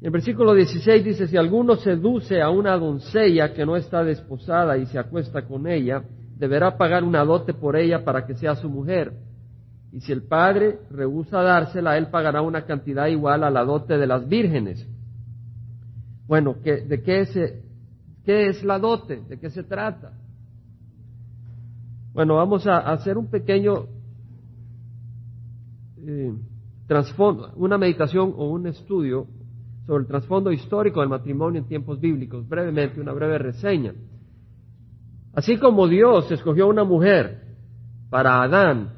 El 0.00 0.10
versículo 0.10 0.54
16 0.54 1.04
dice, 1.04 1.28
si 1.28 1.36
alguno 1.36 1.76
seduce 1.76 2.40
a 2.40 2.48
una 2.48 2.76
doncella 2.78 3.52
que 3.52 3.66
no 3.66 3.76
está 3.76 4.02
desposada 4.02 4.78
y 4.78 4.86
se 4.86 4.98
acuesta 4.98 5.42
con 5.42 5.66
ella, 5.66 6.02
deberá 6.38 6.78
pagar 6.78 7.04
una 7.04 7.22
dote 7.22 7.52
por 7.52 7.76
ella 7.76 8.02
para 8.02 8.24
que 8.26 8.34
sea 8.34 8.54
su 8.56 8.70
mujer. 8.70 9.12
Y 9.92 10.00
si 10.00 10.12
el 10.12 10.22
padre 10.22 10.78
rehúsa 10.90 11.42
dársela, 11.42 11.98
él 11.98 12.06
pagará 12.06 12.40
una 12.40 12.64
cantidad 12.64 13.08
igual 13.08 13.44
a 13.44 13.50
la 13.50 13.62
dote 13.62 13.98
de 13.98 14.06
las 14.06 14.26
vírgenes. 14.26 14.88
Bueno, 16.26 16.56
¿de 16.64 17.02
qué 17.02 17.20
es, 17.20 17.34
qué 18.24 18.46
es 18.46 18.64
la 18.64 18.78
dote? 18.78 19.20
¿De 19.28 19.38
qué 19.38 19.50
se 19.50 19.64
trata? 19.64 20.12
Bueno, 22.14 22.36
vamos 22.36 22.66
a 22.66 22.78
hacer 22.78 23.18
un 23.18 23.28
pequeño 23.28 23.86
eh, 25.98 26.32
una 27.56 27.78
meditación 27.78 28.32
o 28.36 28.48
un 28.48 28.66
estudio 28.66 29.26
sobre 29.90 30.02
el 30.02 30.06
trasfondo 30.06 30.52
histórico 30.52 31.00
del 31.00 31.08
matrimonio 31.08 31.60
en 31.60 31.66
tiempos 31.66 31.98
bíblicos, 31.98 32.48
brevemente, 32.48 33.00
una 33.00 33.12
breve 33.12 33.38
reseña. 33.38 33.92
Así 35.32 35.58
como 35.58 35.88
Dios 35.88 36.30
escogió 36.30 36.68
una 36.68 36.84
mujer 36.84 37.56
para 38.08 38.40
Adán, 38.40 38.92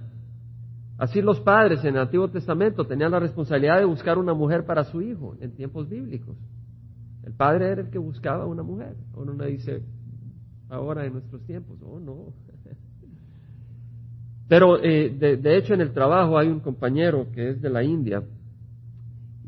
así 0.98 1.22
los 1.22 1.40
padres 1.40 1.82
en 1.82 1.94
el 1.94 2.02
Antiguo 2.02 2.28
Testamento 2.28 2.84
tenían 2.84 3.10
la 3.10 3.20
responsabilidad 3.20 3.78
de 3.78 3.86
buscar 3.86 4.18
una 4.18 4.34
mujer 4.34 4.66
para 4.66 4.84
su 4.84 5.00
hijo 5.00 5.34
en 5.40 5.54
tiempos 5.54 5.88
bíblicos. 5.88 6.36
El 7.24 7.32
padre 7.32 7.70
era 7.70 7.80
el 7.80 7.88
que 7.88 7.96
buscaba 7.96 8.44
una 8.44 8.62
mujer. 8.62 8.94
Uno 9.14 9.32
no 9.32 9.44
dice 9.46 9.82
ahora 10.68 11.06
en 11.06 11.14
nuestros 11.14 11.40
tiempos, 11.46 11.78
oh 11.82 12.00
no. 12.00 12.34
Pero 14.46 14.78
eh, 14.84 15.08
de, 15.08 15.56
hecho 15.56 15.72
en 15.72 15.80
el 15.80 15.94
trabajo 15.94 16.36
hay 16.36 16.48
un 16.48 16.60
compañero 16.60 17.28
que 17.32 17.48
es 17.48 17.62
de 17.62 17.70
la 17.70 17.82
India 17.82 18.22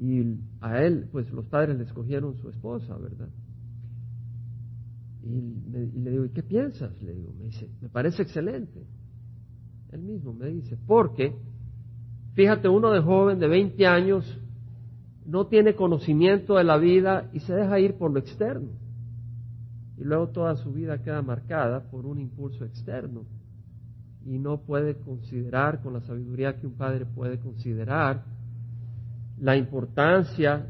y 0.00 0.38
a 0.60 0.82
él 0.82 1.08
pues 1.12 1.30
los 1.32 1.46
padres 1.46 1.76
le 1.76 1.84
escogieron 1.84 2.36
su 2.36 2.48
esposa, 2.48 2.96
¿verdad? 2.96 3.28
Y, 5.22 6.00
le 6.00 6.10
digo, 6.10 6.24
¿y 6.26 6.30
qué 6.30 6.42
piensas? 6.42 7.00
Le 7.02 7.14
digo, 7.14 7.32
me 7.38 7.44
dice, 7.44 7.68
me 7.80 7.88
parece 7.88 8.22
excelente. 8.22 8.84
Él 9.92 10.02
mismo 10.02 10.34
me 10.34 10.48
dice, 10.48 10.76
porque, 10.86 11.34
fíjate, 12.34 12.68
uno 12.68 12.90
de 12.90 13.00
joven 13.00 13.38
de 13.38 13.48
20 13.48 13.86
años 13.86 14.40
no 15.24 15.46
tiene 15.46 15.74
conocimiento 15.74 16.56
de 16.56 16.64
la 16.64 16.76
vida 16.76 17.30
y 17.32 17.40
se 17.40 17.54
deja 17.54 17.80
ir 17.80 17.94
por 17.94 18.10
lo 18.10 18.18
externo. 18.18 18.68
Y 19.96 20.04
luego 20.04 20.28
toda 20.28 20.56
su 20.56 20.72
vida 20.72 21.00
queda 21.02 21.22
marcada 21.22 21.88
por 21.90 22.04
un 22.04 22.18
impulso 22.18 22.64
externo 22.64 23.22
y 24.26 24.38
no 24.38 24.58
puede 24.58 24.96
considerar 24.96 25.80
con 25.82 25.92
la 25.92 26.00
sabiduría 26.00 26.58
que 26.58 26.66
un 26.66 26.74
padre 26.74 27.06
puede 27.06 27.38
considerar 27.38 28.24
la 29.44 29.58
importancia 29.58 30.66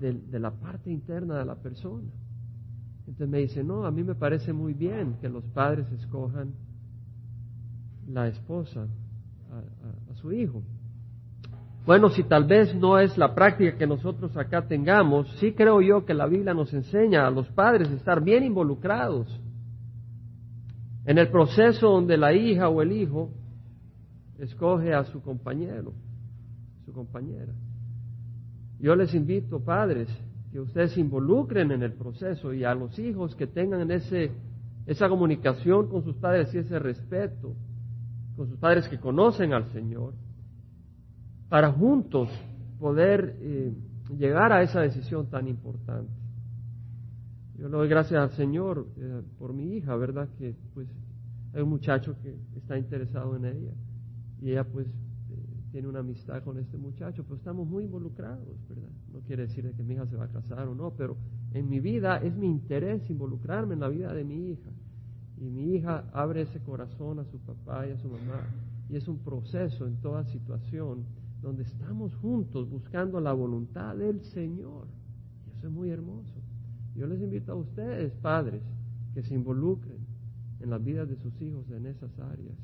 de, 0.00 0.12
de 0.12 0.40
la 0.40 0.50
parte 0.50 0.90
interna 0.90 1.38
de 1.38 1.44
la 1.44 1.54
persona. 1.54 2.10
Entonces 2.98 3.28
me 3.28 3.38
dice, 3.38 3.62
no, 3.62 3.86
a 3.86 3.92
mí 3.92 4.02
me 4.02 4.16
parece 4.16 4.52
muy 4.52 4.74
bien 4.74 5.14
que 5.20 5.28
los 5.28 5.44
padres 5.44 5.86
escojan 5.92 6.54
la 8.08 8.26
esposa 8.26 8.88
a, 10.10 10.14
su 10.14 10.32
hijo. 10.32 10.60
Bueno, 11.86 12.08
si 12.08 12.24
tal 12.24 12.46
vez 12.46 12.74
no 12.74 12.98
es 12.98 13.16
la 13.16 13.32
práctica 13.32 13.78
que 13.78 13.86
nosotros 13.86 14.36
acá 14.36 14.66
tengamos, 14.66 15.30
sí 15.38 15.52
creo 15.52 15.80
yo 15.80 16.04
que 16.04 16.14
la 16.14 16.26
Biblia 16.26 16.52
nos 16.52 16.74
enseña 16.74 17.28
a 17.28 17.30
los 17.30 17.46
padres 17.50 17.88
a 17.90 17.94
estar 17.94 18.24
bien 18.24 18.42
involucrados 18.42 19.40
en 21.04 21.18
el 21.18 21.28
proceso 21.28 21.90
donde 21.90 22.16
la 22.16 22.32
hija 22.32 22.68
o 22.68 22.82
el 22.82 22.90
hijo 22.90 23.30
escoge 24.40 24.94
a 24.94 25.04
su 25.04 25.22
compañero, 25.22 25.92
su 26.84 26.92
compañera. 26.92 27.52
Yo 28.78 28.94
les 28.94 29.14
invito, 29.14 29.60
padres, 29.60 30.08
que 30.52 30.60
ustedes 30.60 30.92
se 30.92 31.00
involucren 31.00 31.70
en 31.70 31.82
el 31.82 31.92
proceso 31.92 32.52
y 32.52 32.64
a 32.64 32.74
los 32.74 32.98
hijos 32.98 33.34
que 33.34 33.46
tengan 33.46 33.90
ese, 33.90 34.30
esa 34.86 35.08
comunicación 35.08 35.88
con 35.88 36.02
sus 36.02 36.16
padres 36.16 36.54
y 36.54 36.58
ese 36.58 36.78
respeto, 36.78 37.54
con 38.36 38.48
sus 38.48 38.58
padres 38.58 38.88
que 38.88 38.98
conocen 38.98 39.52
al 39.52 39.66
Señor, 39.72 40.14
para 41.48 41.72
juntos 41.72 42.28
poder 42.78 43.36
eh, 43.40 43.72
llegar 44.18 44.52
a 44.52 44.62
esa 44.62 44.80
decisión 44.80 45.28
tan 45.30 45.48
importante. 45.48 46.12
Yo 47.58 47.68
le 47.68 47.76
doy 47.76 47.88
gracias 47.88 48.20
al 48.20 48.30
Señor 48.32 48.86
eh, 48.98 49.22
por 49.38 49.54
mi 49.54 49.76
hija, 49.76 49.96
¿verdad? 49.96 50.28
Que 50.38 50.54
pues 50.74 50.88
hay 51.54 51.62
un 51.62 51.70
muchacho 51.70 52.14
que 52.22 52.36
está 52.56 52.76
interesado 52.76 53.36
en 53.36 53.46
ella 53.46 53.72
y 54.42 54.50
ella 54.50 54.64
pues 54.64 54.86
tiene 55.76 55.88
una 55.88 55.98
amistad 55.98 56.42
con 56.42 56.56
este 56.56 56.78
muchacho, 56.78 57.22
pero 57.24 57.36
estamos 57.36 57.68
muy 57.68 57.84
involucrados, 57.84 58.66
¿verdad? 58.66 58.88
No 59.12 59.20
quiere 59.20 59.42
decir 59.42 59.70
que 59.76 59.82
mi 59.82 59.92
hija 59.92 60.06
se 60.06 60.16
va 60.16 60.24
a 60.24 60.28
casar 60.28 60.66
o 60.68 60.74
no, 60.74 60.94
pero 60.96 61.18
en 61.52 61.68
mi 61.68 61.80
vida 61.80 62.16
es 62.16 62.34
mi 62.34 62.46
interés 62.46 63.10
involucrarme 63.10 63.74
en 63.74 63.80
la 63.80 63.90
vida 63.90 64.14
de 64.14 64.24
mi 64.24 64.52
hija. 64.52 64.70
Y 65.36 65.50
mi 65.50 65.74
hija 65.74 66.08
abre 66.14 66.40
ese 66.40 66.62
corazón 66.62 67.18
a 67.18 67.26
su 67.26 67.40
papá 67.40 67.86
y 67.86 67.90
a 67.90 67.98
su 67.98 68.08
mamá. 68.08 68.40
Y 68.88 68.96
es 68.96 69.06
un 69.06 69.18
proceso 69.18 69.86
en 69.86 70.00
toda 70.00 70.24
situación 70.24 71.04
donde 71.42 71.64
estamos 71.64 72.14
juntos 72.14 72.70
buscando 72.70 73.20
la 73.20 73.34
voluntad 73.34 73.96
del 73.96 74.22
Señor. 74.22 74.86
Y 75.46 75.58
eso 75.58 75.66
es 75.66 75.72
muy 75.74 75.90
hermoso. 75.90 76.40
Yo 76.94 77.06
les 77.06 77.20
invito 77.20 77.52
a 77.52 77.56
ustedes, 77.56 78.14
padres, 78.22 78.62
que 79.12 79.22
se 79.22 79.34
involucren 79.34 79.98
en 80.58 80.70
las 80.70 80.82
vidas 80.82 81.06
de 81.06 81.16
sus 81.16 81.38
hijos 81.42 81.70
en 81.70 81.84
esas 81.84 82.18
áreas 82.18 82.56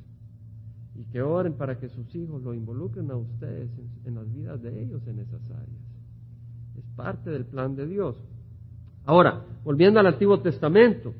y 0.94 1.04
que 1.04 1.22
oren 1.22 1.54
para 1.54 1.78
que 1.78 1.88
sus 1.88 2.14
hijos 2.14 2.42
lo 2.42 2.52
involucren 2.52 3.10
a 3.10 3.16
ustedes 3.16 3.70
en, 4.04 4.14
las 4.14 4.32
vidas 4.32 4.60
de 4.62 4.82
ellos 4.82 5.06
en 5.06 5.20
esas 5.20 5.42
áreas. 5.50 5.80
Es 6.76 6.84
parte 6.96 7.30
del 7.30 7.46
plan 7.46 7.74
de 7.74 7.86
Dios. 7.86 8.16
Ahora, 9.04 9.44
volviendo 9.64 10.00
al 10.00 10.06
Antiguo 10.06 10.40
Testamento, 10.40 11.14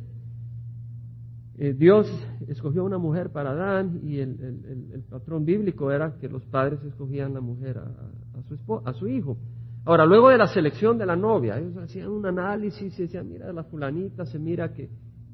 eh, 1.59 1.75
Dios 1.75 2.10
escogió 2.49 2.84
una 2.84 2.99
mujer 2.99 3.31
para 3.31 3.50
Adán 3.50 4.00
y 4.05 4.19
el, 4.19 5.05
patrón 5.09 5.44
bíblico 5.44 5.91
era 5.91 6.16
que 6.19 6.28
los 6.28 6.44
padres 6.47 6.83
escogían 6.84 7.34
la 7.34 7.41
mujer 7.41 7.78
a, 7.78 8.43
su 8.43 8.83
a 8.84 8.93
su 8.94 9.09
hijo. 9.09 9.37
Ahora, 9.84 10.06
luego 10.06 10.28
de 10.28 10.39
la 10.39 10.47
selección 10.47 10.97
de 10.97 11.06
la 11.06 11.16
novia, 11.16 11.59
ellos 11.59 11.77
hacían 11.77 12.09
un 12.09 12.25
análisis 12.25 12.97
y 12.99 13.03
decían, 13.03 13.28
mira, 13.28 13.53
la 13.53 13.65
fulanita 13.65 14.25
se 14.27 14.39
mira 14.39 14.72
que 14.72 14.89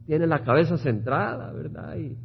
tiene 0.07 0.27
la 0.27 0.43
cabeza 0.43 0.79
centrada, 0.79 1.53
¿verdad? 1.53 1.97
Y, 1.99 2.17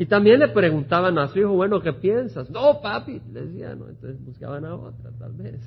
y 0.00 0.06
también 0.06 0.40
le 0.40 0.48
preguntaban 0.48 1.18
a 1.18 1.28
su 1.28 1.40
hijo, 1.40 1.50
bueno, 1.50 1.82
¿qué 1.82 1.92
piensas? 1.92 2.48
No, 2.48 2.80
papi, 2.80 3.20
le 3.34 3.44
decían, 3.44 3.80
no, 3.80 3.86
entonces 3.86 4.24
buscaban 4.24 4.64
a 4.64 4.74
otra, 4.74 5.10
tal 5.18 5.34
vez. 5.34 5.60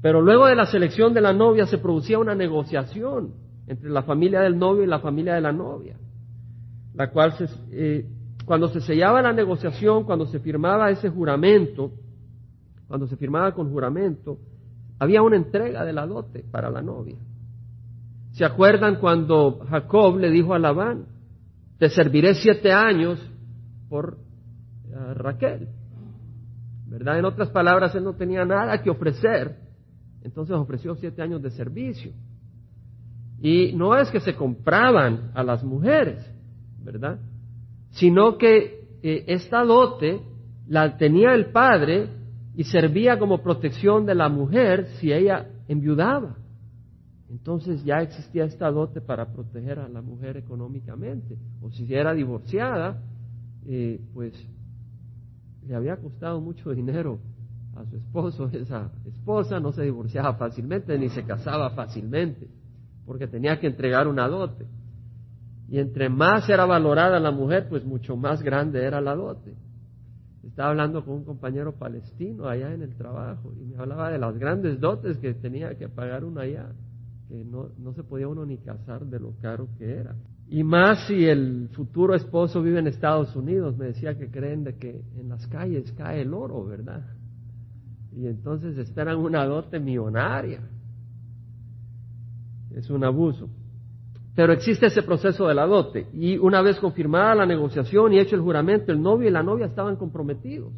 Pero 0.00 0.20
luego 0.20 0.48
de 0.48 0.56
la 0.56 0.66
selección 0.66 1.14
de 1.14 1.20
la 1.20 1.32
novia 1.32 1.64
se 1.66 1.78
producía 1.78 2.18
una 2.18 2.34
negociación 2.34 3.34
entre 3.68 3.88
la 3.88 4.02
familia 4.02 4.40
del 4.40 4.58
novio 4.58 4.82
y 4.82 4.88
la 4.88 4.98
familia 4.98 5.34
de 5.34 5.40
la 5.40 5.52
novia, 5.52 5.96
la 6.94 7.08
cual 7.12 7.34
se, 7.34 7.46
eh, 7.70 8.04
cuando 8.46 8.66
se 8.66 8.80
sellaba 8.80 9.22
la 9.22 9.32
negociación, 9.32 10.02
cuando 10.02 10.26
se 10.26 10.40
firmaba 10.40 10.90
ese 10.90 11.08
juramento, 11.08 11.92
cuando 12.88 13.06
se 13.06 13.16
firmaba 13.16 13.52
con 13.52 13.70
juramento, 13.70 14.38
había 14.98 15.22
una 15.22 15.36
entrega 15.36 15.84
de 15.84 15.92
la 15.92 16.04
dote 16.04 16.44
para 16.50 16.68
la 16.68 16.82
novia. 16.82 17.18
¿Se 18.32 18.44
acuerdan 18.44 18.96
cuando 18.96 19.60
Jacob 19.70 20.18
le 20.18 20.30
dijo 20.30 20.52
a 20.52 20.58
Labán, 20.58 21.11
te 21.82 21.88
serviré 21.88 22.36
siete 22.36 22.70
años 22.70 23.18
por 23.88 24.16
eh, 24.88 25.14
Raquel. 25.14 25.66
¿Verdad? 26.86 27.18
En 27.18 27.24
otras 27.24 27.50
palabras, 27.50 27.92
él 27.96 28.04
no 28.04 28.14
tenía 28.14 28.44
nada 28.44 28.80
que 28.80 28.88
ofrecer, 28.88 29.56
entonces 30.22 30.54
ofreció 30.54 30.94
siete 30.94 31.22
años 31.22 31.42
de 31.42 31.50
servicio. 31.50 32.12
Y 33.40 33.72
no 33.72 33.96
es 33.96 34.08
que 34.12 34.20
se 34.20 34.36
compraban 34.36 35.32
a 35.34 35.42
las 35.42 35.64
mujeres, 35.64 36.24
¿verdad? 36.84 37.18
Sino 37.90 38.38
que 38.38 38.86
eh, 39.02 39.24
esta 39.26 39.64
dote 39.64 40.22
la 40.68 40.96
tenía 40.96 41.34
el 41.34 41.46
padre 41.46 42.10
y 42.54 42.62
servía 42.62 43.18
como 43.18 43.42
protección 43.42 44.06
de 44.06 44.14
la 44.14 44.28
mujer 44.28 44.86
si 45.00 45.12
ella 45.12 45.48
enviudaba. 45.66 46.36
Entonces 47.32 47.82
ya 47.82 48.02
existía 48.02 48.44
esta 48.44 48.70
dote 48.70 49.00
para 49.00 49.32
proteger 49.32 49.78
a 49.78 49.88
la 49.88 50.02
mujer 50.02 50.36
económicamente. 50.36 51.38
O 51.62 51.70
si 51.70 51.92
era 51.92 52.12
divorciada, 52.12 53.00
eh, 53.66 53.98
pues 54.12 54.34
le 55.66 55.74
había 55.74 55.96
costado 55.96 56.42
mucho 56.42 56.70
dinero 56.72 57.18
a 57.74 57.86
su 57.86 57.96
esposo. 57.96 58.48
Esa 58.52 58.90
esposa 59.06 59.60
no 59.60 59.72
se 59.72 59.82
divorciaba 59.82 60.34
fácilmente 60.34 60.98
ni 60.98 61.08
se 61.08 61.24
casaba 61.24 61.70
fácilmente, 61.70 62.48
porque 63.06 63.26
tenía 63.26 63.58
que 63.58 63.68
entregar 63.68 64.08
una 64.08 64.28
dote. 64.28 64.66
Y 65.70 65.78
entre 65.78 66.10
más 66.10 66.46
era 66.50 66.66
valorada 66.66 67.18
la 67.18 67.30
mujer, 67.30 67.66
pues 67.70 67.82
mucho 67.82 68.14
más 68.14 68.42
grande 68.42 68.84
era 68.84 69.00
la 69.00 69.14
dote. 69.14 69.54
Estaba 70.46 70.68
hablando 70.68 71.02
con 71.02 71.14
un 71.14 71.24
compañero 71.24 71.72
palestino 71.78 72.46
allá 72.46 72.74
en 72.74 72.82
el 72.82 72.94
trabajo 72.94 73.54
y 73.58 73.64
me 73.64 73.78
hablaba 73.78 74.10
de 74.10 74.18
las 74.18 74.36
grandes 74.36 74.78
dotes 74.78 75.16
que 75.16 75.32
tenía 75.32 75.78
que 75.78 75.88
pagar 75.88 76.26
uno 76.26 76.40
allá 76.40 76.68
no, 77.30 77.70
no 77.78 77.92
se 77.94 78.02
podía 78.02 78.28
uno 78.28 78.44
ni 78.44 78.58
casar 78.58 79.06
de 79.06 79.18
lo 79.18 79.32
caro 79.40 79.68
que 79.78 79.90
era. 79.90 80.14
Y 80.48 80.64
más 80.64 81.06
si 81.06 81.24
el 81.24 81.68
futuro 81.72 82.14
esposo 82.14 82.62
vive 82.62 82.78
en 82.78 82.86
Estados 82.86 83.34
Unidos, 83.34 83.76
me 83.78 83.86
decía 83.86 84.18
que 84.18 84.30
creen 84.30 84.64
de 84.64 84.76
que 84.76 85.02
en 85.16 85.28
las 85.28 85.46
calles 85.46 85.92
cae 85.92 86.22
el 86.22 86.34
oro, 86.34 86.64
¿verdad? 86.64 87.04
y 88.16 88.26
entonces 88.26 88.76
esperan 88.78 89.18
una 89.18 89.44
dote 89.46 89.78
millonaria. 89.80 90.60
Es 92.74 92.90
un 92.90 93.04
abuso. 93.04 93.48
Pero 94.34 94.52
existe 94.52 94.86
ese 94.86 95.02
proceso 95.02 95.46
de 95.46 95.54
la 95.54 95.66
dote 95.66 96.06
y 96.12 96.38
una 96.38 96.62
vez 96.62 96.78
confirmada 96.78 97.34
la 97.34 97.46
negociación 97.46 98.12
y 98.12 98.18
hecho 98.18 98.34
el 98.34 98.42
juramento, 98.42 98.92
el 98.92 99.00
novio 99.00 99.28
y 99.28 99.32
la 99.32 99.42
novia 99.42 99.66
estaban 99.66 99.96
comprometidos. 99.96 100.72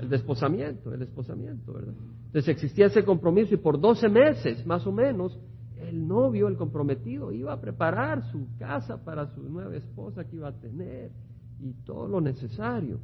El 0.00 0.08
desposamiento, 0.08 0.92
el 0.92 1.00
desposamiento, 1.00 1.72
¿verdad? 1.72 1.94
Entonces 2.26 2.48
existía 2.48 2.86
ese 2.86 3.04
compromiso 3.04 3.54
y 3.54 3.58
por 3.58 3.80
12 3.80 4.08
meses, 4.08 4.66
más 4.66 4.86
o 4.86 4.92
menos, 4.92 5.38
el 5.76 6.06
novio, 6.06 6.48
el 6.48 6.56
comprometido, 6.56 7.32
iba 7.32 7.52
a 7.52 7.60
preparar 7.60 8.22
su 8.30 8.46
casa 8.58 9.04
para 9.04 9.26
su 9.34 9.42
nueva 9.42 9.76
esposa 9.76 10.24
que 10.24 10.36
iba 10.36 10.48
a 10.48 10.58
tener 10.60 11.10
y 11.60 11.72
todo 11.84 12.08
lo 12.08 12.20
necesario. 12.20 12.98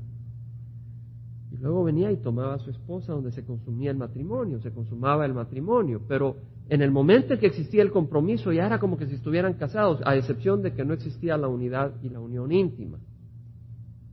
Y 1.51 1.59
luego 1.59 1.85
venía 1.85 2.11
y 2.11 2.17
tomaba 2.17 2.55
a 2.55 2.59
su 2.59 2.71
esposa 2.71 3.13
donde 3.13 3.31
se 3.31 3.45
consumía 3.45 3.91
el 3.91 3.99
matrimonio, 3.99 4.59
se 4.61 4.73
consumaba 4.73 5.27
el 5.27 5.35
matrimonio. 5.35 6.01
Pero 6.09 6.37
en 6.71 6.81
el 6.81 6.91
momento 6.91 7.35
en 7.35 7.41
que 7.41 7.47
existía 7.47 7.83
el 7.83 7.93
compromiso 7.93 8.53
ya 8.53 8.65
era 8.65 8.79
como 8.79 8.97
que 8.97 9.07
si 9.07 9.17
estuvieran 9.17 9.55
casados, 9.55 10.01
a 10.07 10.17
excepción 10.17 10.63
de 10.63 10.73
que 10.73 10.85
no 10.85 10.95
existía 10.95 11.37
la 11.37 11.49
unidad 11.49 11.93
y 12.03 12.09
la 12.09 12.21
unión 12.21 12.53
íntima. 12.53 12.99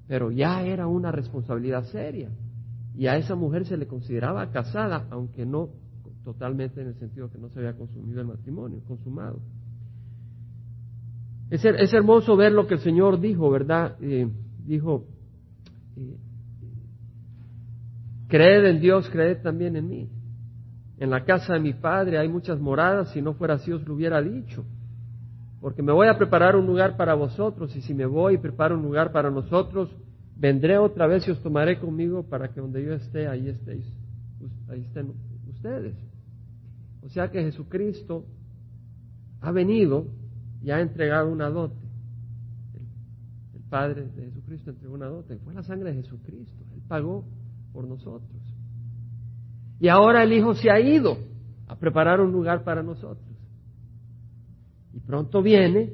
Pero 0.08 0.32
ya 0.32 0.64
era 0.64 0.88
una 0.88 1.14
responsabilidad 1.14 1.86
seria. 1.86 2.30
Y 2.98 3.08
a 3.08 3.16
esa 3.16 3.36
mujer 3.36 3.66
se 3.66 3.78
le 3.78 3.88
consideraba 3.88 4.52
casada, 4.52 5.08
aunque 5.10 5.46
no 5.46 5.70
totalmente 6.34 6.80
en 6.80 6.90
el 6.90 6.96
sentido 6.96 7.31
que 7.31 7.40
no 7.40 7.50
se 7.50 7.58
había 7.58 7.74
consumido 7.74 8.22
el 8.22 8.28
matrimonio, 8.28 8.81
consumado. 8.88 9.40
Es, 11.50 11.66
hermoso 11.66 12.38
ver 12.38 12.52
lo 12.52 12.68
que 12.68 12.76
el 12.76 12.81
Señor 12.81 13.20
dijo, 13.20 13.50
¿verdad? 13.50 13.96
Eh, 14.00 14.30
dijo, 14.64 15.08
eh, 15.98 16.18
creed 18.28 18.66
en 18.66 18.80
Dios, 18.80 19.10
creed 19.10 19.42
también 19.42 19.76
en 19.76 19.90
mí. 19.90 20.10
En 21.00 21.10
la 21.10 21.26
casa 21.26 21.54
de 21.54 21.60
mi 21.60 21.74
Padre 21.74 22.20
hay 22.20 22.28
muchas 22.28 22.60
moradas, 22.60 23.12
si 23.12 23.24
no 23.24 23.34
fuera 23.34 23.56
así 23.56 23.72
os 23.72 23.84
lo 23.88 23.96
hubiera 23.96 24.22
dicho. 24.22 24.64
Porque 25.60 25.81
me 25.81 25.92
voy 25.92 26.08
a 26.08 26.18
preparar 26.18 26.56
un 26.56 26.68
lugar 26.68 26.96
para 26.96 27.16
vosotros, 27.16 27.76
y 27.76 27.81
si 27.81 27.96
me 27.96 28.06
voy 28.06 28.36
y 28.36 28.38
preparo 28.38 28.76
un 28.76 28.84
lugar 28.84 29.12
para 29.12 29.31
nosotros, 29.31 29.90
vendré 30.38 30.78
otra 30.78 31.08
vez 31.08 31.28
y 31.28 31.31
os 31.31 31.42
tomaré 31.42 31.80
conmigo 31.80 32.22
para 32.22 32.50
que 32.50 32.62
donde 32.62 32.86
yo 32.86 32.94
esté, 32.94 33.28
ahí 33.28 33.50
estéis, 33.50 33.86
ahí 34.70 34.81
estén 34.81 35.12
ustedes. 35.50 36.09
O 37.01 37.10
sea 37.10 37.30
que 37.31 37.42
Jesucristo 37.42 38.25
ha 39.42 39.51
venido 39.51 40.06
y 40.62 40.72
ha 40.72 40.81
entregado 40.81 41.31
una 41.31 41.50
dote. 41.50 41.86
El, 43.54 43.62
Padre 43.69 44.07
de 44.07 44.25
Jesucristo 44.25 44.72
entregó 44.72 44.96
una 44.96 45.07
dote. 45.07 45.38
Fue 45.38 45.54
la 45.54 45.63
sangre 45.63 45.94
de 45.94 46.01
Jesucristo. 46.01 46.66
Él 46.74 46.81
pagó 46.88 47.24
por 47.72 47.86
nosotros. 47.88 48.42
Y 49.80 49.88
ahora 49.88 50.24
el 50.24 50.34
Hijo 50.34 50.56
se 50.56 50.69
ha 50.69 50.80
ido 50.80 51.18
a 51.68 51.75
preparar 51.75 52.19
un 52.19 52.31
lugar 52.31 52.63
para 52.63 52.84
nosotros. 52.84 53.30
Y 54.94 55.00
pronto 55.00 55.42
viene 55.42 55.94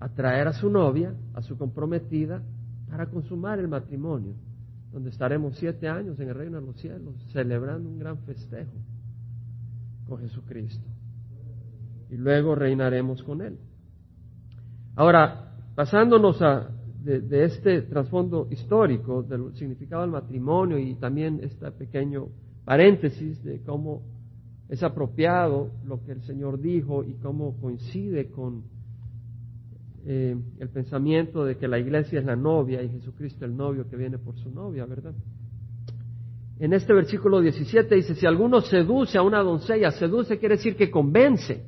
a 0.00 0.08
traer 0.08 0.48
a 0.48 0.52
su 0.54 0.70
novia, 0.70 1.14
a 1.34 1.42
su 1.42 1.56
comprometida, 1.56 2.42
para 2.88 3.06
consumar 3.06 3.58
el 3.58 3.68
matrimonio, 3.68 4.32
donde 4.92 5.10
estaremos 5.10 5.56
siete 5.56 5.88
años 5.88 6.18
en 6.18 6.28
el 6.28 6.34
reino 6.34 6.60
de 6.60 6.66
los 6.66 6.76
cielos, 6.80 7.14
celebrando 7.32 7.88
un 7.88 7.98
gran 7.98 8.18
festejo 8.18 8.72
con 10.08 10.20
Jesucristo. 10.20 10.86
Y 12.10 12.16
luego 12.16 12.54
reinaremos 12.54 13.22
con 13.22 13.42
Él. 13.42 13.58
Ahora, 14.96 15.52
pasándonos 15.74 16.40
a, 16.42 16.70
de, 17.04 17.44
este 17.44 17.82
trasfondo 17.82 18.48
histórico 18.50 19.22
del 19.22 19.54
significado 19.56 20.02
del 20.02 20.10
matrimonio 20.10 20.78
y 20.78 20.94
también 20.94 21.40
este 21.42 21.70
pequeño 21.72 22.28
paréntesis 22.64 23.42
de 23.44 23.60
cómo 23.62 24.02
es 24.68 24.82
apropiado 24.82 25.70
lo 25.84 26.02
que 26.04 26.12
el 26.12 26.22
Señor 26.22 26.60
dijo 26.60 27.04
y 27.04 27.14
cómo 27.14 27.56
coincide 27.60 28.30
con 28.30 28.62
eh, 30.06 30.36
el 30.58 30.68
pensamiento 30.70 31.44
de 31.44 31.56
que 31.56 31.68
la 31.68 31.78
iglesia 31.78 32.20
es 32.20 32.24
la 32.24 32.36
novia 32.36 32.82
y 32.82 32.88
Jesucristo 32.88 33.44
el 33.44 33.56
novio 33.56 33.88
que 33.88 33.96
viene 33.96 34.18
por 34.18 34.36
su 34.36 34.50
novia, 34.50 34.86
¿verdad? 34.86 35.14
En 36.58 36.72
este 36.72 36.92
versículo 36.92 37.40
17 37.40 37.94
dice, 37.94 38.14
si 38.14 38.26
alguno 38.26 38.60
seduce 38.60 39.18
a 39.18 39.22
una 39.22 39.40
doncella, 39.40 39.90
seduce 39.90 40.38
quiere 40.38 40.56
decir 40.56 40.76
que 40.76 40.90
convence. 40.90 41.64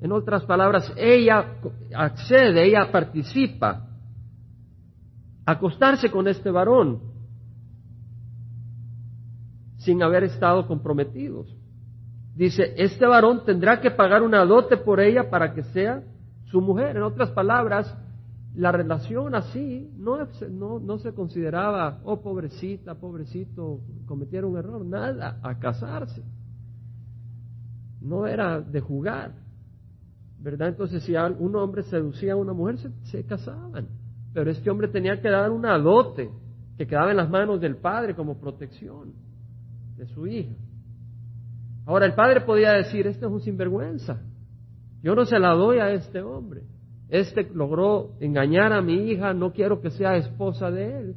En 0.00 0.12
otras 0.12 0.44
palabras, 0.44 0.92
ella 0.96 1.56
accede, 1.94 2.66
ella 2.66 2.92
participa. 2.92 3.88
Acostarse 5.46 6.10
con 6.10 6.28
este 6.28 6.50
varón 6.50 7.00
sin 9.78 10.02
haber 10.02 10.24
estado 10.24 10.66
comprometidos. 10.66 11.54
Dice, 12.34 12.74
este 12.76 13.06
varón 13.06 13.44
tendrá 13.44 13.80
que 13.80 13.90
pagar 13.90 14.22
una 14.22 14.44
dote 14.44 14.76
por 14.76 15.00
ella 15.00 15.30
para 15.30 15.54
que 15.54 15.62
sea 15.62 16.02
su 16.50 16.60
mujer. 16.60 16.96
En 16.96 17.02
otras 17.02 17.30
palabras, 17.30 17.96
la 18.54 18.70
relación 18.70 19.34
así 19.34 19.90
no, 19.96 20.16
no, 20.50 20.78
no, 20.78 20.98
se 20.98 21.12
consideraba, 21.12 22.00
oh 22.04 22.20
pobrecita, 22.20 22.94
pobrecito, 22.94 23.80
cometieron 24.06 24.52
un 24.52 24.58
error, 24.58 24.84
nada, 24.86 25.40
a 25.42 25.58
casarse. 25.58 26.22
No 28.00 28.28
era 28.28 28.60
de 28.60 28.80
jugar, 28.80 29.32
¿verdad? 30.38 30.68
Entonces 30.68 31.02
si 31.02 31.14
un 31.16 31.56
hombre 31.56 31.82
seducía 31.84 32.34
a 32.34 32.36
una 32.36 32.52
mujer, 32.52 32.78
se, 32.78 32.90
se 33.06 33.26
casaban, 33.26 33.88
pero 34.32 34.50
este 34.50 34.70
hombre 34.70 34.86
tenía 34.86 35.20
que 35.20 35.30
dar 35.30 35.50
una 35.50 35.76
dote 35.78 36.30
que 36.76 36.86
quedaba 36.86 37.10
en 37.10 37.16
las 37.16 37.30
manos 37.30 37.60
del 37.60 37.76
padre 37.76 38.14
como 38.14 38.38
protección 38.38 39.14
de 39.96 40.06
su 40.06 40.28
hija. 40.28 40.54
Ahora 41.86 42.06
el 42.06 42.14
padre 42.14 42.42
podía 42.42 42.72
decir, 42.72 43.06
este 43.08 43.26
es 43.26 43.32
un 43.32 43.40
sinvergüenza, 43.40 44.22
yo 45.02 45.16
no 45.16 45.24
se 45.24 45.40
la 45.40 45.54
doy 45.54 45.78
a 45.78 45.90
este 45.90 46.22
hombre 46.22 46.62
este 47.08 47.48
logró 47.54 48.12
engañar 48.20 48.72
a 48.72 48.80
mi 48.80 48.94
hija, 49.10 49.34
no 49.34 49.52
quiero 49.52 49.80
que 49.80 49.90
sea 49.90 50.16
esposa 50.16 50.70
de 50.70 50.98
él. 50.98 51.16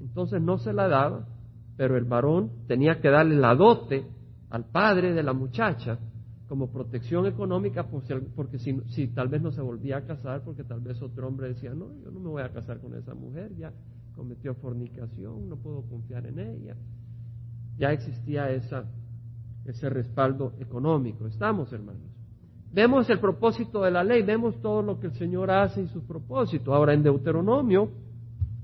Entonces 0.00 0.40
no 0.40 0.58
se 0.58 0.72
la 0.72 0.88
daba, 0.88 1.26
pero 1.76 1.96
el 1.96 2.04
varón 2.04 2.50
tenía 2.66 3.00
que 3.00 3.10
darle 3.10 3.36
la 3.36 3.54
dote 3.54 4.06
al 4.50 4.64
padre 4.64 5.12
de 5.12 5.22
la 5.22 5.32
muchacha 5.32 5.98
como 6.48 6.70
protección 6.70 7.26
económica 7.26 7.86
porque 8.34 8.58
si, 8.58 8.80
si, 8.88 9.08
tal 9.08 9.28
vez 9.28 9.42
no 9.42 9.50
se 9.50 9.60
volvía 9.60 9.98
a 9.98 10.04
casar, 10.04 10.42
porque 10.44 10.62
tal 10.62 10.80
vez 10.80 11.02
otro 11.02 11.26
hombre 11.26 11.48
decía, 11.48 11.74
no, 11.74 11.88
yo 12.02 12.10
no 12.10 12.20
me 12.20 12.28
voy 12.28 12.42
a 12.42 12.52
casar 12.52 12.78
con 12.78 12.94
esa 12.94 13.14
mujer, 13.14 13.54
ya 13.56 13.72
cometió 14.14 14.54
fornicación, 14.54 15.48
no 15.48 15.56
puedo 15.56 15.82
confiar 15.82 16.26
en 16.26 16.38
ella. 16.38 16.76
Ya 17.78 17.92
existía 17.92 18.50
esa, 18.50 18.84
ese 19.66 19.90
respaldo 19.90 20.54
económico. 20.58 21.26
Estamos, 21.26 21.72
hermanos. 21.72 22.15
Vemos 22.76 23.08
el 23.08 23.18
propósito 23.20 23.84
de 23.84 23.90
la 23.90 24.04
ley, 24.04 24.20
vemos 24.20 24.60
todo 24.60 24.82
lo 24.82 25.00
que 25.00 25.06
el 25.06 25.14
Señor 25.14 25.50
hace 25.50 25.80
y 25.80 25.88
sus 25.88 26.04
propósitos. 26.04 26.74
Ahora 26.74 26.92
en 26.92 27.02
Deuteronomio, 27.02 27.88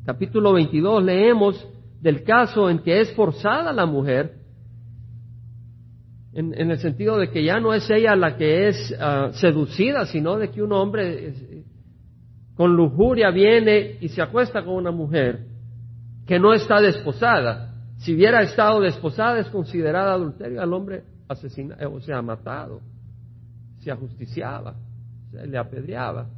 capítulo 0.05 0.53
22, 0.53 1.03
leemos 1.03 1.67
del 1.99 2.23
caso 2.23 2.69
en 2.69 2.81
que 2.81 3.01
es 3.01 3.11
forzada 3.15 3.73
la 3.73 3.87
mujer, 3.87 4.35
en, 6.35 6.53
el 6.53 6.79
sentido 6.79 7.17
de 7.17 7.31
que 7.31 7.43
ya 7.43 7.59
no 7.59 7.73
es 7.73 7.89
ella 7.89 8.15
la 8.15 8.37
que 8.37 8.69
es 8.69 8.95
ah, 9.01 9.31
seducida, 9.33 10.05
sino 10.05 10.37
de 10.37 10.51
que 10.51 10.63
un 10.63 10.73
hombre 10.73 11.65
con 12.55 12.77
lujuria 12.77 13.31
viene 13.31 13.97
y 13.99 14.09
se 14.09 14.21
acuesta 14.21 14.63
con 14.63 14.75
una 14.75 14.91
mujer 14.91 15.47
que 16.27 16.39
no 16.39 16.53
está 16.53 16.83
desposada. 16.83 17.77
Si 17.97 18.15
hubiera 18.15 18.43
estado 18.43 18.79
desposada 18.83 19.39
es 19.39 19.49
considerada 19.49 20.13
adulterio 20.13 20.61
al 20.61 20.75
hombre 20.75 21.03
asesina, 21.29 21.79
o 21.91 21.99
sea, 22.03 22.21
matado 22.21 22.93
se 23.83 23.91
ajusticiaba, 23.91 24.75
se 25.31 25.47
le 25.47 25.59
apedreaba 25.59 26.29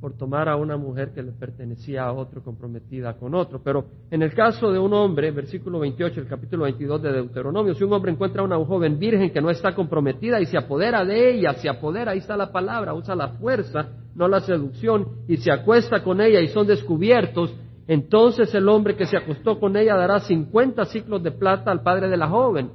por 0.00 0.16
tomar 0.16 0.48
a 0.48 0.56
una 0.56 0.78
mujer 0.78 1.12
que 1.12 1.22
le 1.22 1.32
pertenecía 1.32 2.04
a 2.04 2.12
otro, 2.12 2.42
comprometida 2.42 3.18
con 3.18 3.34
otro. 3.34 3.60
Pero 3.62 3.84
en 4.10 4.22
el 4.22 4.32
caso 4.32 4.72
de 4.72 4.78
un 4.78 4.94
hombre, 4.94 5.30
versículo 5.30 5.78
28, 5.78 6.20
el 6.20 6.26
capítulo 6.26 6.64
22 6.64 7.02
de 7.02 7.12
Deuteronomio, 7.12 7.74
si 7.74 7.84
un 7.84 7.92
hombre 7.92 8.10
encuentra 8.10 8.40
a 8.40 8.44
una 8.46 8.56
joven 8.64 8.98
virgen 8.98 9.30
que 9.30 9.42
no 9.42 9.50
está 9.50 9.74
comprometida 9.74 10.40
y 10.40 10.46
se 10.46 10.56
apodera 10.56 11.04
de 11.04 11.34
ella, 11.34 11.52
se 11.54 11.68
apodera, 11.68 12.12
ahí 12.12 12.18
está 12.18 12.34
la 12.36 12.50
palabra, 12.50 12.94
usa 12.94 13.14
la 13.14 13.28
fuerza, 13.28 13.88
no 14.14 14.26
la 14.26 14.40
seducción, 14.40 15.06
y 15.28 15.36
se 15.36 15.52
acuesta 15.52 16.02
con 16.02 16.22
ella 16.22 16.40
y 16.40 16.48
son 16.48 16.66
descubiertos, 16.66 17.54
entonces 17.86 18.54
el 18.54 18.68
hombre 18.70 18.96
que 18.96 19.04
se 19.04 19.18
acostó 19.18 19.60
con 19.60 19.76
ella 19.76 19.96
dará 19.96 20.20
50 20.20 20.86
ciclos 20.86 21.22
de 21.22 21.32
plata 21.32 21.70
al 21.70 21.82
padre 21.82 22.08
de 22.08 22.16
la 22.16 22.28
joven, 22.28 22.70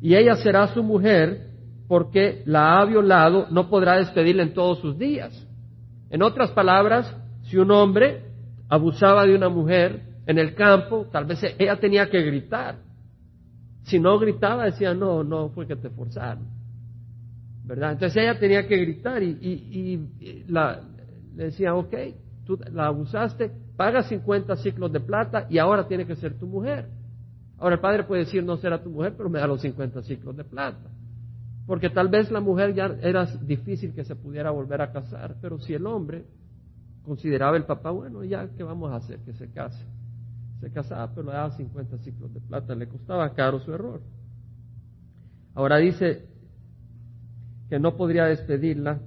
y 0.00 0.14
ella 0.14 0.36
será 0.36 0.68
su 0.68 0.84
mujer, 0.84 1.47
porque 1.88 2.42
la 2.44 2.78
ha 2.78 2.84
violado, 2.84 3.46
no 3.50 3.68
podrá 3.68 3.96
despedirla 3.96 4.42
en 4.42 4.52
todos 4.52 4.78
sus 4.78 4.98
días. 4.98 5.46
En 6.10 6.22
otras 6.22 6.50
palabras, 6.52 7.16
si 7.44 7.56
un 7.56 7.70
hombre 7.70 8.24
abusaba 8.68 9.24
de 9.24 9.34
una 9.34 9.48
mujer 9.48 10.02
en 10.26 10.38
el 10.38 10.54
campo, 10.54 11.06
tal 11.10 11.24
vez 11.24 11.42
ella 11.58 11.76
tenía 11.80 12.10
que 12.10 12.20
gritar. 12.20 12.76
Si 13.84 13.98
no 13.98 14.18
gritaba, 14.18 14.66
decía, 14.66 14.92
no, 14.92 15.24
no 15.24 15.48
fue 15.48 15.66
que 15.66 15.76
te 15.76 15.88
forzaron. 15.88 16.46
¿Verdad? 17.64 17.92
Entonces 17.92 18.22
ella 18.22 18.38
tenía 18.38 18.66
que 18.66 18.76
gritar 18.76 19.22
y, 19.22 20.44
la, 20.48 20.82
le 21.34 21.44
decía, 21.44 21.74
ok, 21.74 21.94
tú 22.44 22.58
la 22.70 22.86
abusaste, 22.86 23.50
paga 23.76 24.02
50 24.02 24.56
ciclos 24.56 24.92
de 24.92 25.00
plata 25.00 25.46
y 25.48 25.56
ahora 25.56 25.88
tiene 25.88 26.06
que 26.06 26.16
ser 26.16 26.38
tu 26.38 26.46
mujer. 26.46 26.86
Ahora 27.58 27.76
el 27.76 27.80
padre 27.80 28.04
puede 28.04 28.24
decir, 28.24 28.44
no 28.44 28.58
será 28.58 28.82
tu 28.82 28.90
mujer, 28.90 29.14
pero 29.16 29.30
me 29.30 29.38
da 29.38 29.46
los 29.46 29.62
50 29.62 30.02
ciclos 30.02 30.36
de 30.36 30.44
plata. 30.44 30.90
Porque 31.68 31.90
tal 31.90 32.08
vez 32.08 32.30
la 32.30 32.40
mujer 32.40 32.72
ya 32.72 32.96
era 33.02 33.26
difícil 33.26 33.92
que 33.92 34.02
se 34.02 34.16
pudiera 34.16 34.50
volver 34.50 34.80
a 34.80 34.90
casar, 34.90 35.36
pero 35.42 35.58
si 35.58 35.74
el 35.74 35.86
hombre 35.86 36.24
consideraba 37.02 37.58
el 37.58 37.64
papá, 37.64 37.90
bueno, 37.90 38.24
ya, 38.24 38.48
¿qué 38.56 38.62
vamos 38.62 38.90
a 38.90 38.96
hacer? 38.96 39.18
Que 39.20 39.34
se 39.34 39.50
case. 39.50 39.84
Se 40.60 40.72
casaba, 40.72 41.10
pero 41.14 41.26
le 41.26 41.34
daba 41.34 41.50
50 41.50 41.98
ciclos 41.98 42.32
de 42.32 42.40
plata, 42.40 42.74
le 42.74 42.88
costaba 42.88 43.34
caro 43.34 43.60
su 43.60 43.70
error. 43.74 44.00
Ahora 45.54 45.76
dice 45.76 46.24
que 47.68 47.78
no 47.78 47.98
podría 47.98 48.24
despedirla 48.24 49.00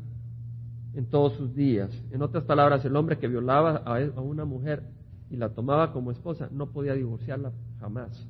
en 0.94 1.10
todos 1.10 1.34
sus 1.38 1.56
días. 1.56 1.90
En 2.12 2.22
otras 2.22 2.44
palabras, 2.44 2.86
el 2.86 2.96
hombre 2.96 3.18
que 3.18 3.28
violaba 3.28 3.78
a 3.78 4.22
una 4.22 4.46
mujer 4.46 4.84
y 5.32 5.38
la 5.38 5.50
tomaba 5.50 5.92
como 5.92 6.12
esposa 6.12 6.48
no 6.52 6.72
podía 6.72 6.94
divorciarla 6.94 7.54
jamás. 7.80 8.28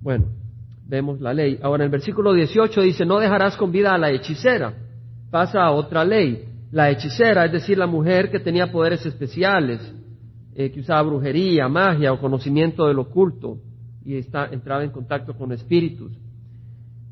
Bueno, 0.00 0.26
vemos 0.88 1.20
la 1.20 1.32
ley. 1.32 1.58
Ahora 1.62 1.84
en 1.84 1.88
el 1.88 1.92
versículo 1.92 2.32
18 2.32 2.80
dice, 2.80 3.04
no 3.04 3.18
dejarás 3.20 3.56
con 3.56 3.70
vida 3.70 3.92
a 3.92 3.98
la 3.98 4.10
hechicera. 4.10 4.74
Pasa 5.30 5.62
a 5.62 5.70
otra 5.70 6.04
ley. 6.04 6.46
La 6.72 6.90
hechicera, 6.90 7.44
es 7.44 7.52
decir, 7.52 7.78
la 7.78 7.86
mujer 7.86 8.30
que 8.30 8.40
tenía 8.40 8.72
poderes 8.72 9.04
especiales, 9.06 9.80
eh, 10.54 10.70
que 10.70 10.80
usaba 10.80 11.02
brujería, 11.02 11.68
magia 11.68 12.12
o 12.12 12.20
conocimiento 12.20 12.86
del 12.88 12.98
oculto 12.98 13.58
y 14.04 14.16
está, 14.16 14.46
entraba 14.46 14.82
en 14.82 14.90
contacto 14.90 15.34
con 15.34 15.52
espíritus. 15.52 16.12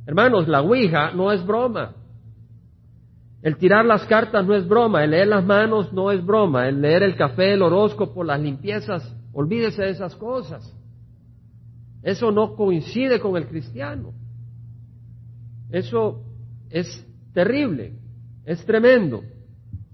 Hermanos, 0.06 0.48
la 0.48 0.62
Ouija 0.62 1.12
no 1.12 1.30
es 1.30 1.44
broma. 1.46 1.92
El 3.42 3.56
tirar 3.58 3.84
las 3.84 4.04
cartas 4.06 4.44
no 4.46 4.54
es 4.54 4.66
broma, 4.66 5.04
el 5.04 5.10
leer 5.10 5.28
las 5.28 5.44
manos 5.44 5.92
no 5.92 6.10
es 6.10 6.24
broma, 6.24 6.68
el 6.68 6.80
leer 6.80 7.02
el 7.02 7.14
café, 7.14 7.52
el 7.52 7.62
horóscopo, 7.62 8.24
las 8.24 8.40
limpiezas, 8.40 9.14
olvídese 9.32 9.82
de 9.82 9.90
esas 9.90 10.16
cosas. 10.16 10.74
Eso 12.06 12.30
no 12.30 12.54
coincide 12.54 13.18
con 13.18 13.36
el 13.36 13.48
cristiano. 13.48 14.12
Eso 15.72 16.22
es 16.70 17.04
terrible, 17.34 17.94
es 18.44 18.64
tremendo. 18.64 19.24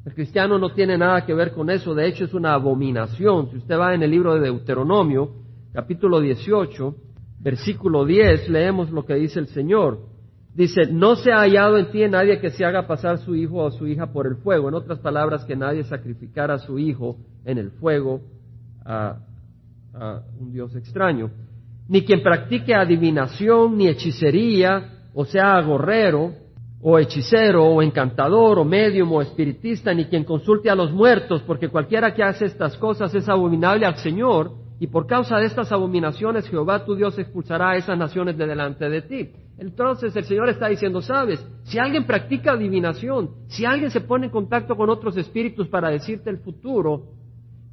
El 0.04 0.12
cristiano 0.12 0.58
no 0.58 0.74
tiene 0.74 0.98
nada 0.98 1.24
que 1.24 1.32
ver 1.32 1.54
con 1.54 1.70
eso, 1.70 1.94
de 1.94 2.06
hecho 2.06 2.26
es 2.26 2.34
una 2.34 2.52
abominación. 2.52 3.48
Si 3.50 3.56
usted 3.56 3.78
va 3.78 3.94
en 3.94 4.02
el 4.02 4.10
libro 4.10 4.34
de 4.34 4.40
Deuteronomio, 4.40 5.36
capítulo 5.72 6.20
18, 6.20 6.94
versículo 7.40 8.04
10, 8.04 8.50
leemos 8.50 8.90
lo 8.90 9.06
que 9.06 9.14
dice 9.14 9.38
el 9.38 9.46
Señor. 9.46 10.00
Dice, 10.54 10.82
no 10.92 11.16
se 11.16 11.32
ha 11.32 11.38
hallado 11.38 11.78
en 11.78 11.90
ti 11.92 12.06
nadie 12.08 12.40
que 12.40 12.50
se 12.50 12.66
haga 12.66 12.86
pasar 12.86 13.20
su 13.20 13.34
hijo 13.34 13.56
o 13.56 13.70
su 13.70 13.86
hija 13.86 14.12
por 14.12 14.26
el 14.26 14.36
fuego. 14.36 14.68
En 14.68 14.74
otras 14.74 14.98
palabras, 14.98 15.46
que 15.46 15.56
nadie 15.56 15.82
sacrificara 15.84 16.56
a 16.56 16.58
su 16.58 16.78
hijo 16.78 17.16
en 17.46 17.56
el 17.56 17.70
fuego 17.70 18.20
a, 18.84 19.16
a 19.94 20.22
un 20.38 20.52
Dios 20.52 20.76
extraño 20.76 21.30
ni 21.92 22.06
quien 22.06 22.22
practique 22.22 22.74
adivinación, 22.74 23.76
ni 23.76 23.86
hechicería, 23.86 25.10
o 25.12 25.26
sea, 25.26 25.56
agorrero, 25.56 26.32
o 26.80 26.98
hechicero, 26.98 27.66
o 27.66 27.82
encantador, 27.82 28.58
o 28.58 28.64
medium, 28.64 29.12
o 29.12 29.20
espiritista, 29.20 29.92
ni 29.92 30.06
quien 30.06 30.24
consulte 30.24 30.70
a 30.70 30.74
los 30.74 30.90
muertos, 30.90 31.42
porque 31.42 31.68
cualquiera 31.68 32.14
que 32.14 32.22
hace 32.22 32.46
estas 32.46 32.78
cosas 32.78 33.14
es 33.14 33.28
abominable 33.28 33.84
al 33.84 33.96
Señor, 33.98 34.52
y 34.80 34.86
por 34.86 35.06
causa 35.06 35.36
de 35.36 35.44
estas 35.44 35.70
abominaciones 35.70 36.48
Jehová 36.48 36.82
tu 36.82 36.94
Dios 36.94 37.18
expulsará 37.18 37.72
a 37.72 37.76
esas 37.76 37.98
naciones 37.98 38.38
de 38.38 38.46
delante 38.46 38.88
de 38.88 39.02
ti. 39.02 39.30
Entonces 39.58 40.16
el 40.16 40.24
Señor 40.24 40.48
está 40.48 40.68
diciendo, 40.68 41.02
sabes, 41.02 41.46
si 41.64 41.78
alguien 41.78 42.06
practica 42.06 42.52
adivinación, 42.52 43.32
si 43.48 43.66
alguien 43.66 43.90
se 43.90 44.00
pone 44.00 44.28
en 44.28 44.32
contacto 44.32 44.76
con 44.76 44.88
otros 44.88 45.18
espíritus 45.18 45.68
para 45.68 45.90
decirte 45.90 46.30
el 46.30 46.38
futuro, 46.38 47.02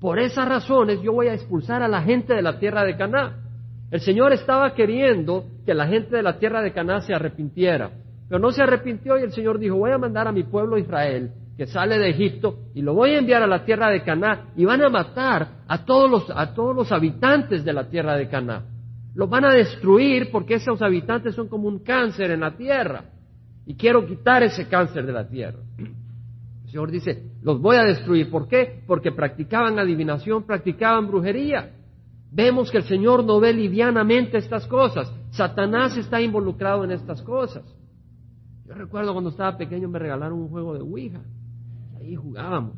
por 0.01 0.19
esas 0.19 0.45
razones 0.45 1.01
yo 1.01 1.13
voy 1.13 1.27
a 1.29 1.35
expulsar 1.35 1.81
a 1.81 1.87
la 1.87 2.01
gente 2.01 2.33
de 2.33 2.41
la 2.41 2.59
tierra 2.59 2.83
de 2.83 2.97
Canaán. 2.97 3.48
El 3.91 4.01
Señor 4.01 4.33
estaba 4.33 4.73
queriendo 4.73 5.45
que 5.65 5.73
la 5.73 5.87
gente 5.87 6.15
de 6.15 6.23
la 6.23 6.37
tierra 6.37 6.61
de 6.61 6.71
Canaán 6.71 7.01
se 7.01 7.13
arrepintiera, 7.13 7.91
pero 8.27 8.39
no 8.39 8.51
se 8.51 8.61
arrepintió 8.61 9.17
y 9.17 9.23
el 9.23 9.31
Señor 9.31 9.57
dijo, 9.57 9.77
voy 9.77 9.91
a 9.91 9.97
mandar 9.97 10.27
a 10.27 10.31
mi 10.31 10.43
pueblo 10.43 10.77
Israel 10.77 11.31
que 11.57 11.65
sale 11.65 11.97
de 11.97 12.11
Egipto 12.11 12.59
y 12.73 12.81
lo 12.81 12.93
voy 12.93 13.11
a 13.11 13.17
enviar 13.17 13.43
a 13.43 13.47
la 13.47 13.65
tierra 13.65 13.89
de 13.89 14.01
Canaán 14.03 14.51
y 14.55 14.63
van 14.63 14.81
a 14.81 14.89
matar 14.89 15.63
a 15.67 15.83
todos 15.83 16.09
los, 16.09 16.29
a 16.33 16.53
todos 16.53 16.75
los 16.75 16.91
habitantes 16.91 17.65
de 17.65 17.73
la 17.73 17.89
tierra 17.89 18.15
de 18.15 18.29
Canaán. 18.29 18.65
Los 19.13 19.29
van 19.29 19.43
a 19.43 19.51
destruir 19.51 20.29
porque 20.31 20.53
esos 20.53 20.81
habitantes 20.81 21.35
son 21.35 21.49
como 21.49 21.67
un 21.67 21.79
cáncer 21.79 22.31
en 22.31 22.41
la 22.41 22.55
tierra 22.55 23.03
y 23.65 23.75
quiero 23.75 24.05
quitar 24.05 24.43
ese 24.43 24.69
cáncer 24.69 25.05
de 25.05 25.11
la 25.11 25.27
tierra. 25.27 25.59
El 25.77 26.69
Señor 26.69 26.91
dice, 26.91 27.23
los 27.41 27.59
voy 27.59 27.75
a 27.75 27.83
destruir. 27.83 28.29
¿Por 28.29 28.47
qué? 28.47 28.81
Porque 28.87 29.11
practicaban 29.11 29.79
adivinación, 29.79 30.43
practicaban 30.43 31.07
brujería. 31.07 31.71
Vemos 32.31 32.69
que 32.71 32.77
el 32.77 32.83
Señor 32.83 33.23
no 33.23 33.39
ve 33.39 33.53
livianamente 33.53 34.37
estas 34.37 34.67
cosas. 34.67 35.11
Satanás 35.31 35.97
está 35.97 36.21
involucrado 36.21 36.83
en 36.83 36.91
estas 36.91 37.21
cosas. 37.23 37.63
Yo 38.67 38.75
recuerdo 38.75 39.13
cuando 39.13 39.31
estaba 39.31 39.57
pequeño 39.57 39.89
me 39.89 39.97
regalaron 39.97 40.39
un 40.39 40.49
juego 40.49 40.73
de 40.75 40.81
Ouija. 40.81 41.21
Ahí 41.99 42.15
jugábamos. 42.15 42.75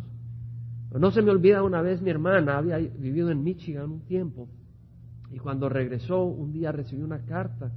Pero 0.88 1.00
no 1.00 1.12
se 1.12 1.22
me 1.22 1.32
olvida 1.32 1.64
una 1.64 1.82
vez 1.82 2.02
mi 2.02 2.10
hermana 2.10 2.58
había 2.58 2.78
vivido 2.78 3.30
en 3.30 3.44
Michigan 3.44 3.92
un 3.92 4.06
tiempo 4.06 4.48
y 5.32 5.38
cuando 5.38 5.70
regresó 5.70 6.24
un 6.24 6.52
día 6.52 6.72
recibió 6.72 7.06
una 7.06 7.26
carta 7.26 7.72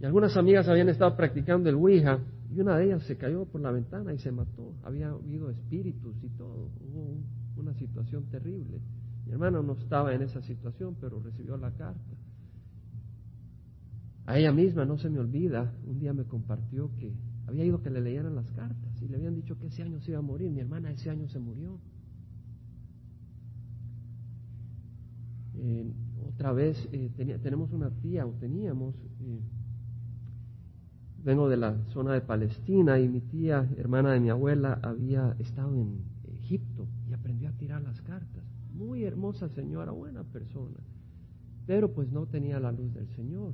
y 0.00 0.04
algunas 0.04 0.36
amigas 0.36 0.66
habían 0.68 0.88
estado 0.88 1.14
practicando 1.16 1.68
el 1.68 1.76
Ouija 1.76 2.20
y 2.52 2.60
una 2.60 2.76
de 2.76 2.86
ellas 2.86 3.02
se 3.04 3.16
cayó 3.16 3.44
por 3.44 3.60
la 3.60 3.70
ventana 3.70 4.12
y 4.12 4.18
se 4.18 4.32
mató. 4.32 4.74
Había 4.82 5.10
habido 5.10 5.50
espíritus 5.50 6.16
y 6.24 6.28
todo. 6.30 6.70
Hubo 6.80 7.18
una 7.56 7.74
situación 7.74 8.24
terrible. 8.30 8.80
Mi 9.26 9.32
hermano 9.32 9.62
no 9.62 9.74
estaba 9.74 10.14
en 10.14 10.22
esa 10.22 10.42
situación, 10.42 10.96
pero 11.00 11.20
recibió 11.20 11.56
la 11.56 11.70
carta. 11.72 12.16
A 14.26 14.38
ella 14.38 14.52
misma, 14.52 14.84
no 14.84 14.96
se 14.98 15.10
me 15.10 15.18
olvida, 15.18 15.72
un 15.86 15.98
día 15.98 16.12
me 16.12 16.24
compartió 16.24 16.90
que 16.96 17.12
había 17.46 17.64
ido 17.64 17.82
que 17.82 17.90
le 17.90 18.00
leyeran 18.00 18.36
las 18.36 18.50
cartas 18.52 19.02
y 19.02 19.08
le 19.08 19.16
habían 19.16 19.34
dicho 19.34 19.58
que 19.58 19.66
ese 19.66 19.82
año 19.82 20.00
se 20.00 20.12
iba 20.12 20.20
a 20.20 20.22
morir. 20.22 20.50
Mi 20.50 20.60
hermana 20.60 20.92
ese 20.92 21.10
año 21.10 21.28
se 21.28 21.40
murió. 21.40 21.80
Eh, 25.56 25.92
otra 26.28 26.52
vez 26.52 26.88
eh, 26.92 27.10
tenemos 27.42 27.72
una 27.72 27.90
tía, 27.90 28.24
o 28.24 28.30
teníamos, 28.30 28.94
eh, 29.20 29.40
vengo 31.22 31.48
de 31.48 31.56
la 31.56 31.76
zona 31.88 32.12
de 32.14 32.20
Palestina 32.20 32.98
y 32.98 33.08
mi 33.08 33.20
tía, 33.20 33.68
hermana 33.76 34.12
de 34.12 34.20
mi 34.20 34.30
abuela, 34.30 34.78
había 34.82 35.34
estado 35.38 35.74
en 35.74 36.04
Egipto 36.32 36.86
y 37.08 37.12
aprendió 37.12 37.48
a 37.48 37.52
tirar 37.52 37.82
las 37.82 38.00
cartas 38.00 38.49
muy 38.80 39.04
hermosa 39.04 39.48
señora, 39.50 39.92
buena 39.92 40.24
persona, 40.24 40.80
pero 41.66 41.92
pues 41.92 42.10
no 42.10 42.26
tenía 42.26 42.58
la 42.58 42.72
luz 42.72 42.92
del 42.94 43.08
Señor. 43.08 43.52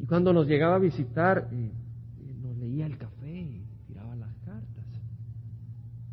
Y 0.00 0.06
cuando 0.06 0.32
nos 0.32 0.46
llegaba 0.46 0.76
a 0.76 0.78
visitar, 0.78 1.48
eh, 1.52 1.70
eh, 2.20 2.34
nos 2.42 2.56
leía 2.56 2.86
el 2.86 2.96
café 2.96 3.40
y 3.40 3.66
tiraba 3.86 4.16
las 4.16 4.34
cartas. 4.38 4.86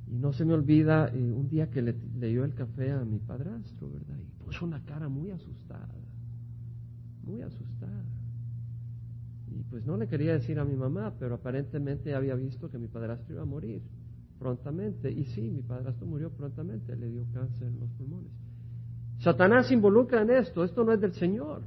Y 0.08 0.18
no 0.18 0.34
se 0.34 0.44
me 0.44 0.54
olvida 0.54 1.08
eh, 1.08 1.32
un 1.32 1.48
día 1.48 1.70
que 1.70 1.82
le 1.82 1.96
leyó 2.20 2.44
el 2.44 2.54
café 2.54 2.92
a 2.92 3.06
mi 3.06 3.20
padrastro, 3.20 3.90
¿verdad? 3.90 4.18
Y 4.20 4.44
puso 4.44 4.66
una 4.66 4.84
cara 4.84 5.08
muy 5.08 5.32
asustada, 5.32 5.96
muy 7.24 7.42
asustada. 7.42 8.04
Y 9.48 9.64
pues 9.64 9.86
no 9.86 9.96
le 9.96 10.08
quería 10.08 10.34
decir 10.34 10.60
a 10.60 10.66
mi 10.66 10.76
mamá, 10.76 11.14
pero 11.18 11.36
aparentemente 11.36 12.14
había 12.14 12.36
visto 12.36 12.70
que 12.70 12.78
mi 12.78 12.88
padrastro 12.88 13.36
iba 13.36 13.44
a 13.44 13.46
morir 13.46 13.82
prontamente. 14.40 15.12
Y 15.12 15.26
sí, 15.26 15.42
mi 15.42 15.62
padrastro 15.62 16.08
murió 16.08 16.32
prontamente, 16.32 16.96
le 16.96 17.10
dio 17.10 17.26
cáncer 17.34 17.68
en 17.68 17.80
los 17.80 17.90
pulmones. 17.92 18.32
Satanás 19.20 19.68
se 19.68 19.74
involucra 19.74 20.22
en 20.22 20.32
esto, 20.32 20.64
esto 20.64 20.84
no 20.84 20.94
es 20.94 21.02
del 21.02 21.14
Señor. 21.14 21.62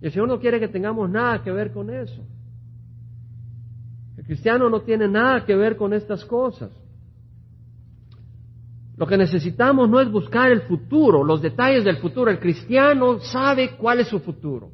El 0.00 0.10
Señor 0.10 0.28
no 0.28 0.40
quiere 0.40 0.58
que 0.58 0.68
tengamos 0.68 1.10
nada 1.10 1.42
que 1.42 1.52
ver 1.52 1.72
con 1.72 1.90
eso. 1.90 2.24
El 4.16 4.24
cristiano 4.24 4.70
no 4.70 4.80
tiene 4.80 5.08
nada 5.08 5.44
que 5.44 5.54
ver 5.54 5.76
con 5.76 5.92
estas 5.92 6.24
cosas. 6.24 6.70
Lo 8.96 9.06
que 9.06 9.16
necesitamos 9.16 9.88
no 9.88 10.00
es 10.00 10.10
buscar 10.10 10.50
el 10.50 10.62
futuro, 10.62 11.22
los 11.22 11.40
detalles 11.40 11.84
del 11.84 11.98
futuro. 11.98 12.30
El 12.30 12.40
cristiano 12.40 13.20
sabe 13.20 13.76
cuál 13.76 14.00
es 14.00 14.08
su 14.08 14.18
futuro. 14.18 14.72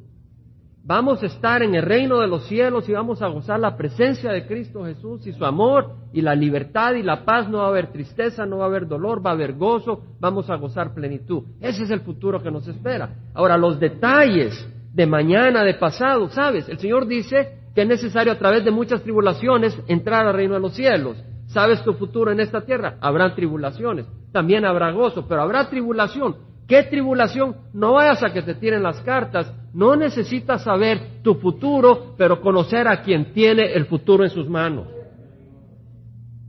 Vamos 0.86 1.22
a 1.22 1.26
estar 1.26 1.62
en 1.62 1.74
el 1.74 1.82
reino 1.82 2.20
de 2.20 2.26
los 2.26 2.46
cielos 2.46 2.86
y 2.90 2.92
vamos 2.92 3.22
a 3.22 3.28
gozar 3.28 3.58
la 3.58 3.74
presencia 3.74 4.30
de 4.32 4.46
Cristo 4.46 4.84
Jesús 4.84 5.26
y 5.26 5.32
su 5.32 5.42
amor 5.46 5.94
y 6.12 6.20
la 6.20 6.34
libertad 6.34 6.92
y 6.92 7.02
la 7.02 7.24
paz. 7.24 7.48
No 7.48 7.58
va 7.58 7.64
a 7.64 7.68
haber 7.68 7.90
tristeza, 7.90 8.44
no 8.44 8.58
va 8.58 8.64
a 8.64 8.66
haber 8.66 8.86
dolor, 8.86 9.24
va 9.24 9.30
a 9.30 9.32
haber 9.32 9.54
gozo, 9.54 10.02
vamos 10.20 10.50
a 10.50 10.56
gozar 10.56 10.92
plenitud. 10.92 11.44
Ese 11.58 11.84
es 11.84 11.90
el 11.90 12.00
futuro 12.00 12.42
que 12.42 12.50
nos 12.50 12.68
espera. 12.68 13.14
Ahora, 13.32 13.56
los 13.56 13.80
detalles 13.80 14.68
de 14.92 15.06
mañana, 15.06 15.64
de 15.64 15.72
pasado, 15.72 16.28
¿sabes? 16.28 16.68
El 16.68 16.78
Señor 16.78 17.06
dice 17.06 17.60
que 17.74 17.80
es 17.80 17.88
necesario 17.88 18.34
a 18.34 18.38
través 18.38 18.62
de 18.62 18.70
muchas 18.70 19.02
tribulaciones 19.02 19.74
entrar 19.88 20.26
al 20.26 20.34
reino 20.34 20.52
de 20.52 20.60
los 20.60 20.74
cielos. 20.74 21.16
¿Sabes 21.46 21.82
tu 21.82 21.94
futuro 21.94 22.30
en 22.30 22.40
esta 22.40 22.60
tierra? 22.60 22.98
Habrán 23.00 23.34
tribulaciones, 23.34 24.06
también 24.32 24.66
habrá 24.66 24.90
gozo, 24.90 25.26
pero 25.26 25.40
habrá 25.40 25.66
tribulación. 25.70 26.36
¿Qué 26.66 26.82
tribulación? 26.84 27.56
No 27.72 27.92
vayas 27.92 28.22
a 28.22 28.32
que 28.32 28.42
te 28.42 28.54
tiren 28.54 28.82
las 28.82 29.00
cartas. 29.02 29.52
No 29.74 29.96
necesitas 29.96 30.62
saber 30.64 31.22
tu 31.22 31.34
futuro, 31.34 32.14
pero 32.16 32.40
conocer 32.40 32.88
a 32.88 33.02
quien 33.02 33.32
tiene 33.32 33.72
el 33.72 33.86
futuro 33.86 34.24
en 34.24 34.30
sus 34.30 34.48
manos. 34.48 34.88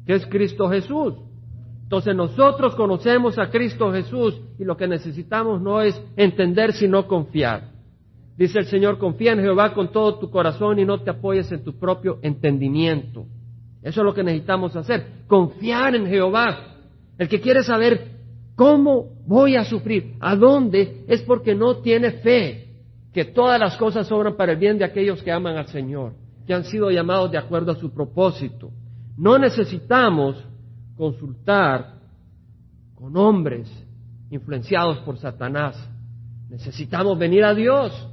Que 0.05 0.13
es 0.13 0.25
Cristo 0.27 0.69
Jesús. 0.69 1.15
Entonces 1.83 2.15
nosotros 2.15 2.75
conocemos 2.75 3.37
a 3.37 3.49
Cristo 3.49 3.91
Jesús 3.91 4.41
y 4.57 4.63
lo 4.63 4.75
que 4.75 4.87
necesitamos 4.87 5.61
no 5.61 5.81
es 5.81 6.01
entender 6.15 6.73
sino 6.73 7.07
confiar. 7.07 7.75
Dice 8.37 8.59
el 8.59 8.65
Señor, 8.65 8.97
confía 8.97 9.33
en 9.33 9.39
Jehová 9.39 9.73
con 9.73 9.91
todo 9.91 10.17
tu 10.17 10.29
corazón 10.29 10.79
y 10.79 10.85
no 10.85 11.01
te 11.01 11.11
apoyes 11.11 11.51
en 11.51 11.63
tu 11.63 11.77
propio 11.77 12.19
entendimiento. 12.21 13.25
Eso 13.81 14.01
es 14.01 14.05
lo 14.05 14.13
que 14.13 14.23
necesitamos 14.23 14.75
hacer, 14.75 15.05
confiar 15.27 15.95
en 15.95 16.07
Jehová. 16.07 16.75
El 17.17 17.29
que 17.29 17.39
quiere 17.39 17.61
saber 17.63 18.14
cómo 18.55 19.09
voy 19.25 19.55
a 19.55 19.65
sufrir, 19.65 20.15
a 20.19 20.35
dónde, 20.35 21.03
es 21.07 21.21
porque 21.21 21.55
no 21.55 21.77
tiene 21.77 22.11
fe 22.11 22.65
que 23.13 23.25
todas 23.25 23.59
las 23.59 23.77
cosas 23.77 24.11
obran 24.11 24.35
para 24.35 24.53
el 24.53 24.57
bien 24.57 24.77
de 24.77 24.85
aquellos 24.85 25.21
que 25.23 25.31
aman 25.31 25.57
al 25.57 25.67
Señor, 25.67 26.13
que 26.45 26.53
han 26.53 26.65
sido 26.65 26.91
llamados 26.91 27.31
de 27.31 27.37
acuerdo 27.37 27.71
a 27.71 27.75
su 27.75 27.93
propósito. 27.93 28.71
No 29.17 29.37
necesitamos 29.37 30.43
consultar 30.97 31.95
con 32.95 33.15
hombres 33.15 33.71
influenciados 34.29 34.97
por 34.99 35.17
Satanás. 35.17 35.77
Necesitamos 36.49 37.17
venir 37.17 37.43
a 37.43 37.53
Dios 37.53 38.09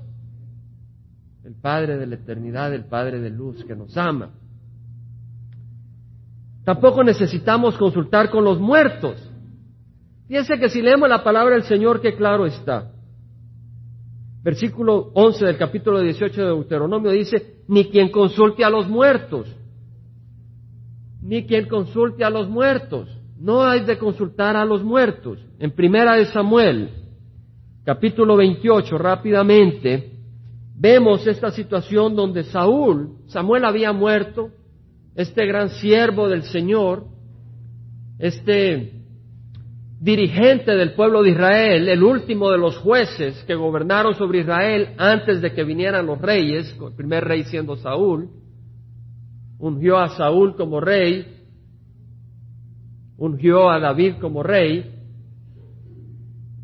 el 1.44 1.54
Padre 1.54 1.98
de 1.98 2.06
la 2.06 2.14
eternidad, 2.14 2.72
el 2.72 2.84
Padre 2.84 3.20
de 3.20 3.30
luz 3.30 3.64
que 3.64 3.74
nos 3.74 3.96
ama. 3.96 4.30
Tampoco 6.64 7.02
necesitamos 7.02 7.76
consultar 7.76 8.30
con 8.30 8.44
los 8.44 8.60
muertos. 8.60 9.31
Fíjense 10.28 10.58
que 10.58 10.68
si 10.68 10.80
leemos 10.80 11.08
la 11.08 11.22
palabra 11.22 11.54
del 11.54 11.64
Señor, 11.64 12.00
qué 12.00 12.16
claro 12.16 12.46
está. 12.46 12.92
Versículo 14.42 15.12
11 15.14 15.46
del 15.46 15.56
capítulo 15.56 16.00
18 16.00 16.40
de 16.40 16.46
Deuteronomio 16.48 17.10
dice, 17.12 17.62
ni 17.68 17.84
quien 17.86 18.10
consulte 18.10 18.64
a 18.64 18.70
los 18.70 18.88
muertos, 18.88 19.46
ni 21.22 21.46
quien 21.46 21.68
consulte 21.68 22.24
a 22.24 22.30
los 22.30 22.48
muertos. 22.48 23.08
No 23.38 23.62
hay 23.62 23.84
de 23.84 23.98
consultar 23.98 24.56
a 24.56 24.64
los 24.64 24.82
muertos. 24.82 25.38
En 25.58 25.70
primera 25.72 26.16
de 26.16 26.26
Samuel, 26.26 26.90
capítulo 27.84 28.36
28, 28.36 28.98
rápidamente, 28.98 30.12
vemos 30.76 31.26
esta 31.26 31.50
situación 31.50 32.16
donde 32.16 32.44
Saúl, 32.44 33.18
Samuel 33.26 33.64
había 33.64 33.92
muerto, 33.92 34.50
este 35.14 35.46
gran 35.46 35.70
siervo 35.70 36.28
del 36.28 36.42
Señor, 36.44 37.04
este 38.18 39.01
dirigente 40.02 40.72
del 40.72 40.94
pueblo 40.94 41.22
de 41.22 41.30
Israel, 41.30 41.88
el 41.88 42.02
último 42.02 42.50
de 42.50 42.58
los 42.58 42.76
jueces 42.78 43.40
que 43.46 43.54
gobernaron 43.54 44.16
sobre 44.16 44.40
Israel 44.40 44.94
antes 44.98 45.40
de 45.40 45.52
que 45.52 45.62
vinieran 45.62 46.06
los 46.06 46.20
reyes, 46.20 46.76
el 46.84 46.96
primer 46.96 47.22
rey 47.22 47.44
siendo 47.44 47.76
Saúl, 47.76 48.28
ungió 49.60 49.98
a 49.98 50.08
Saúl 50.08 50.56
como 50.56 50.80
rey, 50.80 51.44
ungió 53.16 53.70
a 53.70 53.78
David 53.78 54.14
como 54.20 54.42
rey, 54.42 54.92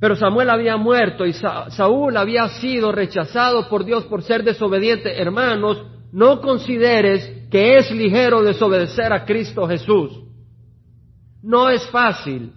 pero 0.00 0.16
Samuel 0.16 0.50
había 0.50 0.76
muerto 0.76 1.24
y 1.24 1.32
Saúl 1.32 2.16
había 2.16 2.48
sido 2.48 2.90
rechazado 2.90 3.68
por 3.68 3.84
Dios 3.84 4.04
por 4.06 4.22
ser 4.22 4.42
desobediente. 4.42 5.16
Hermanos, 5.16 5.86
no 6.10 6.40
consideres 6.40 7.46
que 7.52 7.76
es 7.76 7.88
ligero 7.92 8.42
desobedecer 8.42 9.12
a 9.12 9.24
Cristo 9.24 9.68
Jesús. 9.68 10.24
No 11.40 11.68
es 11.70 11.88
fácil. 11.90 12.52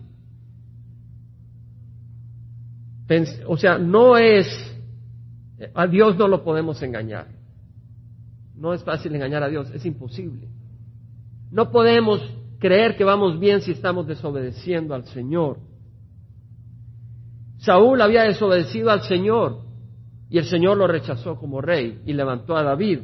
O 3.47 3.57
sea, 3.57 3.77
no 3.77 4.17
es, 4.17 4.47
a 5.73 5.87
Dios 5.87 6.17
no 6.17 6.27
lo 6.27 6.43
podemos 6.43 6.81
engañar. 6.81 7.27
No 8.55 8.73
es 8.73 8.83
fácil 8.83 9.13
engañar 9.15 9.43
a 9.43 9.49
Dios, 9.49 9.69
es 9.71 9.85
imposible. 9.85 10.47
No 11.51 11.71
podemos 11.71 12.21
creer 12.59 12.95
que 12.95 13.03
vamos 13.03 13.39
bien 13.39 13.61
si 13.61 13.71
estamos 13.71 14.07
desobedeciendo 14.07 14.93
al 14.93 15.05
Señor. 15.05 15.57
Saúl 17.57 18.01
había 18.01 18.23
desobedecido 18.23 18.91
al 18.91 19.01
Señor 19.01 19.61
y 20.29 20.37
el 20.37 20.45
Señor 20.45 20.77
lo 20.77 20.87
rechazó 20.87 21.35
como 21.35 21.59
rey 21.59 22.01
y 22.05 22.13
levantó 22.13 22.55
a 22.55 22.63
David. 22.63 22.99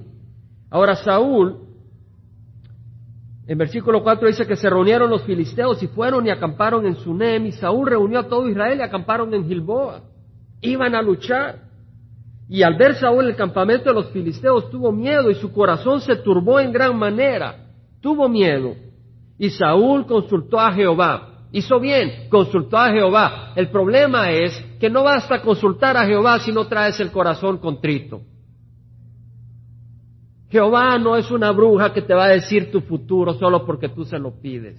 Ahora 0.69 0.95
Saúl, 0.95 1.66
en 3.47 3.57
versículo 3.57 4.03
4 4.03 4.27
dice 4.27 4.45
que 4.45 4.57
se 4.57 4.69
reunieron 4.69 5.09
los 5.09 5.23
filisteos 5.23 5.81
y 5.81 5.87
fueron 5.87 6.27
y 6.27 6.29
acamparon 6.29 6.85
en 6.85 6.97
Sunem 6.97 7.45
y 7.45 7.53
Saúl 7.53 7.87
reunió 7.87 8.19
a 8.19 8.27
todo 8.27 8.49
Israel 8.49 8.79
y 8.79 8.81
acamparon 8.81 9.33
en 9.33 9.47
Gilboa. 9.47 10.01
Iban 10.61 10.93
a 10.95 11.01
luchar. 11.01 11.59
Y 12.49 12.63
al 12.63 12.75
ver 12.75 12.95
Saúl 12.95 13.25
el 13.25 13.35
campamento 13.37 13.89
de 13.89 13.95
los 13.95 14.09
filisteos 14.11 14.69
tuvo 14.69 14.91
miedo 14.91 15.31
y 15.31 15.35
su 15.35 15.53
corazón 15.53 16.01
se 16.01 16.17
turbó 16.17 16.59
en 16.59 16.73
gran 16.73 16.97
manera. 16.97 17.67
Tuvo 18.01 18.27
miedo. 18.27 18.75
Y 19.37 19.49
Saúl 19.49 20.05
consultó 20.05 20.59
a 20.59 20.73
Jehová. 20.73 21.45
Hizo 21.53 21.79
bien, 21.79 22.27
consultó 22.29 22.77
a 22.77 22.91
Jehová. 22.91 23.53
El 23.55 23.69
problema 23.69 24.29
es 24.31 24.59
que 24.77 24.89
no 24.89 25.03
basta 25.03 25.41
consultar 25.41 25.95
a 25.95 26.05
Jehová 26.05 26.39
si 26.39 26.51
no 26.51 26.67
traes 26.67 26.99
el 26.99 27.11
corazón 27.11 27.59
contrito. 27.59 28.21
Jehová 30.49 30.97
no 30.97 31.17
es 31.17 31.29
una 31.29 31.51
bruja 31.51 31.93
que 31.93 32.01
te 32.01 32.13
va 32.13 32.25
a 32.25 32.29
decir 32.29 32.71
tu 32.71 32.81
futuro 32.81 33.33
solo 33.33 33.65
porque 33.65 33.89
tú 33.89 34.05
se 34.05 34.17
lo 34.17 34.39
pides. 34.39 34.77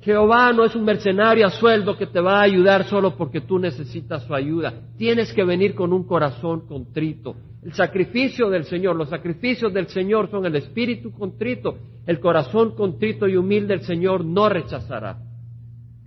Jehová 0.00 0.52
no 0.52 0.64
es 0.64 0.74
un 0.76 0.84
mercenario 0.84 1.46
a 1.46 1.50
sueldo 1.50 1.96
que 1.96 2.06
te 2.06 2.20
va 2.20 2.38
a 2.38 2.42
ayudar 2.42 2.84
solo 2.84 3.16
porque 3.16 3.40
tú 3.40 3.58
necesitas 3.58 4.22
su 4.24 4.34
ayuda. 4.34 4.72
Tienes 4.96 5.32
que 5.32 5.44
venir 5.44 5.74
con 5.74 5.92
un 5.92 6.04
corazón 6.04 6.66
contrito. 6.66 7.34
El 7.62 7.72
sacrificio 7.74 8.48
del 8.48 8.64
Señor, 8.64 8.94
los 8.94 9.08
sacrificios 9.08 9.74
del 9.74 9.88
Señor 9.88 10.30
son 10.30 10.46
el 10.46 10.54
espíritu 10.54 11.12
contrito. 11.12 11.76
El 12.06 12.20
corazón 12.20 12.76
contrito 12.76 13.26
y 13.26 13.36
humilde 13.36 13.74
del 13.76 13.84
Señor 13.84 14.24
no 14.24 14.48
rechazará. 14.48 15.18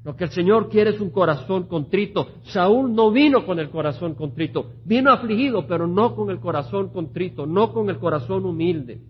Lo 0.03 0.15
que 0.15 0.23
el 0.23 0.31
Señor 0.31 0.69
quiere 0.69 0.91
es 0.91 0.99
un 0.99 1.11
corazón 1.11 1.67
contrito. 1.67 2.27
Saúl 2.45 2.93
no 2.93 3.11
vino 3.11 3.45
con 3.45 3.59
el 3.59 3.69
corazón 3.69 4.15
contrito, 4.15 4.71
vino 4.83 5.11
afligido, 5.11 5.67
pero 5.67 5.85
no 5.85 6.15
con 6.15 6.31
el 6.31 6.39
corazón 6.39 6.89
contrito, 6.89 7.45
no 7.45 7.71
con 7.71 7.89
el 7.89 7.99
corazón 7.99 8.45
humilde. 8.45 9.01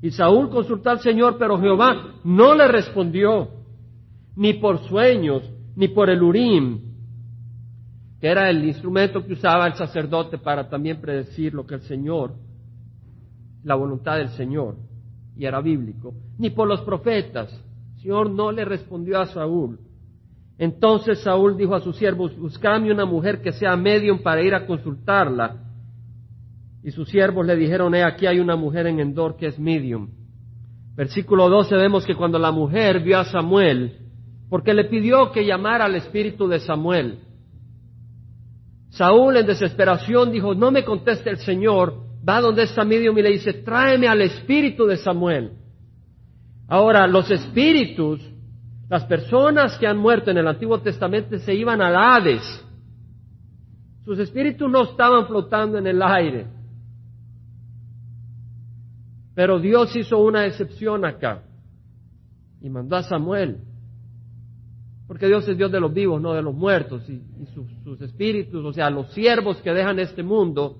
Y 0.00 0.10
Saúl 0.12 0.50
consultó 0.50 0.90
al 0.90 1.00
Señor, 1.00 1.36
pero 1.38 1.58
Jehová 1.58 2.20
no 2.22 2.54
le 2.54 2.68
respondió 2.68 3.48
ni 4.36 4.54
por 4.54 4.78
sueños, 4.86 5.42
ni 5.74 5.88
por 5.88 6.08
el 6.10 6.22
urim, 6.22 6.80
que 8.20 8.28
era 8.28 8.48
el 8.50 8.64
instrumento 8.64 9.24
que 9.24 9.32
usaba 9.32 9.66
el 9.66 9.74
sacerdote 9.74 10.38
para 10.38 10.68
también 10.68 11.00
predecir 11.00 11.54
lo 11.54 11.66
que 11.66 11.74
el 11.74 11.82
Señor, 11.82 12.34
la 13.64 13.74
voluntad 13.74 14.16
del 14.16 14.28
Señor, 14.30 14.76
y 15.36 15.44
era 15.44 15.60
bíblico, 15.60 16.14
ni 16.38 16.50
por 16.50 16.68
los 16.68 16.82
profetas. 16.82 17.52
El 17.96 18.02
Señor 18.02 18.30
no 18.30 18.52
le 18.52 18.64
respondió 18.64 19.20
a 19.20 19.26
Saúl. 19.26 19.80
Entonces 20.58 21.20
Saúl 21.20 21.56
dijo 21.56 21.74
a 21.74 21.80
sus 21.80 21.96
siervos, 21.96 22.36
buscadme 22.36 22.92
una 22.92 23.06
mujer 23.06 23.40
que 23.40 23.52
sea 23.52 23.76
medium 23.76 24.18
para 24.18 24.42
ir 24.42 24.54
a 24.54 24.66
consultarla. 24.66 25.56
Y 26.82 26.90
sus 26.90 27.08
siervos 27.08 27.46
le 27.46 27.54
dijeron, 27.54 27.94
he 27.94 28.02
aquí 28.02 28.26
hay 28.26 28.40
una 28.40 28.56
mujer 28.56 28.88
en 28.88 28.98
Endor 28.98 29.36
que 29.36 29.46
es 29.46 29.58
medium. 29.58 30.10
Versículo 30.96 31.48
12 31.48 31.76
vemos 31.76 32.04
que 32.04 32.16
cuando 32.16 32.40
la 32.40 32.50
mujer 32.50 33.00
vio 33.00 33.18
a 33.20 33.24
Samuel, 33.24 33.98
porque 34.50 34.74
le 34.74 34.84
pidió 34.86 35.30
que 35.30 35.46
llamara 35.46 35.84
al 35.84 35.94
espíritu 35.94 36.48
de 36.48 36.58
Samuel. 36.58 37.20
Saúl 38.90 39.36
en 39.36 39.46
desesperación 39.46 40.32
dijo, 40.32 40.54
no 40.54 40.72
me 40.72 40.84
conteste 40.84 41.30
el 41.30 41.38
Señor, 41.38 41.94
va 42.28 42.40
donde 42.40 42.64
está 42.64 42.84
medium 42.84 43.16
y 43.18 43.22
le 43.22 43.30
dice, 43.30 43.52
tráeme 43.52 44.08
al 44.08 44.22
espíritu 44.22 44.86
de 44.86 44.96
Samuel. 44.96 45.52
Ahora, 46.66 47.06
los 47.06 47.30
espíritus, 47.30 48.20
las 48.88 49.04
personas 49.04 49.76
que 49.78 49.86
han 49.86 49.98
muerto 49.98 50.30
en 50.30 50.38
el 50.38 50.48
Antiguo 50.48 50.80
Testamento 50.80 51.38
se 51.38 51.54
iban 51.54 51.82
al 51.82 51.94
Hades. 51.94 52.64
Sus 54.04 54.18
espíritus 54.18 54.70
no 54.70 54.84
estaban 54.84 55.26
flotando 55.26 55.76
en 55.76 55.86
el 55.86 56.00
aire. 56.02 56.46
Pero 59.34 59.60
Dios 59.60 59.94
hizo 59.94 60.18
una 60.18 60.46
excepción 60.46 61.04
acá 61.04 61.42
y 62.62 62.70
mandó 62.70 62.96
a 62.96 63.02
Samuel. 63.02 63.58
Porque 65.06 65.26
Dios 65.26 65.46
es 65.48 65.56
Dios 65.56 65.70
de 65.70 65.80
los 65.80 65.92
vivos, 65.92 66.20
no 66.20 66.32
de 66.32 66.42
los 66.42 66.54
muertos. 66.54 67.08
Y, 67.08 67.22
sus, 67.54 68.00
espíritus, 68.00 68.64
o 68.64 68.72
sea, 68.72 68.90
los 68.90 69.12
siervos 69.12 69.58
que 69.58 69.72
dejan 69.72 69.98
este 69.98 70.22
mundo, 70.22 70.78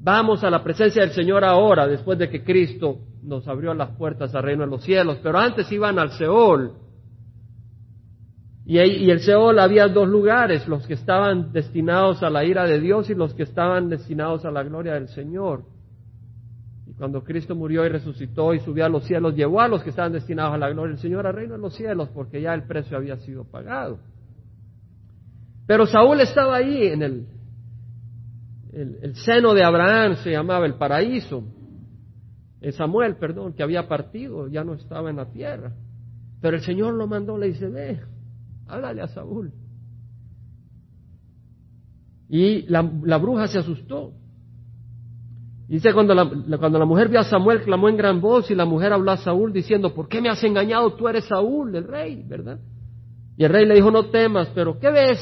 vamos 0.00 0.42
a 0.42 0.50
la 0.50 0.64
presencia 0.64 1.02
del 1.02 1.12
Señor 1.12 1.44
ahora, 1.44 1.86
después 1.86 2.18
de 2.18 2.28
que 2.28 2.42
Cristo 2.42 2.98
nos 3.22 3.46
abrió 3.46 3.72
las 3.74 3.90
puertas 3.96 4.34
al 4.34 4.42
reino 4.42 4.64
de 4.64 4.70
los 4.70 4.82
cielos. 4.82 5.18
Pero 5.22 5.38
antes 5.38 5.70
iban 5.70 5.98
al 5.98 6.10
Seol. 6.12 6.85
Y, 8.66 8.78
y 8.78 9.10
el 9.10 9.20
Seol 9.20 9.58
había 9.58 9.88
dos 9.88 10.08
lugares, 10.08 10.66
los 10.68 10.86
que 10.86 10.94
estaban 10.94 11.52
destinados 11.52 12.22
a 12.22 12.28
la 12.28 12.44
ira 12.44 12.64
de 12.64 12.80
Dios 12.80 13.08
y 13.08 13.14
los 13.14 13.32
que 13.32 13.44
estaban 13.44 13.88
destinados 13.88 14.44
a 14.44 14.50
la 14.50 14.62
gloria 14.64 14.94
del 14.94 15.08
Señor 15.08 15.62
cuando 16.98 17.22
Cristo 17.22 17.54
murió 17.54 17.84
y 17.84 17.88
resucitó 17.88 18.54
y 18.54 18.60
subió 18.60 18.86
a 18.86 18.88
los 18.88 19.04
cielos, 19.04 19.34
llevó 19.34 19.60
a 19.60 19.68
los 19.68 19.82
que 19.82 19.90
estaban 19.90 20.12
destinados 20.12 20.54
a 20.54 20.58
la 20.58 20.70
gloria 20.70 20.92
del 20.92 21.02
Señor 21.02 21.26
al 21.26 21.34
reino 21.34 21.54
de 21.54 21.60
los 21.60 21.74
cielos, 21.74 22.08
porque 22.14 22.40
ya 22.40 22.54
el 22.54 22.62
precio 22.62 22.96
había 22.96 23.16
sido 23.18 23.44
pagado. 23.44 23.98
Pero 25.66 25.86
Saúl 25.86 26.20
estaba 26.20 26.56
ahí 26.56 26.86
en 26.86 27.02
el, 27.02 27.26
el, 28.72 29.14
seno 29.16 29.52
de 29.52 29.62
Abraham, 29.62 30.16
se 30.22 30.30
llamaba 30.30 30.64
el 30.64 30.74
paraíso. 30.74 31.44
El 32.60 32.72
Samuel, 32.72 33.16
perdón, 33.16 33.52
que 33.52 33.62
había 33.62 33.88
partido, 33.88 34.48
ya 34.48 34.64
no 34.64 34.74
estaba 34.74 35.10
en 35.10 35.16
la 35.16 35.30
tierra. 35.30 35.72
Pero 36.40 36.56
el 36.56 36.62
Señor 36.62 36.94
lo 36.94 37.06
mandó, 37.06 37.36
le 37.36 37.48
dice, 37.48 37.68
ve, 37.68 38.00
háblale 38.68 39.02
a 39.02 39.08
Saúl. 39.08 39.52
Y 42.28 42.62
la, 42.62 42.82
bruja 43.18 43.46
se 43.46 43.58
asustó. 43.58 44.12
Dice, 45.68 45.92
cuando 45.92 46.14
la, 46.14 46.58
cuando 46.58 46.78
la 46.78 46.84
mujer 46.84 47.08
vio 47.08 47.20
a 47.20 47.24
Samuel, 47.24 47.62
clamó 47.62 47.88
en 47.88 47.96
gran 47.96 48.20
voz 48.20 48.50
y 48.50 48.54
la 48.54 48.64
mujer 48.64 48.92
habló 48.92 49.10
a 49.12 49.16
Saúl 49.16 49.52
diciendo, 49.52 49.94
¿por 49.94 50.08
qué 50.08 50.20
me 50.20 50.28
has 50.28 50.42
engañado? 50.44 50.94
Tú 50.94 51.08
eres 51.08 51.24
Saúl, 51.24 51.74
el 51.74 51.84
rey, 51.84 52.24
¿verdad? 52.26 52.58
Y 53.36 53.44
el 53.44 53.50
rey 53.50 53.66
le 53.66 53.74
dijo, 53.74 53.90
no 53.90 54.06
temas, 54.06 54.48
pero 54.54 54.78
¿qué 54.78 54.90
ves? 54.90 55.18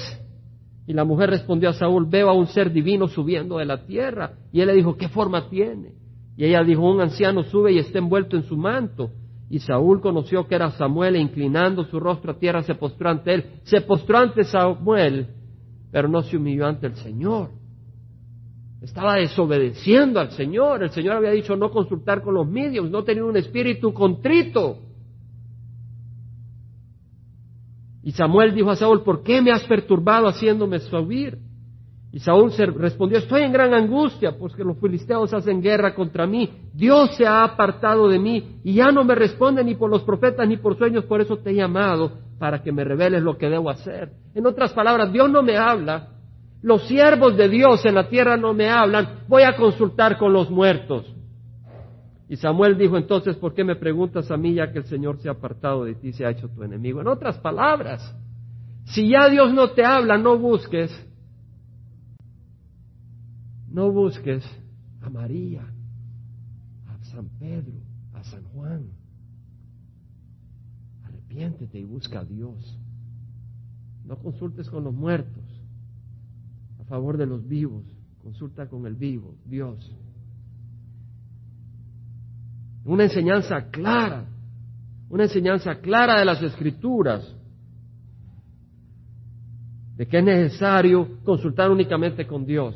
Y 0.87 0.92
la 0.92 1.04
mujer 1.04 1.30
respondió 1.30 1.70
a 1.70 1.72
Saúl, 1.72 2.07
veo 2.07 2.28
a 2.28 2.35
un 2.35 2.46
ser 2.46 2.70
divino 2.70 3.09
subiendo 3.09 3.59
de 3.59 3.64
la 3.64 3.87
tierra. 3.87 4.33
Y 4.52 4.61
él 4.61 4.66
le 4.66 4.74
dijo, 4.74 4.96
¿qué 4.96 5.09
forma 5.09 5.48
tiene? 5.48 5.94
Y 6.37 6.44
ella 6.44 6.62
dijo, 6.62 6.90
un 6.90 7.00
anciano 7.00 7.42
sube 7.44 7.72
y 7.72 7.78
está 7.78 7.98
envuelto 7.98 8.37
en 8.37 8.44
su 8.44 8.57
manto. 8.57 9.11
Y 9.50 9.61
Saúl 9.61 10.00
conoció 10.00 10.46
que 10.46 10.54
era 10.54 10.70
Samuel 10.72 11.16
e 11.16 11.20
inclinando 11.20 11.85
su 11.85 12.00
rostro 12.00 12.33
a 12.33 12.38
tierra 12.38 12.62
se 12.62 12.74
postró 12.74 13.11
ante 13.11 13.35
él. 13.35 13.44
Se 13.64 13.83
postró 13.83 14.18
ante 14.18 14.44
Samuel, 14.44 15.28
pero 15.92 16.09
no 16.09 16.22
se 16.22 16.37
humilló 16.37 16.66
ante 16.66 16.87
el 16.87 16.96
Señor. 16.96 17.50
Estaba 18.80 19.16
desobedeciendo 19.16 20.20
al 20.20 20.30
Señor. 20.33 20.83
El 20.83 20.90
Señor 20.90 21.16
había 21.16 21.30
dicho 21.30 21.57
no 21.57 21.70
consultar 21.70 22.22
con 22.22 22.35
los 22.35 22.46
medios, 22.46 22.90
no 22.90 23.04
tener 23.04 23.22
un 23.22 23.37
espíritu 23.37 23.92
contrito. 23.92 24.78
Y 28.02 28.12
Samuel 28.12 28.54
dijo 28.54 28.70
a 28.70 28.76
Saúl, 28.76 29.02
¿por 29.02 29.22
qué 29.22 29.40
me 29.40 29.50
has 29.50 29.64
perturbado 29.64 30.28
haciéndome 30.28 30.78
subir? 30.80 31.38
Y 32.14 32.20
Saúl 32.20 32.53
se 32.53 32.64
respondió, 32.66 33.18
estoy 33.18 33.42
en 33.42 33.50
gran 33.50 33.74
angustia, 33.74 34.38
porque 34.38 34.62
los 34.62 34.79
filisteos 34.79 35.35
hacen 35.35 35.61
guerra 35.61 35.96
contra 35.96 36.29
mí. 36.29 36.48
Dios 36.72 37.16
se 37.16 37.27
ha 37.27 37.42
apartado 37.42 38.09
de 38.09 38.20
mí 38.20 38.61
y 38.62 38.74
ya 38.74 38.92
no 38.92 39.03
me 39.03 39.16
responde 39.16 39.64
ni 39.64 39.74
por 39.74 39.90
los 39.90 40.03
profetas 40.05 40.46
ni 40.46 40.57
por 40.57 40.79
sueños, 40.79 41.07
por 41.07 41.20
eso 41.20 41.38
te 41.38 41.50
he 41.50 41.55
llamado 41.57 42.12
para 42.38 42.62
que 42.62 42.70
me 42.70 42.85
reveles 42.85 43.20
lo 43.20 43.37
que 43.37 43.48
debo 43.48 43.68
hacer. 43.68 44.12
En 44.33 44.46
otras 44.46 44.72
palabras, 44.72 45.12
Dios 45.12 45.29
no 45.29 45.42
me 45.42 45.57
habla, 45.57 46.11
los 46.62 46.87
siervos 46.87 47.37
de 47.37 47.48
Dios 47.48 47.85
en 47.85 47.96
la 47.96 48.09
tierra 48.09 48.37
no 48.37 48.55
me 48.55 48.70
hablan, 48.70 49.24
voy 49.27 49.42
a 49.42 49.57
consultar 49.57 50.16
con 50.16 50.33
los 50.33 50.48
muertos. 50.53 51.12
Y 52.29 52.37
Samuel 52.37 52.79
dijo 52.79 52.96
entonces, 52.96 53.35
¿por 53.35 53.55
qué 53.55 53.64
me 53.64 53.74
preguntas 53.74 54.31
a 54.31 54.37
mí 54.37 54.55
ya 54.55 54.70
que 54.70 54.79
el 54.79 54.85
Señor 54.85 55.18
se 55.18 55.29
ha 55.29 55.33
apartado 55.33 55.83
de 55.83 55.96
ti, 55.96 56.12
se 56.12 56.24
ha 56.24 56.31
hecho 56.31 56.48
tu 56.48 56.62
enemigo? 56.62 57.00
En 57.00 57.09
otras 57.09 57.38
palabras, 57.38 58.16
si 58.85 59.09
ya 59.09 59.29
Dios 59.29 59.53
no 59.53 59.70
te 59.70 59.85
habla, 59.85 60.16
no 60.16 60.38
busques, 60.38 60.92
no 63.74 63.90
busques 63.90 64.42
a 65.02 65.10
María, 65.10 65.62
a 66.87 67.04
San 67.04 67.28
Pedro, 67.38 67.74
a 68.14 68.24
San 68.24 68.44
Juan. 68.44 68.87
Arrepiéntete 71.04 71.78
y 71.78 71.84
busca 71.84 72.20
a 72.20 72.24
Dios. 72.24 72.78
No 74.06 74.16
consultes 74.16 74.70
con 74.70 74.84
los 74.84 74.94
muertos 74.94 75.44
a 76.80 76.84
favor 76.84 77.18
de 77.18 77.26
los 77.26 77.46
vivos, 77.46 77.84
consulta 78.22 78.68
con 78.68 78.87
el 78.87 78.94
vivo, 78.94 79.34
Dios 79.44 79.94
una 82.84 83.04
enseñanza 83.04 83.70
clara, 83.70 84.26
una 85.08 85.24
enseñanza 85.24 85.76
clara 85.76 86.18
de 86.18 86.24
las 86.24 86.42
escrituras, 86.42 87.34
de 89.96 90.06
que 90.06 90.18
es 90.18 90.24
necesario 90.24 91.22
consultar 91.24 91.70
únicamente 91.70 92.26
con 92.26 92.44
Dios. 92.44 92.74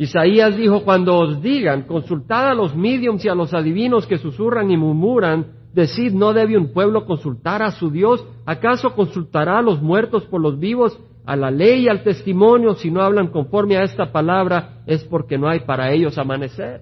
Isaías 0.00 0.56
dijo, 0.56 0.82
cuando 0.82 1.14
os 1.14 1.42
digan, 1.42 1.82
consultad 1.82 2.48
a 2.48 2.54
los 2.54 2.74
mediums 2.74 3.22
y 3.22 3.28
a 3.28 3.34
los 3.34 3.52
adivinos 3.52 4.06
que 4.06 4.16
susurran 4.16 4.70
y 4.70 4.78
murmuran, 4.78 5.48
decid, 5.74 6.14
¿no 6.14 6.32
debe 6.32 6.56
un 6.56 6.72
pueblo 6.72 7.04
consultar 7.04 7.62
a 7.62 7.70
su 7.70 7.90
Dios? 7.90 8.24
¿Acaso 8.46 8.94
consultará 8.94 9.58
a 9.58 9.62
los 9.62 9.82
muertos 9.82 10.24
por 10.24 10.40
los 10.40 10.58
vivos, 10.58 10.98
a 11.26 11.36
la 11.36 11.50
ley 11.50 11.82
y 11.82 11.88
al 11.90 12.02
testimonio? 12.02 12.76
Si 12.76 12.90
no 12.90 13.02
hablan 13.02 13.28
conforme 13.28 13.76
a 13.76 13.82
esta 13.82 14.10
palabra, 14.10 14.80
es 14.86 15.04
porque 15.04 15.36
no 15.36 15.50
hay 15.50 15.60
para 15.66 15.92
ellos 15.92 16.16
amanecer. 16.16 16.80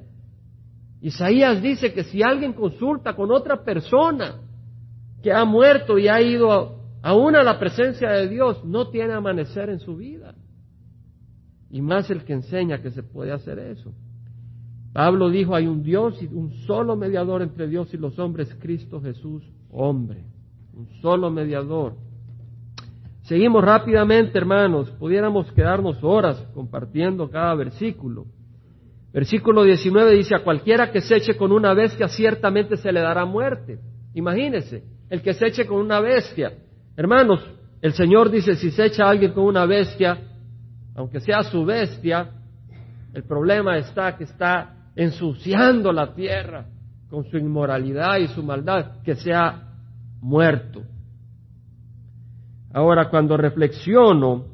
Isaías 1.00 1.60
dice 1.60 1.92
que 1.92 2.04
si 2.04 2.22
alguien 2.22 2.52
consulta 2.52 3.16
con 3.16 3.32
otra 3.32 3.64
persona 3.64 4.36
que 5.24 5.32
ha 5.32 5.44
muerto 5.44 5.98
y 5.98 6.06
ha 6.06 6.20
ido 6.20 6.76
aún 7.02 7.34
a 7.34 7.42
la 7.42 7.58
presencia 7.58 8.10
de 8.10 8.28
Dios, 8.28 8.64
no 8.64 8.90
tiene 8.90 9.14
amanecer 9.14 9.70
en 9.70 9.80
su 9.80 9.96
vida. 9.96 10.17
Y 11.70 11.82
más 11.82 12.10
el 12.10 12.24
que 12.24 12.32
enseña 12.32 12.80
que 12.80 12.90
se 12.90 13.02
puede 13.02 13.32
hacer 13.32 13.58
eso. 13.58 13.92
Pablo 14.92 15.30
dijo, 15.30 15.54
hay 15.54 15.66
un 15.66 15.82
Dios 15.82 16.20
y 16.22 16.26
un 16.26 16.52
solo 16.66 16.96
mediador 16.96 17.42
entre 17.42 17.68
Dios 17.68 17.92
y 17.92 17.98
los 17.98 18.18
hombres, 18.18 18.54
Cristo 18.60 19.00
Jesús, 19.00 19.42
hombre. 19.70 20.24
Un 20.74 20.88
solo 21.00 21.30
mediador. 21.30 21.94
Seguimos 23.22 23.62
rápidamente, 23.62 24.38
hermanos. 24.38 24.90
Pudiéramos 24.92 25.52
quedarnos 25.52 26.02
horas 26.02 26.42
compartiendo 26.54 27.30
cada 27.30 27.54
versículo. 27.54 28.26
Versículo 29.12 29.64
19 29.64 30.14
dice, 30.14 30.34
a 30.34 30.42
cualquiera 30.42 30.90
que 30.90 31.00
se 31.00 31.16
eche 31.16 31.36
con 31.36 31.52
una 31.52 31.74
bestia 31.74 32.08
ciertamente 32.08 32.76
se 32.76 32.90
le 32.90 33.00
dará 33.00 33.24
muerte. 33.24 33.78
Imagínense, 34.14 34.84
el 35.10 35.22
que 35.22 35.34
se 35.34 35.46
eche 35.46 35.66
con 35.66 35.78
una 35.78 36.00
bestia. 36.00 36.52
Hermanos, 36.96 37.40
el 37.80 37.92
Señor 37.92 38.30
dice, 38.30 38.54
si 38.56 38.70
se 38.70 38.86
echa 38.86 39.08
alguien 39.08 39.32
con 39.32 39.44
una 39.44 39.66
bestia, 39.66 40.18
aunque 40.98 41.20
sea 41.20 41.44
su 41.44 41.64
bestia, 41.64 42.28
el 43.14 43.22
problema 43.22 43.78
está 43.78 44.16
que 44.16 44.24
está 44.24 44.90
ensuciando 44.96 45.92
la 45.92 46.12
tierra 46.12 46.66
con 47.08 47.24
su 47.30 47.38
inmoralidad 47.38 48.16
y 48.18 48.26
su 48.26 48.42
maldad, 48.42 49.00
que 49.04 49.14
sea 49.14 49.76
muerto. 50.20 50.82
Ahora, 52.72 53.08
cuando 53.10 53.36
reflexiono 53.36 54.46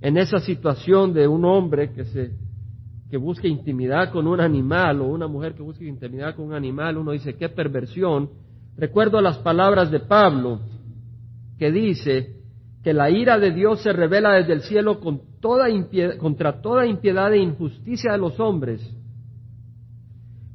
en 0.00 0.16
esa 0.16 0.40
situación 0.40 1.12
de 1.12 1.28
un 1.28 1.44
hombre 1.44 1.92
que 1.92 2.04
se 2.06 2.32
que 3.10 3.18
busque 3.18 3.46
intimidad 3.48 4.10
con 4.10 4.26
un 4.26 4.40
animal 4.40 5.02
o 5.02 5.06
una 5.06 5.28
mujer 5.28 5.52
que 5.54 5.62
busque 5.62 5.86
intimidad 5.86 6.34
con 6.34 6.46
un 6.46 6.54
animal, 6.54 6.96
uno 6.96 7.12
dice, 7.12 7.36
qué 7.36 7.50
perversión. 7.50 8.30
Recuerdo 8.74 9.20
las 9.20 9.36
palabras 9.38 9.90
de 9.90 10.00
Pablo 10.00 10.60
que 11.58 11.70
dice 11.70 12.37
que 12.88 12.94
la 12.94 13.10
ira 13.10 13.38
de 13.38 13.50
Dios 13.50 13.82
se 13.82 13.92
revela 13.92 14.32
desde 14.32 14.54
el 14.54 14.62
cielo 14.62 14.98
con 14.98 15.20
toda 15.42 15.66
contra 16.16 16.62
toda 16.62 16.86
impiedad 16.86 17.30
e 17.34 17.36
injusticia 17.36 18.12
de 18.12 18.16
los 18.16 18.40
hombres. 18.40 18.80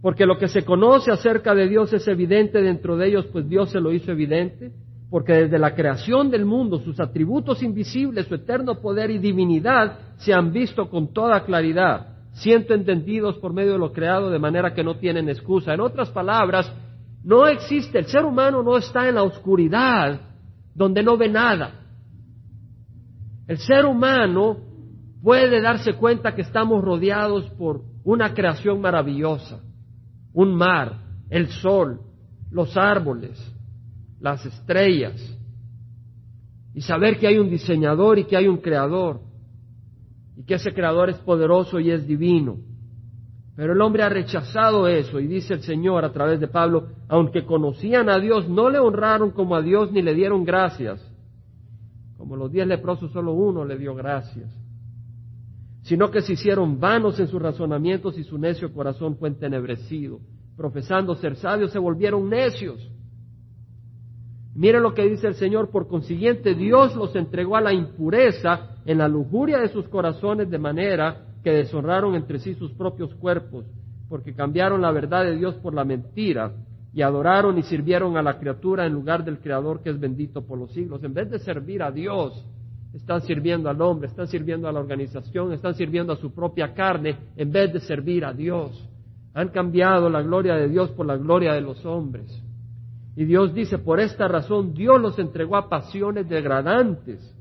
Porque 0.02 0.26
lo 0.26 0.40
que 0.40 0.48
se 0.48 0.66
conoce 0.66 1.12
acerca 1.12 1.54
de 1.54 1.68
Dios 1.68 1.94
es 1.94 2.08
evidente 2.08 2.60
dentro 2.60 2.98
de 2.98 3.10
ellos, 3.10 3.28
pues 3.28 3.48
Dios 3.48 3.70
se 3.70 3.80
lo 3.80 3.94
hizo 3.94 4.12
evidente. 4.12 4.72
Porque 5.12 5.44
desde 5.44 5.60
la 5.60 5.76
creación 5.76 6.32
del 6.32 6.44
mundo 6.44 6.80
sus 6.80 7.00
atributos 7.00 7.62
invisibles, 7.62 8.26
su 8.26 8.34
eterno 8.34 8.82
poder 8.82 9.12
y 9.12 9.20
divinidad 9.20 10.00
se 10.18 10.34
han 10.34 10.52
visto 10.52 10.90
con 10.90 11.14
toda 11.14 11.46
claridad 11.46 12.08
siento 12.32 12.74
entendidos 12.74 13.38
por 13.38 13.54
medio 13.54 13.74
de 13.74 13.78
lo 13.78 13.94
creado 13.94 14.32
de 14.32 14.40
manera 14.40 14.74
que 14.74 14.84
no 14.84 14.96
tienen 14.98 15.30
excusa. 15.30 15.76
En 15.76 15.82
otras 15.82 16.10
palabras, 16.10 16.74
no 17.24 17.46
existe, 17.46 18.00
el 18.00 18.08
ser 18.08 18.26
humano 18.26 18.64
no 18.64 18.76
está 18.76 19.08
en 19.08 19.14
la 19.14 19.22
oscuridad 19.22 20.20
donde 20.74 21.04
no 21.04 21.16
ve 21.16 21.30
nada. 21.30 21.83
El 23.48 23.58
ser 23.58 23.86
humano 23.86 24.58
puede 25.22 25.62
darse 25.62 25.94
cuenta 25.94 26.36
que 26.36 26.42
estamos 26.42 26.84
rodeados 26.84 27.50
por 27.52 27.82
una 28.04 28.34
creación 28.34 28.82
maravillosa, 28.82 29.62
un 30.34 30.56
mar, 30.56 31.02
el 31.30 31.48
sol, 31.48 32.02
los 32.52 32.76
árboles, 32.78 33.40
las 34.20 34.46
estrellas, 34.46 35.16
y 36.74 36.82
saber 36.82 37.20
que 37.20 37.28
hay 37.28 37.38
un 37.38 37.50
diseñador 37.50 38.20
y 38.20 38.26
que 38.26 38.38
hay 38.38 38.48
un 38.48 38.58
creador 38.58 39.22
y 40.36 40.44
que 40.44 40.56
ese 40.56 40.74
creador 40.74 41.10
es 41.10 41.18
poderoso 41.18 41.80
y 41.80 41.92
es 41.92 42.08
divino. 42.08 42.58
Pero 43.56 43.74
el 43.74 43.82
hombre 43.82 44.02
ha 44.02 44.10
rechazado 44.10 44.88
eso 44.88 45.20
y 45.20 45.28
dice 45.28 45.54
el 45.54 45.62
Señor 45.62 46.04
a 46.06 46.12
través 46.12 46.40
de 46.40 46.48
Pablo, 46.48 46.88
aunque 47.08 47.46
conocían 47.46 48.10
a 48.10 48.18
Dios, 48.20 48.50
no 48.50 48.70
le 48.70 48.80
honraron 48.80 49.32
como 49.32 49.56
a 49.56 49.62
Dios 49.62 49.92
ni 49.92 50.02
le 50.02 50.16
dieron 50.16 50.44
gracias. 50.44 51.08
Como 52.24 52.38
los 52.38 52.54
diez 52.54 52.66
leprosos, 52.66 53.12
solo 53.12 53.34
uno 53.34 53.66
le 53.66 53.78
dio 53.78 53.94
gracias. 53.94 54.50
Sino 55.82 56.10
que 56.10 56.22
se 56.22 56.32
hicieron 56.32 56.80
vanos 56.80 57.20
en 57.20 57.28
sus 57.28 57.42
razonamientos 57.42 58.18
y 58.18 58.24
su 58.24 58.38
necio 58.38 58.72
corazón 58.72 59.18
fue 59.18 59.28
entenebrecido. 59.28 60.22
Profesando 60.56 61.16
ser 61.16 61.36
sabios, 61.36 61.74
se 61.74 61.80
volvieron 61.80 62.30
necios 62.30 62.90
Mire 64.56 64.80
lo 64.80 64.94
que 64.94 65.06
dice 65.06 65.28
el 65.28 65.36
Señor, 65.36 65.70
por 65.70 65.90
consiguiente 65.90 66.56
Dios 66.56 66.96
los 66.96 67.14
entregó 67.14 67.58
a 67.58 67.62
la 67.62 67.74
impureza 67.74 68.78
en 68.86 69.00
la 69.00 69.10
lujuria 69.10 69.60
de 69.60 69.68
sus 69.68 69.90
corazones 69.90 70.50
de 70.50 70.60
manera 70.60 71.26
que 71.44 71.52
deshonraron 71.52 72.16
entre 72.16 72.40
sí 72.40 72.54
sus 72.54 72.72
propios 72.72 73.14
cuerpos, 73.16 73.66
porque 74.08 74.34
cambiaron 74.34 74.82
la 74.82 74.92
verdad 74.92 75.26
de 75.26 75.36
Dios 75.36 75.56
por 75.56 75.74
la 75.74 75.84
mentira 75.84 76.54
y 76.94 77.02
adoraron 77.02 77.58
y 77.58 77.64
sirvieron 77.64 78.18
a 78.18 78.22
la 78.22 78.38
criatura 78.38 78.86
en 78.86 78.94
lugar 78.94 79.26
del 79.26 79.40
Creador 79.40 79.82
que 79.82 79.90
es 79.90 80.00
bendito 80.00 80.46
por 80.46 80.60
los 80.60 80.72
siglos. 80.72 81.04
En 81.04 81.14
vez 81.14 81.30
de 81.30 81.40
servir 81.40 81.82
a 81.82 81.92
Dios, 81.92 82.46
están 82.94 83.22
sirviendo 83.22 83.70
al 83.70 83.82
hombre, 83.82 84.08
están 84.08 84.28
sirviendo 84.28 84.68
a 84.68 84.72
la 84.72 84.80
organización, 84.80 85.52
están 85.52 85.74
sirviendo 85.74 86.14
a 86.14 86.18
su 86.18 86.32
propia 86.32 86.74
carne 86.74 87.18
en 87.36 87.52
vez 87.52 87.74
de 87.74 87.80
servir 87.80 88.24
a 88.24 88.34
Dios. 88.34 88.88
Han 89.34 89.50
cambiado 89.50 90.10
la 90.10 90.22
gloria 90.22 90.54
de 90.54 90.70
Dios 90.70 90.92
por 90.92 91.08
la 91.08 91.18
gloria 91.18 91.54
de 91.54 91.62
los 91.62 91.84
hombres. 91.86 92.44
Y 93.16 93.26
Dios 93.26 93.54
dice, 93.56 93.80
por 93.80 94.00
esta 94.00 94.28
razón 94.28 94.76
Dios 94.76 95.02
los 95.02 95.18
entregó 95.18 95.56
a 95.56 95.70
pasiones 95.70 96.30
degradantes, 96.30 97.36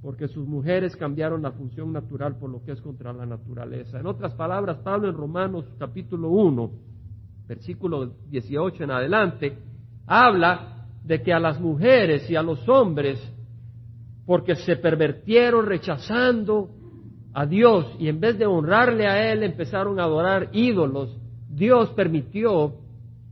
porque 0.00 0.28
sus 0.28 0.46
mujeres 0.46 0.96
cambiaron 0.96 1.42
la 1.42 1.52
función 1.52 1.92
natural 1.92 2.36
por 2.36 2.48
lo 2.48 2.62
que 2.64 2.72
es 2.72 2.80
contra 2.80 3.12
la 3.12 3.26
naturaleza. 3.26 4.00
En 4.00 4.06
otras 4.06 4.32
palabras, 4.32 4.78
Pablo 4.78 5.10
en 5.10 5.14
Romanos 5.14 5.66
capítulo 5.78 6.30
1, 6.30 6.70
versículo 7.50 8.12
18 8.30 8.84
en 8.84 8.92
adelante, 8.92 9.58
habla 10.06 10.86
de 11.02 11.20
que 11.20 11.32
a 11.32 11.40
las 11.40 11.60
mujeres 11.60 12.30
y 12.30 12.36
a 12.36 12.42
los 12.42 12.68
hombres, 12.68 13.20
porque 14.24 14.54
se 14.54 14.76
pervertieron 14.76 15.66
rechazando 15.66 16.70
a 17.32 17.46
Dios 17.46 17.96
y 17.98 18.06
en 18.06 18.20
vez 18.20 18.38
de 18.38 18.46
honrarle 18.46 19.08
a 19.08 19.32
Él 19.32 19.42
empezaron 19.42 19.98
a 19.98 20.04
adorar 20.04 20.50
ídolos, 20.52 21.18
Dios 21.48 21.90
permitió 21.90 22.76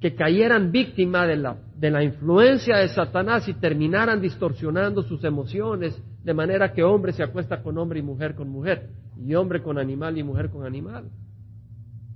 que 0.00 0.16
cayeran 0.16 0.72
víctimas 0.72 1.28
de 1.28 1.36
la, 1.36 1.56
de 1.76 1.90
la 1.92 2.02
influencia 2.02 2.78
de 2.78 2.88
Satanás 2.88 3.46
y 3.46 3.54
terminaran 3.54 4.20
distorsionando 4.20 5.02
sus 5.02 5.22
emociones, 5.22 5.96
de 6.24 6.34
manera 6.34 6.72
que 6.72 6.82
hombre 6.82 7.12
se 7.12 7.22
acuesta 7.22 7.62
con 7.62 7.78
hombre 7.78 8.00
y 8.00 8.02
mujer 8.02 8.34
con 8.34 8.48
mujer, 8.48 8.90
y 9.16 9.32
hombre 9.36 9.62
con 9.62 9.78
animal 9.78 10.18
y 10.18 10.24
mujer 10.24 10.50
con 10.50 10.66
animal. 10.66 11.04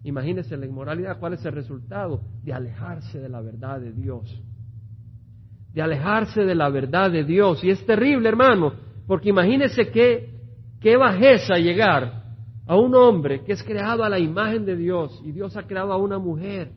Imagínense 0.05 0.57
la 0.57 0.67
inmoralidad, 0.67 1.19
¿cuál 1.19 1.35
es 1.35 1.45
el 1.45 1.53
resultado? 1.53 2.21
De 2.43 2.53
alejarse 2.53 3.21
de 3.21 3.29
la 3.29 3.41
verdad 3.41 3.81
de 3.81 3.93
Dios. 3.93 4.43
De 5.73 5.81
alejarse 5.81 6.43
de 6.43 6.55
la 6.55 6.69
verdad 6.69 7.11
de 7.11 7.25
Dios. 7.25 7.63
Y 7.63 7.71
es 7.71 7.85
terrible, 7.87 8.29
hermano, 8.29 8.73
porque 9.07 9.31
imagínense 9.31 9.91
qué, 9.91 10.41
qué 10.81 10.97
bajeza 10.97 11.55
llegar 11.57 12.23
a 12.67 12.77
un 12.77 12.95
hombre 12.95 13.45
que 13.45 13.53
es 13.53 13.63
creado 13.63 14.05
a 14.05 14.09
la 14.09 14.19
imagen 14.19 14.65
de 14.65 14.77
Dios 14.77 15.21
y 15.25 15.33
Dios 15.33 15.57
ha 15.57 15.65
creado 15.65 15.93
a 15.93 15.97
una 15.97 16.19
mujer 16.19 16.73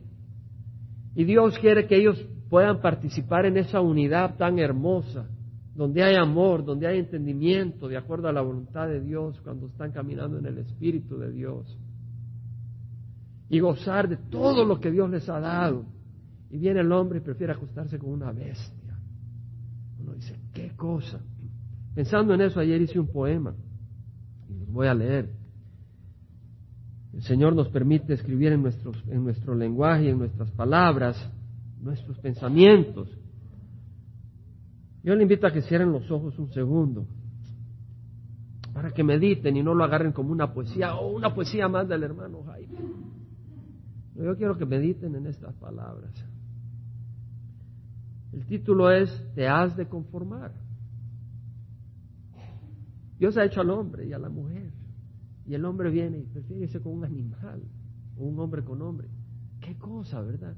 y 1.14 1.24
Dios 1.24 1.58
quiere 1.58 1.86
que 1.86 1.96
ellos 1.96 2.22
puedan 2.50 2.80
participar 2.80 3.46
en 3.46 3.56
esa 3.56 3.80
unidad 3.80 4.36
tan 4.36 4.58
hermosa, 4.58 5.26
donde 5.74 6.02
hay 6.02 6.14
amor, 6.16 6.64
donde 6.64 6.86
hay 6.86 6.98
entendimiento, 6.98 7.88
de 7.88 7.96
acuerdo 7.96 8.28
a 8.28 8.32
la 8.32 8.42
voluntad 8.42 8.86
de 8.86 9.00
Dios, 9.00 9.40
cuando 9.42 9.66
están 9.66 9.92
caminando 9.92 10.38
en 10.38 10.46
el 10.46 10.58
Espíritu 10.58 11.18
de 11.18 11.32
Dios. 11.32 11.78
Y 13.48 13.60
gozar 13.60 14.08
de 14.08 14.16
todo 14.16 14.64
lo 14.64 14.80
que 14.80 14.90
Dios 14.90 15.08
les 15.10 15.28
ha 15.28 15.40
dado. 15.40 15.84
Y 16.50 16.58
viene 16.58 16.80
el 16.80 16.92
hombre 16.92 17.18
y 17.18 17.22
prefiere 17.22 17.52
ajustarse 17.52 17.98
con 17.98 18.10
una 18.10 18.32
bestia. 18.32 18.98
Uno 20.00 20.14
dice, 20.14 20.38
¿qué 20.52 20.72
cosa? 20.76 21.20
Pensando 21.94 22.34
en 22.34 22.40
eso, 22.40 22.60
ayer 22.60 22.80
hice 22.80 22.98
un 22.98 23.08
poema. 23.08 23.54
Y 24.48 24.54
los 24.58 24.70
voy 24.70 24.86
a 24.86 24.94
leer. 24.94 25.30
El 27.12 27.22
Señor 27.22 27.54
nos 27.54 27.68
permite 27.68 28.12
escribir 28.14 28.52
en, 28.52 28.64
en 29.08 29.24
nuestro 29.24 29.54
lenguaje 29.54 30.10
en 30.10 30.18
nuestras 30.18 30.50
palabras 30.50 31.16
nuestros 31.80 32.18
pensamientos. 32.18 33.08
Yo 35.02 35.14
le 35.14 35.22
invito 35.22 35.46
a 35.46 35.52
que 35.52 35.62
cierren 35.62 35.92
los 35.92 36.10
ojos 36.10 36.38
un 36.38 36.52
segundo 36.52 37.06
para 38.74 38.90
que 38.90 39.02
mediten 39.02 39.56
y 39.56 39.62
no 39.62 39.74
lo 39.74 39.84
agarren 39.84 40.12
como 40.12 40.32
una 40.32 40.52
poesía 40.52 40.96
o 40.96 41.16
una 41.16 41.34
poesía 41.34 41.68
más 41.68 41.88
del 41.88 42.02
hermano 42.02 42.42
Jaime. 42.42 42.76
Yo 44.16 44.36
quiero 44.36 44.56
que 44.56 44.64
mediten 44.64 45.14
en 45.14 45.26
estas 45.26 45.54
palabras. 45.56 46.12
El 48.32 48.46
título 48.46 48.90
es 48.90 49.10
Te 49.34 49.46
has 49.46 49.76
de 49.76 49.86
conformar. 49.86 50.52
Dios 53.18 53.36
ha 53.36 53.44
hecho 53.44 53.60
al 53.60 53.70
hombre 53.70 54.06
y 54.06 54.12
a 54.12 54.18
la 54.18 54.28
mujer. 54.28 54.72
Y 55.46 55.54
el 55.54 55.64
hombre 55.64 55.90
viene 55.90 56.18
y 56.18 56.24
prefiere 56.24 56.68
con 56.80 56.92
un 56.92 57.04
animal 57.04 57.62
o 58.18 58.24
un 58.24 58.38
hombre 58.40 58.64
con 58.64 58.82
hombre. 58.82 59.08
¿Qué 59.60 59.76
cosa, 59.76 60.20
verdad? 60.20 60.54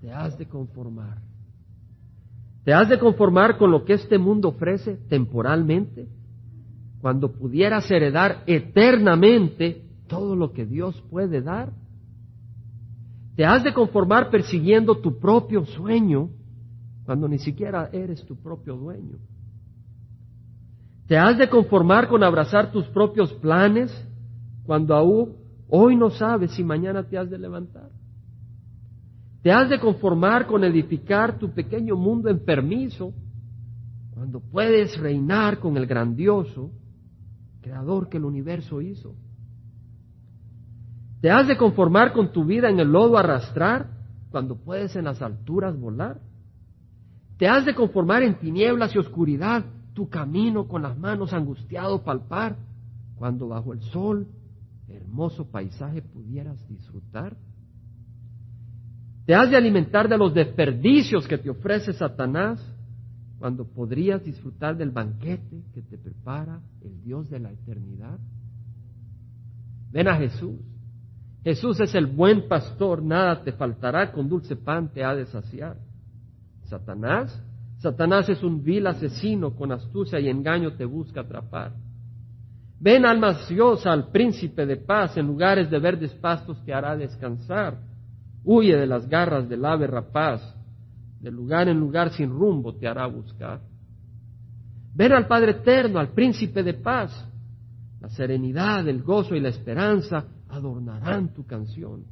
Te 0.00 0.12
has 0.12 0.38
de 0.38 0.46
conformar. 0.46 1.20
Te 2.64 2.72
has 2.72 2.88
de 2.88 2.98
conformar 2.98 3.58
con 3.58 3.70
lo 3.70 3.84
que 3.84 3.94
este 3.94 4.18
mundo 4.18 4.48
ofrece 4.48 4.96
temporalmente, 5.08 6.08
cuando 7.00 7.32
pudieras 7.32 7.90
heredar 7.90 8.42
eternamente 8.46 9.84
todo 10.06 10.36
lo 10.36 10.52
que 10.52 10.66
Dios 10.66 11.02
puede 11.10 11.40
dar. 11.40 11.72
Te 13.38 13.46
has 13.46 13.62
de 13.62 13.72
conformar 13.72 14.30
persiguiendo 14.30 14.98
tu 14.98 15.20
propio 15.20 15.64
sueño, 15.64 16.28
cuando 17.04 17.28
ni 17.28 17.38
siquiera 17.38 17.88
eres 17.92 18.26
tu 18.26 18.34
propio 18.34 18.76
dueño. 18.76 19.16
¿Te 21.06 21.16
has 21.16 21.38
de 21.38 21.48
conformar 21.48 22.08
con 22.08 22.24
abrazar 22.24 22.72
tus 22.72 22.84
propios 22.86 23.32
planes 23.34 23.92
cuando 24.64 24.92
aún 24.92 25.36
hoy 25.68 25.94
no 25.94 26.10
sabes 26.10 26.50
si 26.50 26.64
mañana 26.64 27.04
te 27.04 27.16
has 27.16 27.30
de 27.30 27.38
levantar? 27.38 27.90
¿Te 29.40 29.52
has 29.52 29.70
de 29.70 29.78
conformar 29.78 30.48
con 30.48 30.64
edificar 30.64 31.38
tu 31.38 31.48
pequeño 31.50 31.94
mundo 31.94 32.28
enfermizo 32.30 33.12
cuando 34.14 34.40
puedes 34.40 34.98
reinar 34.98 35.60
con 35.60 35.76
el 35.76 35.86
grandioso 35.86 36.72
creador 37.60 38.08
que 38.08 38.16
el 38.16 38.24
universo 38.24 38.80
hizo? 38.80 39.14
¿Te 41.20 41.30
has 41.30 41.48
de 41.48 41.56
conformar 41.56 42.12
con 42.12 42.32
tu 42.32 42.44
vida 42.44 42.70
en 42.70 42.78
el 42.78 42.92
lodo 42.92 43.18
arrastrar 43.18 43.88
cuando 44.30 44.56
puedes 44.56 44.94
en 44.94 45.04
las 45.04 45.20
alturas 45.20 45.78
volar? 45.78 46.20
¿Te 47.38 47.48
has 47.48 47.64
de 47.64 47.74
conformar 47.74 48.22
en 48.22 48.38
tinieblas 48.38 48.94
y 48.94 48.98
oscuridad 48.98 49.64
tu 49.94 50.08
camino 50.08 50.68
con 50.68 50.82
las 50.82 50.96
manos 50.96 51.32
angustiado 51.32 52.04
palpar, 52.04 52.56
cuando 53.16 53.48
bajo 53.48 53.72
el 53.72 53.82
sol, 53.82 54.28
hermoso 54.88 55.50
paisaje 55.50 56.02
pudieras 56.02 56.66
disfrutar? 56.68 57.36
¿Te 59.26 59.34
has 59.34 59.50
de 59.50 59.56
alimentar 59.56 60.08
de 60.08 60.16
los 60.16 60.32
desperdicios 60.32 61.26
que 61.26 61.36
te 61.36 61.50
ofrece 61.50 61.92
Satanás 61.92 62.64
cuando 63.38 63.66
podrías 63.66 64.24
disfrutar 64.24 64.76
del 64.76 64.90
banquete 64.90 65.64
que 65.74 65.82
te 65.82 65.98
prepara 65.98 66.60
el 66.80 67.02
Dios 67.02 67.28
de 67.28 67.40
la 67.40 67.52
eternidad? 67.52 68.18
Ven 69.90 70.08
a 70.08 70.16
Jesús. 70.16 70.60
Jesús 71.44 71.80
es 71.80 71.94
el 71.94 72.06
buen 72.06 72.48
pastor, 72.48 73.02
nada 73.02 73.42
te 73.42 73.52
faltará, 73.52 74.12
con 74.12 74.28
dulce 74.28 74.56
pan 74.56 74.92
te 74.92 75.04
ha 75.04 75.14
de 75.14 75.26
saciar. 75.26 75.76
Satanás 76.64 77.42
Satanás 77.78 78.28
es 78.28 78.42
un 78.42 78.62
vil 78.62 78.86
asesino, 78.86 79.54
con 79.54 79.70
astucia 79.70 80.18
y 80.18 80.28
engaño 80.28 80.72
te 80.72 80.84
busca 80.84 81.20
atrapar. 81.20 81.72
Ven 82.80 83.06
alma 83.06 83.28
ansiosa 83.28 83.92
al 83.92 84.10
príncipe 84.10 84.66
de 84.66 84.76
paz, 84.76 85.16
en 85.16 85.26
lugares 85.26 85.70
de 85.70 85.78
verdes 85.78 86.12
pastos 86.14 86.62
te 86.64 86.74
hará 86.74 86.96
descansar. 86.96 87.78
Huye 88.44 88.76
de 88.76 88.86
las 88.86 89.08
garras 89.08 89.48
del 89.48 89.64
ave 89.64 89.86
rapaz, 89.86 90.42
de 91.20 91.30
lugar 91.30 91.68
en 91.68 91.78
lugar 91.78 92.10
sin 92.10 92.30
rumbo 92.30 92.74
te 92.74 92.88
hará 92.88 93.06
buscar. 93.06 93.60
Ven 94.94 95.12
al 95.12 95.28
Padre 95.28 95.52
eterno, 95.52 96.00
al 96.00 96.08
príncipe 96.08 96.64
de 96.64 96.74
paz. 96.74 97.12
La 98.00 98.08
serenidad, 98.08 98.88
el 98.88 99.02
gozo 99.02 99.36
y 99.36 99.40
la 99.40 99.48
esperanza 99.48 100.24
adornarán 100.58 101.32
tu 101.34 101.46
canción. 101.46 102.04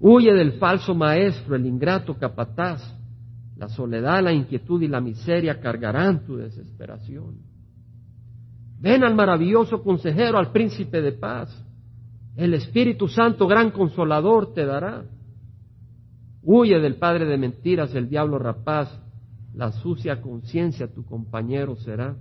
Huye 0.00 0.32
del 0.32 0.52
falso 0.54 0.94
maestro, 0.94 1.56
el 1.56 1.66
ingrato 1.66 2.16
capataz 2.18 2.94
la 3.56 3.68
soledad, 3.68 4.22
la 4.22 4.32
inquietud 4.32 4.82
y 4.82 4.88
la 4.88 5.00
miseria 5.00 5.60
cargarán 5.60 6.24
tu 6.24 6.36
desesperación. 6.36 7.36
Ven 8.80 9.04
al 9.04 9.14
maravilloso 9.14 9.82
consejero, 9.82 10.38
al 10.38 10.50
príncipe 10.50 11.00
de 11.00 11.12
paz. 11.12 11.64
El 12.36 12.54
Espíritu 12.54 13.06
Santo, 13.06 13.46
gran 13.46 13.70
consolador, 13.70 14.52
te 14.52 14.66
dará. 14.66 15.04
Huye 16.42 16.78
del 16.80 16.96
padre 16.96 17.26
de 17.26 17.38
mentiras, 17.38 17.94
el 17.94 18.08
diablo 18.08 18.38
rapaz. 18.38 19.00
La 19.54 19.70
sucia 19.70 20.20
conciencia 20.20 20.92
tu 20.92 21.04
compañero 21.04 21.76
será. 21.76 22.16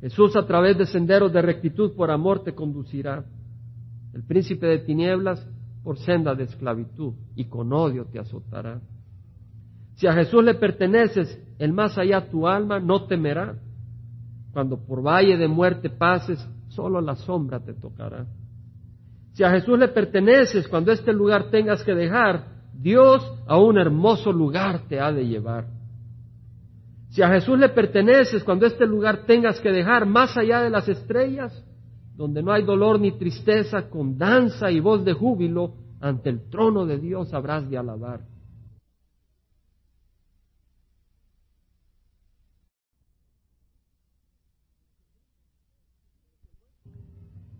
Jesús 0.00 0.34
a 0.34 0.46
través 0.46 0.78
de 0.78 0.86
senderos 0.86 1.32
de 1.32 1.42
rectitud 1.42 1.94
por 1.94 2.10
amor 2.10 2.42
te 2.42 2.54
conducirá. 2.54 3.24
El 4.14 4.22
príncipe 4.22 4.66
de 4.66 4.78
tinieblas 4.78 5.44
por 5.82 5.98
senda 5.98 6.34
de 6.34 6.44
esclavitud 6.44 7.14
y 7.34 7.46
con 7.46 7.72
odio 7.72 8.06
te 8.06 8.20
azotará. 8.20 8.80
Si 9.96 10.06
a 10.06 10.12
Jesús 10.12 10.42
le 10.42 10.54
perteneces, 10.54 11.38
el 11.58 11.72
más 11.72 11.98
allá 11.98 12.30
tu 12.30 12.46
alma 12.46 12.78
no 12.78 13.06
temerá. 13.06 13.56
Cuando 14.52 14.78
por 14.78 15.02
valle 15.02 15.36
de 15.36 15.48
muerte 15.48 15.90
pases, 15.90 16.38
solo 16.68 17.00
la 17.00 17.16
sombra 17.16 17.60
te 17.60 17.74
tocará. 17.74 18.26
Si 19.32 19.42
a 19.42 19.50
Jesús 19.50 19.76
le 19.78 19.88
perteneces, 19.88 20.68
cuando 20.68 20.92
este 20.92 21.12
lugar 21.12 21.50
tengas 21.50 21.82
que 21.82 21.94
dejar, 21.94 22.46
Dios 22.72 23.20
a 23.48 23.58
un 23.58 23.78
hermoso 23.78 24.32
lugar 24.32 24.86
te 24.88 25.00
ha 25.00 25.10
de 25.10 25.26
llevar. 25.26 25.66
Si 27.10 27.20
a 27.20 27.28
Jesús 27.28 27.58
le 27.58 27.68
perteneces, 27.68 28.44
cuando 28.44 28.66
este 28.66 28.86
lugar 28.86 29.24
tengas 29.26 29.60
que 29.60 29.70
dejar, 29.70 30.06
más 30.06 30.36
allá 30.36 30.60
de 30.60 30.70
las 30.70 30.88
estrellas, 30.88 31.64
donde 32.14 32.42
no 32.42 32.52
hay 32.52 32.62
dolor 32.62 33.00
ni 33.00 33.12
tristeza, 33.12 33.88
con 33.88 34.16
danza 34.16 34.70
y 34.70 34.80
voz 34.80 35.04
de 35.04 35.12
júbilo, 35.12 35.74
ante 36.00 36.30
el 36.30 36.48
trono 36.48 36.86
de 36.86 36.98
Dios 36.98 37.32
habrás 37.34 37.68
de 37.68 37.78
alabar. 37.78 38.20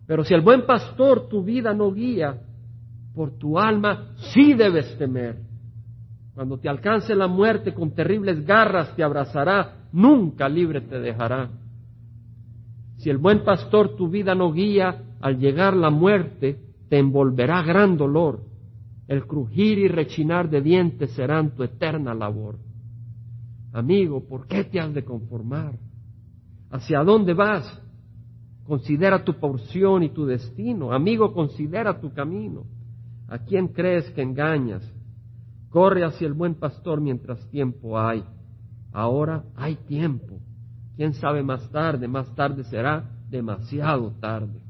Pero 0.07 0.23
si 0.25 0.35
el 0.35 0.43
buen 0.43 0.67
pastor 0.67 1.29
tu 1.29 1.43
vida 1.43 1.73
no 1.73 1.93
guía, 1.93 2.38
por 3.14 3.38
tu 3.38 3.59
alma 3.59 4.14
sí 4.35 4.55
debes 4.55 4.97
temer. 4.99 5.38
Cuando 6.35 6.59
te 6.59 6.69
alcance 6.69 7.14
la 7.14 7.27
muerte 7.27 7.73
con 7.73 7.95
terribles 7.95 8.45
garras 8.45 8.95
te 8.95 9.03
abrazará, 9.03 9.88
nunca 9.93 10.49
libre 10.49 10.81
te 10.83 10.99
dejará. 10.99 11.49
Si 13.05 13.11
el 13.11 13.19
buen 13.19 13.45
pastor 13.45 13.97
tu 13.97 14.09
vida 14.09 14.35
no 14.35 14.51
guía, 14.51 15.03
al 15.21 15.38
llegar 15.38 15.77
la 15.77 15.90
muerte 15.90 16.59
te 16.88 16.99
envolverá 16.99 17.61
gran 17.61 17.99
dolor. 17.99 18.40
El 19.09 19.27
crujir 19.27 19.79
y 19.79 19.88
rechinar 19.88 20.49
de 20.49 20.62
dientes 20.62 21.11
serán 21.11 21.51
tu 21.51 21.62
eterna 21.64 22.14
labor. 22.14 22.59
Amigo, 23.75 24.27
¿por 24.27 24.47
qué 24.47 24.64
te 24.64 24.81
has 24.81 24.95
de 24.95 25.05
conformar? 25.05 25.79
¿Hacia 26.71 27.05
dónde 27.05 27.35
vas? 27.35 27.79
Considera 28.64 29.23
tu 29.23 29.35
porción 29.35 30.03
y 30.03 30.09
tu 30.09 30.25
destino. 30.25 30.90
Amigo, 30.90 31.35
considera 31.35 32.01
tu 32.01 32.11
camino. 32.14 32.64
¿A 33.29 33.37
quién 33.37 33.69
crees 33.69 34.11
que 34.12 34.23
engañas? 34.23 34.83
Corre 35.69 36.05
hacia 36.05 36.27
el 36.27 36.33
buen 36.33 36.55
pastor 36.55 37.03
mientras 37.03 37.47
tiempo 37.51 38.01
hay. 38.01 38.25
Ahora 38.93 39.45
hay 39.57 39.75
tiempo. 39.75 40.40
¿Quién 40.97 41.15
sabe 41.15 41.43
más 41.43 41.69
tarde? 41.71 42.07
Más 42.07 42.33
tarde 42.35 42.65
será 42.65 43.05
demasiado 43.29 44.13
tarde. 44.21 44.61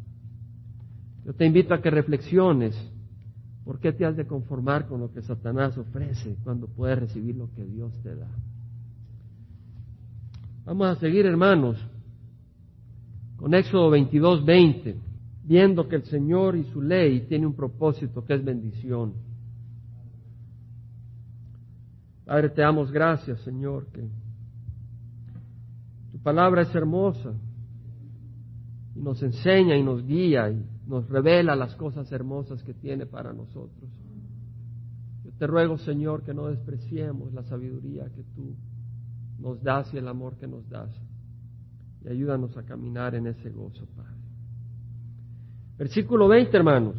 Yo 1.24 1.34
te 1.34 1.44
invito 1.44 1.74
a 1.74 1.80
que 1.80 1.90
reflexiones. 1.90 2.74
¿Por 3.64 3.78
qué 3.80 3.92
te 3.92 4.04
has 4.04 4.16
de 4.16 4.26
conformar 4.26 4.86
con 4.88 5.00
lo 5.00 5.12
que 5.12 5.22
Satanás 5.22 5.76
ofrece 5.78 6.36
cuando 6.44 6.66
puedes 6.66 6.98
recibir 6.98 7.36
lo 7.36 7.50
que 7.54 7.64
Dios 7.64 7.92
te 8.02 8.14
da? 8.14 8.28
Vamos 10.66 10.88
a 10.88 11.00
seguir, 11.00 11.26
hermanos, 11.26 11.78
con 13.36 13.54
Éxodo 13.54 13.90
22, 13.90 14.44
20, 14.44 14.96
viendo 15.44 15.88
que 15.88 15.96
el 15.96 16.04
Señor 16.04 16.56
y 16.56 16.64
su 16.64 16.80
ley 16.80 17.26
tiene 17.26 17.46
un 17.46 17.54
propósito 17.54 18.24
que 18.24 18.34
es 18.34 18.44
bendición. 18.44 19.14
Padre, 22.24 22.48
te 22.50 22.62
damos 22.62 22.90
gracias, 22.90 23.40
Señor, 23.40 23.86
que 23.92 24.00
palabra 26.24 26.62
es 26.62 26.74
hermosa 26.74 27.34
y 28.96 29.00
nos 29.00 29.22
enseña 29.22 29.76
y 29.76 29.84
nos 29.84 30.04
guía 30.04 30.50
y 30.50 30.66
nos 30.86 31.08
revela 31.08 31.54
las 31.54 31.76
cosas 31.76 32.10
hermosas 32.10 32.62
que 32.64 32.72
tiene 32.72 33.06
para 33.06 33.32
nosotros. 33.32 33.90
Yo 35.22 35.30
te 35.38 35.46
ruego, 35.46 35.76
Señor, 35.78 36.24
que 36.24 36.34
no 36.34 36.46
despreciemos 36.46 37.32
la 37.34 37.42
sabiduría 37.44 38.06
que 38.06 38.22
tú 38.34 38.56
nos 39.38 39.62
das 39.62 39.92
y 39.92 39.98
el 39.98 40.08
amor 40.08 40.36
que 40.38 40.46
nos 40.46 40.68
das. 40.68 40.90
Y 42.04 42.08
ayúdanos 42.08 42.56
a 42.56 42.64
caminar 42.64 43.14
en 43.14 43.26
ese 43.26 43.50
gozo, 43.50 43.86
Padre. 43.94 44.14
Versículo 45.76 46.28
20, 46.28 46.56
hermanos. 46.56 46.96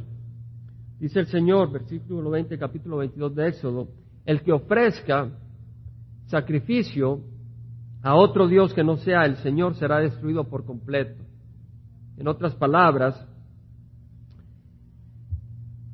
Dice 0.99 1.19
el 1.19 1.27
Señor, 1.27 1.71
versículo 1.71 2.29
20, 2.29 2.57
capítulo 2.57 2.97
22 2.97 3.35
de 3.35 3.47
Éxodo, 3.47 3.87
el 4.25 4.41
que 4.41 4.51
ofrezca 4.51 5.29
sacrificio 6.27 7.21
a 8.05 8.13
otro 8.13 8.47
Dios 8.47 8.71
que 8.75 8.83
no 8.83 8.97
sea 8.97 9.25
el 9.25 9.37
Señor 9.37 9.73
será 9.77 9.97
destruido 9.97 10.47
por 10.47 10.63
completo. 10.63 11.23
En 12.17 12.27
otras 12.27 12.53
palabras, 12.53 13.19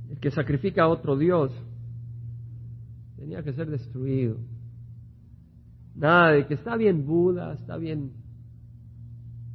el 0.10 0.19
que 0.19 0.30
sacrifica 0.30 0.84
a 0.84 0.88
otro 0.89 1.17
Dios 1.17 1.54
tenía 3.15 3.41
que 3.43 3.54
ser 3.54 3.69
destruido. 3.69 4.36
Nada 5.95 6.32
de 6.34 6.47
que 6.47 6.56
está 6.56 6.76
bien 6.76 7.06
Buda, 7.06 7.54
está 7.54 7.78
bien 7.78 8.12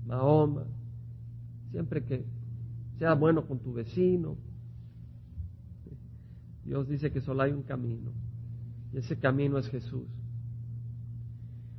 Mahoma, 0.06 0.64
siempre 1.72 2.04
que 2.04 2.24
sea 2.98 3.12
bueno 3.12 3.46
con 3.46 3.58
tu 3.58 3.74
vecino. 3.74 4.38
Dios 6.64 6.88
dice 6.88 7.12
que 7.12 7.20
solo 7.20 7.42
hay 7.42 7.52
un 7.52 7.64
camino 7.64 8.12
y 8.94 8.96
ese 8.96 9.18
camino 9.18 9.58
es 9.58 9.68
Jesús. 9.68 10.08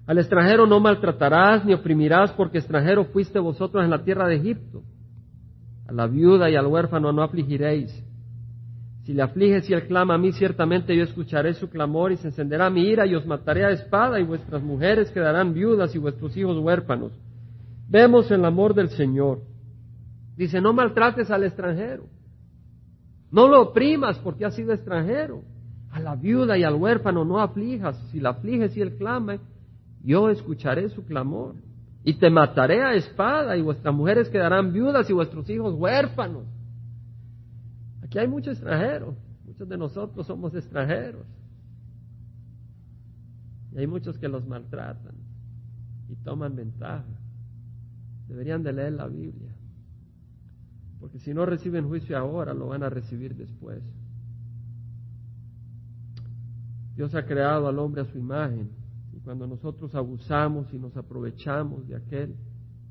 Al 0.07 0.17
extranjero 0.19 0.65
no 0.65 0.79
maltratarás 0.79 1.65
ni 1.65 1.73
oprimirás, 1.73 2.31
porque 2.31 2.59
extranjero 2.59 3.05
fuiste 3.05 3.39
vosotros 3.39 3.83
en 3.83 3.89
la 3.89 4.03
tierra 4.03 4.25
de 4.27 4.37
Egipto. 4.37 4.81
A 5.85 5.91
la 5.91 6.07
viuda 6.07 6.49
y 6.49 6.55
al 6.55 6.67
huérfano 6.67 7.11
no 7.11 7.21
afligiréis. 7.21 7.91
Si 9.03 9.13
le 9.13 9.21
afliges 9.21 9.69
y 9.69 9.73
él 9.73 9.85
clama 9.87 10.15
a 10.15 10.17
mí, 10.17 10.31
ciertamente 10.31 10.95
yo 10.95 11.03
escucharé 11.03 11.53
su 11.53 11.69
clamor 11.69 12.13
y 12.13 12.17
se 12.17 12.27
encenderá 12.27 12.69
mi 12.69 12.83
ira 12.83 13.05
y 13.05 13.15
os 13.15 13.25
mataré 13.25 13.65
a 13.65 13.69
espada 13.69 14.19
y 14.19 14.23
vuestras 14.23 14.63
mujeres 14.63 15.11
quedarán 15.11 15.53
viudas 15.53 15.93
y 15.93 15.97
vuestros 15.97 16.35
hijos 16.35 16.57
huérfanos. 16.57 17.11
Vemos 17.89 18.31
el 18.31 18.43
amor 18.43 18.73
del 18.73 18.89
Señor. 18.89 19.39
Dice, 20.37 20.61
no 20.61 20.71
maltrates 20.71 21.31
al 21.31 21.43
extranjero. 21.43 22.05
No 23.29 23.47
lo 23.49 23.61
oprimas 23.61 24.19
porque 24.19 24.45
ha 24.45 24.51
sido 24.51 24.71
extranjero. 24.73 25.41
A 25.91 25.99
la 25.99 26.15
viuda 26.15 26.57
y 26.57 26.63
al 26.63 26.75
huérfano 26.75 27.25
no 27.25 27.39
aflijas. 27.41 27.97
Si 28.11 28.19
la 28.19 28.29
afliges 28.29 28.75
y 28.75 28.81
él 28.81 28.97
clame, 28.97 29.39
yo 30.07 30.29
escucharé 30.29 30.89
su 30.89 31.03
clamor. 31.03 31.55
Y 32.05 32.13
te 32.13 32.29
mataré 32.29 32.81
a 32.81 32.93
espada 32.93 33.57
y 33.57 33.61
vuestras 33.61 33.93
mujeres 33.93 34.29
quedarán 34.29 34.71
viudas 34.71 35.09
y 35.09 35.13
vuestros 35.13 35.49
hijos 35.49 35.73
huérfanos. 35.73 36.45
Aquí 38.01 38.17
hay 38.17 38.29
muchos 38.29 38.53
extranjeros. 38.53 39.15
Muchos 39.45 39.67
de 39.67 39.77
nosotros 39.77 40.25
somos 40.25 40.55
extranjeros. 40.55 41.25
Y 43.73 43.79
hay 43.79 43.87
muchos 43.87 44.17
que 44.17 44.29
los 44.29 44.47
maltratan 44.47 45.15
y 46.07 46.15
toman 46.23 46.55
ventaja. 46.55 47.03
Deberían 48.29 48.63
de 48.63 48.71
leer 48.71 48.93
la 48.93 49.07
Biblia. 49.07 49.51
Porque 51.01 51.19
si 51.19 51.33
no 51.33 51.45
reciben 51.45 51.89
juicio 51.89 52.17
ahora, 52.17 52.53
lo 52.53 52.67
van 52.67 52.83
a 52.83 52.89
recibir 52.89 53.35
después. 53.35 53.83
Dios 56.95 57.13
ha 57.13 57.25
creado 57.25 57.67
al 57.67 57.77
hombre 57.77 58.03
a 58.03 58.05
su 58.05 58.17
imagen 58.17 58.76
cuando 59.27 59.45
nosotros 59.45 59.93
abusamos 59.93 60.73
y 60.73 60.79
nos 60.79 60.95
aprovechamos 60.95 61.85
de 61.85 61.97
aquel 61.97 62.33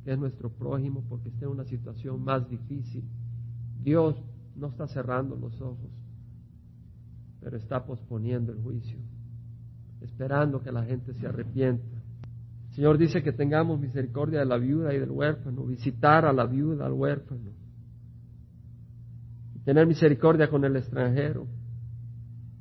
que 0.04 0.12
es 0.12 0.18
nuestro 0.18 0.50
prójimo 0.50 1.02
porque 1.08 1.30
está 1.30 1.46
en 1.46 1.52
una 1.52 1.64
situación 1.64 2.22
más 2.22 2.46
difícil, 2.46 3.04
Dios 3.82 4.22
no 4.54 4.66
está 4.66 4.86
cerrando 4.86 5.34
los 5.34 5.58
ojos, 5.62 5.88
pero 7.40 7.56
está 7.56 7.86
posponiendo 7.86 8.52
el 8.52 8.58
juicio, 8.58 8.98
esperando 10.02 10.60
que 10.60 10.70
la 10.70 10.84
gente 10.84 11.14
se 11.14 11.26
arrepienta. 11.26 12.02
El 12.68 12.74
Señor 12.74 12.98
dice 12.98 13.22
que 13.22 13.32
tengamos 13.32 13.80
misericordia 13.80 14.40
de 14.40 14.44
la 14.44 14.58
viuda 14.58 14.92
y 14.92 14.98
del 14.98 15.12
huérfano, 15.12 15.64
visitar 15.64 16.26
a 16.26 16.34
la 16.34 16.44
viuda, 16.44 16.84
al 16.84 16.92
huérfano, 16.92 17.50
tener 19.64 19.86
misericordia 19.86 20.50
con 20.50 20.66
el 20.66 20.76
extranjero. 20.76 21.46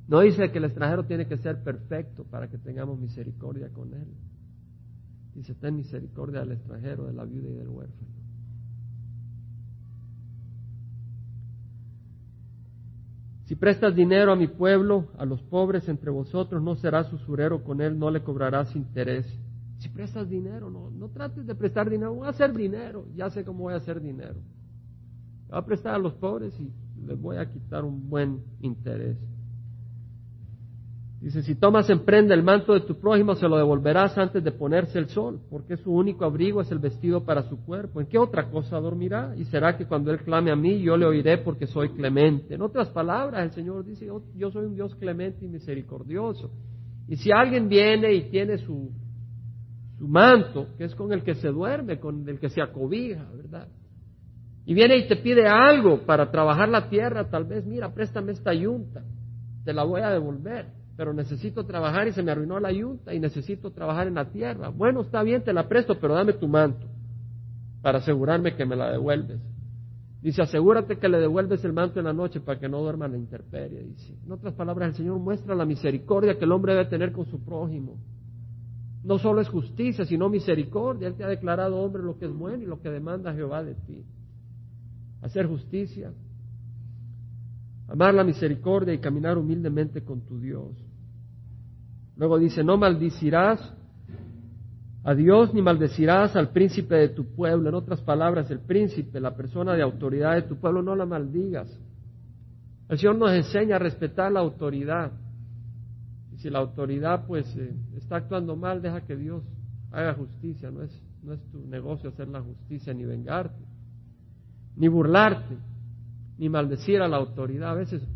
No 0.08 0.20
dice 0.20 0.52
que 0.52 0.60
el 0.60 0.65
extranjero 0.65 1.06
tiene 1.06 1.28
que 1.28 1.38
ser 1.38 1.63
perfecto 1.63 2.26
para 2.26 2.48
que 2.48 2.58
tengamos 2.58 3.00
misericordia 3.00 3.70
con 3.70 3.94
él. 3.94 4.08
Dice, 5.34 5.56
ten 5.56 5.76
misericordia 5.76 6.41
del 6.41 6.54
extranjero, 6.54 7.08
de 7.08 7.13
la 7.13 7.26
viuda 7.26 7.50
y 7.50 7.54
del 7.54 7.68
huérfano. 7.68 8.15
Si 13.46 13.56
prestas 13.56 13.96
dinero 13.96 14.32
a 14.32 14.36
mi 14.36 14.48
pueblo, 14.48 15.10
a 15.18 15.26
los 15.26 15.41
pobres 15.44 15.88
entre 15.88 16.10
vosotros, 16.10 16.63
no 16.63 16.76
serás 16.76 17.12
usurero 17.13 17.63
con 17.63 17.82
él, 17.82 17.98
no 17.98 18.10
le 18.10 18.24
cobrarás 18.24 18.76
interés. 18.76 19.28
Si 19.80 19.89
prestas 19.89 20.30
dinero, 20.30 20.70
no, 20.70 20.89
no 20.89 21.10
trates 21.10 21.46
de 21.46 21.54
prestar 21.54 21.89
dinero, 21.89 22.13
voy 22.13 22.28
a 22.28 22.32
hacer 22.32 22.54
dinero, 22.56 23.06
ya 23.15 23.30
sé 23.30 23.44
cómo 23.44 23.65
voy 23.65 23.74
a 23.74 23.78
hacer 23.78 24.02
dinero. 24.02 24.39
Voy 25.48 25.60
a 25.60 25.65
prestar 25.65 25.96
a 25.96 26.00
los 26.00 26.13
pobres 26.13 26.60
y 26.60 26.72
les 27.06 27.20
voy 27.20 27.38
a 27.38 27.52
quitar 27.52 27.84
un 27.84 28.10
buen 28.10 28.41
interés. 28.62 29.18
Dice, 31.26 31.42
si 31.42 31.56
tomas 31.56 31.90
en 31.90 32.06
prenda 32.06 32.36
el 32.36 32.44
manto 32.44 32.74
de 32.74 32.82
tu 32.82 33.00
prójimo, 33.00 33.34
se 33.34 33.48
lo 33.48 33.58
devolverás 33.58 34.16
antes 34.16 34.44
de 34.44 34.52
ponerse 34.52 35.00
el 35.00 35.08
sol, 35.08 35.42
porque 35.50 35.76
su 35.76 35.92
único 35.92 36.24
abrigo 36.24 36.62
es 36.62 36.70
el 36.70 36.78
vestido 36.78 37.26
para 37.26 37.42
su 37.50 37.66
cuerpo. 37.66 38.00
¿En 38.00 38.06
qué 38.06 38.20
otra 38.20 38.48
cosa 38.52 38.80
dormirá? 38.80 39.34
Y 39.36 39.46
será 39.46 39.76
que 39.76 39.88
cuando 39.88 40.12
él 40.12 40.20
clame 40.20 40.52
a 40.52 40.56
mí, 40.56 40.80
yo 40.84 40.96
le 40.96 41.08
oiré 41.08 41.40
porque 41.40 41.66
soy 41.66 41.90
clemente. 41.90 42.54
En 42.54 42.62
otras 42.62 42.90
palabras, 42.90 43.44
el 43.44 43.52
Señor 43.54 43.84
dice, 43.84 44.06
yo, 44.36 44.52
soy 44.52 44.66
un 44.68 44.76
Dios 44.76 44.94
clemente 44.98 45.44
y 45.44 45.48
misericordioso. 45.48 46.52
Y 47.08 47.16
si 47.16 47.32
alguien 47.32 47.70
viene 47.70 48.14
y 48.14 48.30
tiene 48.30 48.60
su, 48.60 48.91
su 49.97 50.08
manto, 50.08 50.68
que 50.78 50.84
es 50.84 50.93
con 50.93 51.12
el 51.12 51.24
que 51.24 51.34
se 51.34 51.47
duerme, 51.47 51.99
con 51.99 52.30
el 52.30 52.39
que 52.39 52.49
se 52.49 52.62
acobija, 52.62 53.28
¿verdad? 53.36 53.68
Y 54.64 54.76
viene 54.76 54.95
y 54.97 55.08
te 55.08 55.16
pide 55.16 55.47
algo 55.47 56.06
para 56.06 56.30
trabajar 56.30 56.70
la 56.70 56.88
tierra, 56.88 57.28
tal 57.32 57.45
vez, 57.45 57.66
mira, 57.66 57.91
préstame 57.91 58.34
esta 58.34 58.54
yunta, 58.54 59.04
te 59.64 59.74
la 59.74 59.84
voy 59.84 60.02
a 60.02 60.12
devolver 60.12 60.85
pero 60.96 61.14
necesito 61.14 61.66
trabajar 61.66 62.08
y 62.08 62.14
se 62.14 62.24
me 62.24 62.32
arruinó 62.32 62.60
la 62.60 62.72
yunta 62.72 63.14
y 63.14 63.20
necesito 63.20 63.72
trabajar 63.72 64.08
en 64.08 64.16
la 64.16 64.26
tierra. 64.32 64.70
Bueno, 64.70 65.02
está 65.02 65.24
bien, 65.24 65.43
te 65.43 65.54
la 65.54 65.68
presto, 65.68 66.00
pero 66.00 66.14
dame 66.14 66.34
tu 66.34 66.48
manto 66.48 66.88
para 67.82 68.00
asegurarme 68.00 68.56
que 68.56 68.66
me 68.66 68.76
la 68.76 68.91
devuelves. 68.91 69.39
Dice, 70.22 70.41
asegúrate 70.41 70.98
que 70.98 71.08
le 71.08 71.20
devuelves 71.20 71.64
el 71.66 71.74
manto 71.74 72.00
en 72.00 72.06
la 72.06 72.14
noche 72.14 72.39
para 72.39 72.60
que 72.60 72.68
no 72.68 72.82
duerma 72.82 73.06
en 73.06 73.12
la 73.12 73.18
intemperie. 73.20 73.84
Dice, 73.84 74.18
en 74.26 74.32
otras 74.32 74.56
palabras, 74.56 74.89
el 74.89 74.96
Señor 74.96 75.20
muestra 75.20 75.54
la 75.54 75.66
misericordia 75.66 76.38
que 76.39 76.46
el 76.46 76.52
hombre 76.52 76.74
debe 76.74 76.86
tener 76.86 77.12
con 77.12 77.28
su 77.28 77.43
prójimo. 77.43 77.98
No 79.04 79.20
solo 79.20 79.41
es 79.41 79.50
justicia, 79.50 80.04
sino 80.04 80.30
misericordia. 80.30 81.10
Él 81.10 81.14
te 81.14 81.24
ha 81.24 81.28
declarado, 81.28 81.78
hombre, 81.78 82.02
lo 82.02 82.18
que 82.18 82.26
es 82.26 82.34
bueno 82.34 82.64
y 82.64 82.66
lo 82.66 82.82
que 82.82 82.89
demanda 82.89 83.36
Jehová 83.36 83.64
de 83.64 83.76
ti. 83.76 84.04
Hacer 85.22 85.46
justicia, 85.46 86.12
amar 87.88 88.16
la 88.16 88.24
misericordia 88.24 88.96
y 88.96 88.98
caminar 88.98 89.38
humildemente 89.38 90.04
con 90.04 90.22
tu 90.22 90.39
Dios. 90.39 90.72
Luego 92.18 92.39
dice, 92.39 92.63
no 92.63 92.78
maldicirás 92.78 93.74
a 95.03 95.13
Dios 95.13 95.53
ni 95.53 95.61
maldecirás 95.61 96.36
al 96.36 96.49
príncipe 96.49 96.95
de 96.95 97.09
tu 97.09 97.26
pueblo. 97.36 97.70
En 97.70 97.76
otras 97.76 98.01
palabras, 98.01 98.49
el 98.49 98.59
príncipe, 98.59 99.20
la 99.20 99.36
persona 99.36 99.74
de 99.74 99.84
autoridad 99.84 100.34
de 100.34 100.43
tu 100.43 100.55
pueblo, 100.55 100.82
no 100.82 100.95
la 100.95 101.05
maldigas. 101.05 101.70
El 102.89 102.97
Señor 102.97 103.18
nos 103.18 103.32
enseña 103.32 103.76
a 103.76 103.80
respetar 103.80 104.32
la 104.32 104.39
autoridad. 104.39 105.11
Y 106.34 106.38
si 106.38 106.49
la 106.49 106.59
autoridad 106.59 107.26
pues 107.28 107.55
eh, 107.55 107.76
está 107.97 108.18
actuando 108.18 108.55
mal, 108.55 108.82
deja 108.82 109.01
que 109.01 109.16
Dios 109.16 109.43
haga 109.91 110.13
justicia. 110.13 110.72
No 110.72 110.82
es, 110.82 111.03
no 111.22 111.34
es 111.34 111.41
tu 111.51 111.59
negocio 111.68 112.09
hacer 112.09 112.28
la 112.28 112.41
justicia 112.41 112.93
ni 112.93 113.05
vengarte, 113.05 113.63
ni 114.76 114.88
burlarte, 114.88 115.55
ni 116.38 116.49
maldecir 116.49 117.01
a 117.01 117.07
la 117.07 117.18
autoridad. 117.18 117.72
A 117.72 117.76
veces 117.76 118.07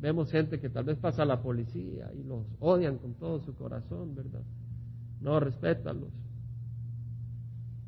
vemos 0.00 0.30
gente 0.30 0.60
que 0.60 0.68
tal 0.68 0.84
vez 0.84 0.98
pasa 0.98 1.22
a 1.22 1.26
la 1.26 1.42
policía 1.42 2.10
y 2.14 2.22
los 2.22 2.44
odian 2.60 2.98
con 2.98 3.14
todo 3.14 3.40
su 3.40 3.54
corazón, 3.54 4.14
¿verdad? 4.14 4.42
No, 5.20 5.40
respétalos. 5.40 6.10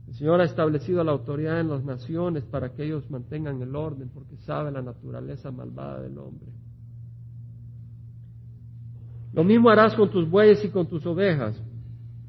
El 0.09 0.15
Señor 0.15 0.41
ha 0.41 0.45
establecido 0.45 1.05
la 1.05 1.13
autoridad 1.13 1.61
en 1.61 1.69
las 1.69 1.85
naciones 1.85 2.45
para 2.45 2.71
que 2.71 2.85
ellos 2.85 3.09
mantengan 3.11 3.61
el 3.61 3.77
orden, 3.77 4.09
porque 4.09 4.37
sabe 4.39 4.71
la 4.73 4.81
naturaleza 4.81 5.51
malvada 5.51 6.01
del 6.01 6.17
hombre. 6.17 6.49
Lo 9.35 9.45
mismo 9.45 9.69
harás 9.69 9.95
con 9.95 10.11
tus 10.11 10.29
bueyes 10.29 10.65
y 10.65 10.71
con 10.71 10.87
tus 10.87 11.05
ovejas. 11.05 11.63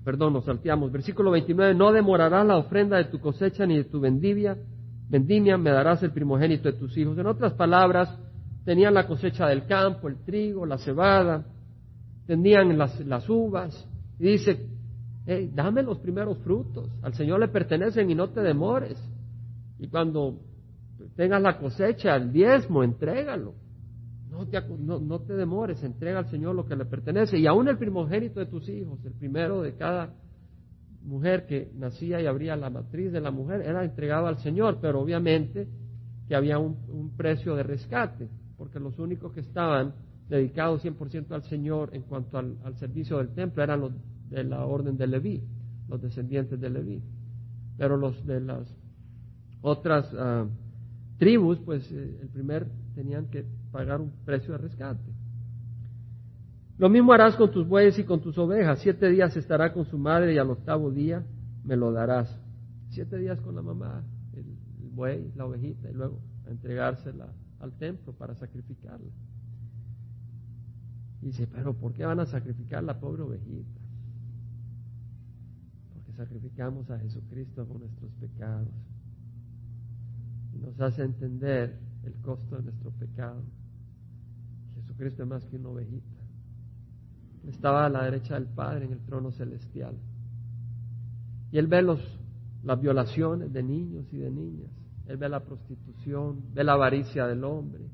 Perdón, 0.03 0.33
nos 0.33 0.45
salteamos. 0.45 0.91
Versículo 0.91 1.31
29. 1.31 1.73
No 1.73 1.91
demorarás 1.93 2.45
la 2.45 2.57
ofrenda 2.57 2.97
de 2.97 3.05
tu 3.05 3.19
cosecha 3.19 3.65
ni 3.65 3.77
de 3.77 3.85
tu 3.85 3.99
vendimia. 3.99 4.57
Vendimia 5.09 5.57
me 5.57 5.71
darás 5.71 6.03
el 6.03 6.11
primogénito 6.11 6.69
de 6.71 6.77
tus 6.77 6.97
hijos. 6.97 7.17
En 7.17 7.27
otras 7.27 7.53
palabras, 7.53 8.15
tenían 8.69 8.93
la 8.93 9.07
cosecha 9.07 9.47
del 9.47 9.65
campo, 9.65 10.07
el 10.07 10.17
trigo, 10.17 10.63
la 10.63 10.77
cebada, 10.77 11.43
tenían 12.27 12.77
las, 12.77 12.99
las 12.99 13.27
uvas. 13.27 13.89
Y 14.19 14.25
dice, 14.25 14.63
dame 15.55 15.81
los 15.81 15.97
primeros 15.97 16.37
frutos, 16.43 16.87
al 17.01 17.15
Señor 17.15 17.39
le 17.39 17.47
pertenecen 17.47 18.11
y 18.11 18.13
no 18.13 18.29
te 18.29 18.41
demores. 18.41 18.95
Y 19.79 19.87
cuando 19.87 20.37
tengas 21.15 21.41
la 21.41 21.57
cosecha, 21.57 22.15
el 22.15 22.31
diezmo, 22.31 22.83
entrégalo. 22.83 23.55
No 24.29 24.45
te, 24.45 24.61
no, 24.61 25.19
te 25.21 25.33
demores, 25.33 25.83
entrega 25.83 26.19
al 26.19 26.29
Señor 26.29 26.53
lo 26.53 26.67
que 26.67 26.75
le 26.75 26.85
pertenece. 26.85 27.39
Y 27.39 27.47
aún 27.47 27.69
el 27.69 27.77
primogénito 27.79 28.39
de 28.39 28.45
tus 28.45 28.69
hijos, 28.69 29.03
el 29.03 29.13
primero 29.13 29.63
de 29.63 29.73
cada 29.73 30.13
mujer 31.01 31.47
que 31.47 31.71
nacía 31.73 32.21
y 32.21 32.27
abría 32.27 32.55
la 32.55 32.69
matriz 32.69 33.11
de 33.11 33.19
la 33.19 33.31
mujer, 33.31 33.61
era 33.61 33.83
entregado 33.83 34.27
al 34.27 34.37
Señor, 34.37 34.77
pero 34.79 35.01
obviamente 35.01 35.67
que 36.29 36.35
había 36.35 36.59
un, 36.59 37.11
precio 37.17 37.55
de 37.55 37.63
rescate, 37.63 38.29
porque 38.59 38.77
los 38.77 38.99
únicos 38.99 39.31
que 39.31 39.39
estaban 39.39 39.93
dedicados 40.27 40.83
100% 40.83 41.31
al 41.31 41.43
Señor 41.43 41.91
en 41.93 42.03
cuanto 42.03 42.37
al, 42.37 42.75
servicio 42.77 43.17
del 43.17 43.29
templo 43.29 43.63
eran 43.63 43.79
los 43.79 43.93
de 44.29 44.43
la 44.43 44.65
orden 44.65 44.97
de 44.97 45.07
Leví, 45.07 45.41
los 45.87 46.01
descendientes 46.01 46.59
de 46.59 46.69
Leví. 46.69 47.01
Pero 47.77 47.95
los 47.95 48.23
de 48.27 48.41
las 48.41 48.67
otras 49.61 50.13
ah, 50.13 50.45
tribus, 51.17 51.57
pues 51.59 51.89
eh, 51.91 52.19
el 52.21 52.27
primer 52.27 52.67
tenían 52.95 53.27
que 53.27 53.45
pagar 53.71 54.01
un 54.01 54.11
precio 54.25 54.51
de 54.51 54.57
rescate. 54.57 55.09
Lo 56.77 56.89
mismo 56.89 57.13
harás 57.13 57.35
con 57.37 57.51
tus 57.51 57.65
bueyes 57.65 57.97
y 57.97 58.03
con 58.03 58.21
tus 58.21 58.37
ovejas. 58.37 58.79
Siete 58.79 59.09
días 59.09 59.35
estará 59.37 59.71
con 59.71 59.85
su 59.85 59.97
madre 59.97 60.33
y 60.33 60.37
al 60.37 60.49
octavo 60.49 60.91
día 60.91 61.25
me 61.63 61.77
lo 61.77 61.93
darás. 61.93 62.29
Siete 62.89 63.17
días 63.17 63.39
con 63.39 63.55
la 63.55 63.61
mamá, 63.61 64.03
el, 64.33 64.45
el 64.83 64.89
buey, 64.89 65.31
la 65.35 65.45
ovejita, 65.45 65.89
y 65.89 65.93
luego 65.93 66.19
a 66.45 66.51
entregársela 66.51 67.27
al 67.59 67.73
templo 67.73 68.13
para 68.13 68.35
sacrificarla. 68.35 69.11
Y 71.21 71.27
dice, 71.27 71.47
pero 71.47 71.73
¿por 71.73 71.93
qué 71.93 72.05
van 72.05 72.19
a 72.19 72.25
sacrificar 72.25 72.83
la 72.83 72.99
pobre 72.99 73.23
ovejita? 73.23 73.79
sacrificamos 76.19 76.91
a 76.91 76.99
Jesucristo 76.99 77.65
por 77.65 77.79
nuestros 77.79 78.11
pecados. 78.19 78.67
Y 80.53 80.57
nos 80.59 80.77
hace 80.81 81.03
entender 81.03 81.79
el 82.03 82.13
costo 82.15 82.57
de 82.57 82.63
nuestro 82.63 82.91
pecado. 82.91 83.41
Jesucristo 84.75 85.23
es 85.23 85.29
más 85.29 85.45
que 85.45 85.55
una 85.55 85.69
ovejita. 85.69 86.19
Estaba 87.47 87.85
a 87.85 87.89
la 87.89 88.03
derecha 88.03 88.33
del 88.33 88.47
Padre 88.47 88.85
en 88.85 88.91
el 88.91 88.99
trono 88.99 89.31
celestial. 89.31 89.95
Y 91.53 91.57
Él 91.57 91.67
ve 91.67 91.81
los, 91.83 92.01
las 92.65 92.81
violaciones 92.81 93.53
de 93.53 93.63
niños 93.63 94.05
y 94.11 94.17
de 94.17 94.29
niñas. 94.29 94.71
Él 95.09 95.17
ve 95.17 95.27
la 95.27 95.43
prostitución, 95.43 96.53
ve 96.53 96.63
la 96.63 96.73
avaricia 96.73 97.25
del 97.25 97.43
hombre. 97.43 97.89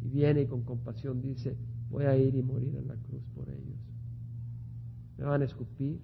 Y 0.00 0.08
viene 0.08 0.42
y 0.42 0.46
con 0.46 0.62
compasión 0.64 1.20
dice, 1.20 1.54
voy 1.90 2.06
a 2.06 2.16
ir 2.16 2.34
y 2.34 2.42
morir 2.42 2.74
en 2.74 2.88
la 2.88 2.94
cruz 2.94 3.22
por 3.34 3.50
ellos. 3.50 3.78
Me 5.18 5.26
van 5.26 5.42
a 5.42 5.44
escupir, 5.44 6.00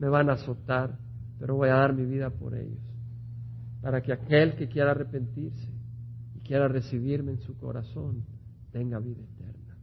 me 0.00 0.08
van 0.08 0.28
a 0.28 0.32
azotar, 0.32 0.98
pero 1.38 1.54
voy 1.54 1.68
a 1.68 1.74
dar 1.74 1.94
mi 1.94 2.04
vida 2.04 2.30
por 2.30 2.56
ellos, 2.56 2.82
para 3.80 4.02
que 4.02 4.12
aquel 4.12 4.56
que 4.56 4.68
quiera 4.68 4.90
arrepentirse 4.90 5.68
y 6.34 6.40
quiera 6.40 6.66
recibirme 6.66 7.32
en 7.32 7.40
su 7.40 7.56
corazón 7.56 8.24
tenga 8.72 8.98
vida 8.98 9.22
eterna. 9.22 9.76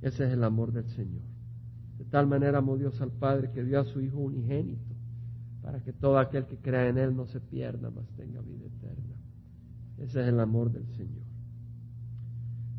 Ese 0.00 0.24
es 0.24 0.32
el 0.32 0.42
amor 0.42 0.72
del 0.72 0.88
Señor. 0.88 1.28
De 1.98 2.06
tal 2.06 2.26
manera 2.26 2.58
amó 2.58 2.78
Dios 2.78 2.98
al 3.02 3.12
Padre 3.12 3.50
que 3.50 3.62
dio 3.62 3.78
a 3.78 3.84
su 3.84 4.00
Hijo 4.00 4.20
unigénito, 4.20 4.89
para 5.62 5.80
que 5.82 5.92
todo 5.92 6.18
aquel 6.18 6.46
que 6.46 6.56
crea 6.56 6.88
en 6.88 6.98
Él 6.98 7.14
no 7.14 7.26
se 7.26 7.40
pierda, 7.40 7.90
mas 7.90 8.08
tenga 8.16 8.40
vida 8.40 8.66
eterna. 8.66 9.14
Ese 9.98 10.22
es 10.22 10.28
el 10.28 10.40
amor 10.40 10.70
del 10.72 10.86
Señor. 10.96 11.24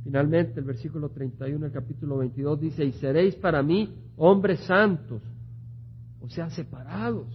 Finalmente, 0.03 0.59
el 0.59 0.65
versículo 0.65 1.09
31 1.09 1.59
del 1.59 1.71
capítulo 1.71 2.17
22 2.17 2.59
dice, 2.59 2.83
y 2.83 2.91
seréis 2.93 3.35
para 3.35 3.61
mí 3.61 3.93
hombres 4.17 4.59
santos 4.61 5.21
o 6.21 6.29
sea, 6.29 6.49
separados. 6.49 7.27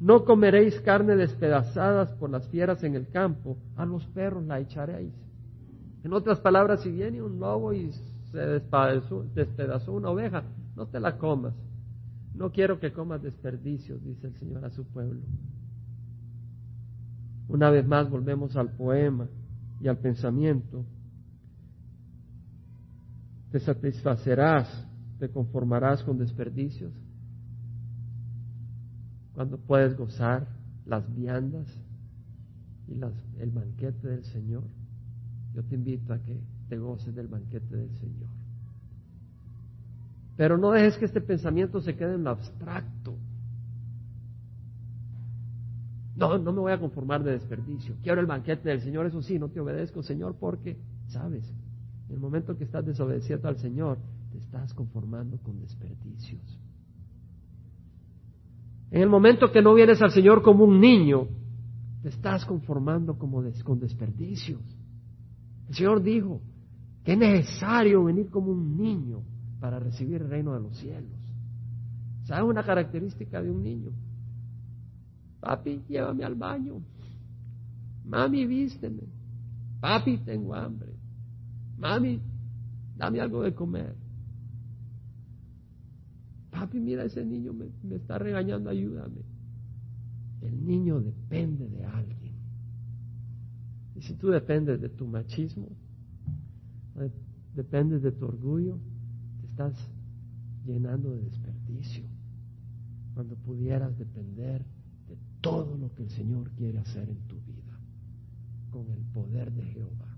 No 0.00 0.24
comeréis 0.24 0.80
carne 0.80 1.14
despedazadas 1.14 2.12
por 2.14 2.28
las 2.30 2.46
fieras 2.48 2.82
en 2.82 2.96
el 2.96 3.08
campo, 3.08 3.56
a 3.76 3.86
los 3.86 4.04
perros 4.08 4.44
la 4.44 4.58
echaréis. 4.58 5.14
En 6.02 6.12
otras 6.12 6.40
palabras, 6.40 6.82
si 6.82 6.90
viene 6.90 7.22
un 7.22 7.38
lobo 7.38 7.72
y 7.72 7.92
se 8.32 8.38
despedazó, 9.34 9.92
una 9.92 10.10
oveja, 10.10 10.42
no 10.74 10.86
te 10.86 10.98
la 10.98 11.16
comas. 11.16 11.54
No 12.34 12.50
quiero 12.50 12.80
que 12.80 12.92
comas 12.92 13.22
desperdicios, 13.22 14.02
dice 14.02 14.28
el 14.28 14.34
Señor 14.34 14.64
a 14.64 14.70
su 14.70 14.84
pueblo. 14.84 15.20
Una 17.48 17.70
vez 17.70 17.86
más 17.86 18.08
volvemos 18.08 18.56
al 18.56 18.70
poema 18.70 19.28
y 19.80 19.88
al 19.88 19.98
pensamiento. 19.98 20.84
Te 23.50 23.60
satisfacerás, 23.60 24.86
te 25.18 25.28
conformarás 25.28 26.02
con 26.02 26.18
desperdicios 26.18 26.92
cuando 29.34 29.58
puedes 29.58 29.96
gozar 29.96 30.46
las 30.86 31.14
viandas 31.14 31.66
y 32.88 32.94
el 33.40 33.50
banquete 33.50 34.08
del 34.08 34.24
Señor. 34.24 34.64
Yo 35.54 35.62
te 35.64 35.74
invito 35.74 36.12
a 36.12 36.18
que 36.18 36.40
te 36.68 36.78
goces 36.78 37.14
del 37.14 37.28
banquete 37.28 37.76
del 37.76 37.90
Señor. 37.98 38.41
Pero 40.36 40.56
no 40.56 40.70
dejes 40.70 40.96
que 40.96 41.04
este 41.04 41.20
pensamiento 41.20 41.80
se 41.80 41.94
quede 41.94 42.14
en 42.14 42.24
lo 42.24 42.30
abstracto. 42.30 43.14
No, 46.16 46.38
no 46.38 46.52
me 46.52 46.60
voy 46.60 46.72
a 46.72 46.78
conformar 46.78 47.22
de 47.22 47.32
desperdicio. 47.32 47.96
Quiero 48.02 48.20
el 48.20 48.26
banquete 48.26 48.68
del 48.68 48.80
Señor. 48.80 49.06
Eso 49.06 49.22
sí, 49.22 49.38
no 49.38 49.48
te 49.48 49.60
obedezco, 49.60 50.02
Señor, 50.02 50.36
porque, 50.38 50.76
sabes, 51.08 51.48
en 52.08 52.14
el 52.14 52.20
momento 52.20 52.56
que 52.56 52.64
estás 52.64 52.84
desobedeciendo 52.84 53.48
al 53.48 53.56
Señor, 53.58 53.98
te 54.30 54.38
estás 54.38 54.72
conformando 54.74 55.38
con 55.38 55.60
desperdicios. 55.60 56.58
En 58.90 59.02
el 59.02 59.08
momento 59.08 59.50
que 59.50 59.62
no 59.62 59.74
vienes 59.74 60.02
al 60.02 60.10
Señor 60.10 60.42
como 60.42 60.64
un 60.64 60.80
niño, 60.80 61.26
te 62.02 62.08
estás 62.08 62.44
conformando 62.44 63.16
como 63.16 63.42
con 63.64 63.80
desperdicios. 63.80 64.60
El 65.68 65.74
Señor 65.74 66.02
dijo 66.02 66.40
que 67.04 67.12
es 67.12 67.18
necesario 67.18 68.04
venir 68.04 68.28
como 68.28 68.52
un 68.52 68.76
niño 68.76 69.22
para 69.62 69.78
recibir 69.78 70.20
el 70.20 70.28
reino 70.28 70.54
de 70.54 70.60
los 70.60 70.76
cielos. 70.76 71.20
¿Sabes 72.24 72.50
una 72.50 72.64
característica 72.64 73.40
de 73.40 73.48
un 73.48 73.62
niño? 73.62 73.92
Papi, 75.38 75.84
llévame 75.88 76.24
al 76.24 76.34
baño. 76.34 76.82
Mami, 78.04 78.44
vísteme. 78.44 79.04
Papi, 79.80 80.18
tengo 80.18 80.52
hambre. 80.52 80.92
Mami, 81.78 82.20
dame 82.96 83.20
algo 83.20 83.44
de 83.44 83.54
comer. 83.54 83.94
Papi, 86.50 86.80
mira, 86.80 87.04
ese 87.04 87.24
niño 87.24 87.52
me, 87.52 87.94
está 87.94 88.18
regañando, 88.18 88.68
ayúdame. 88.68 89.20
El 90.40 90.66
niño 90.66 91.00
depende 91.00 91.68
de 91.68 91.84
alguien. 91.84 92.34
Y 93.94 94.02
si 94.02 94.14
tú 94.14 94.26
dependes 94.30 94.80
de 94.80 94.88
tu 94.88 95.06
machismo, 95.06 95.68
dependes 97.54 98.02
de 98.02 98.10
tu 98.10 98.26
orgullo, 98.26 98.80
llenando 100.64 101.12
de 101.12 101.22
desperdicio. 101.22 102.04
Cuando 103.14 103.36
pudieras 103.36 103.96
depender 103.98 104.64
de 105.08 105.16
todo 105.40 105.76
lo 105.76 105.94
que 105.94 106.04
el 106.04 106.10
Señor 106.10 106.50
quiere 106.52 106.78
hacer 106.78 107.08
en 107.08 107.18
tu 107.28 107.36
vida, 107.40 107.78
con 108.70 108.90
el 108.90 109.02
poder 109.12 109.52
de 109.52 109.62
Jehová. 109.64 110.16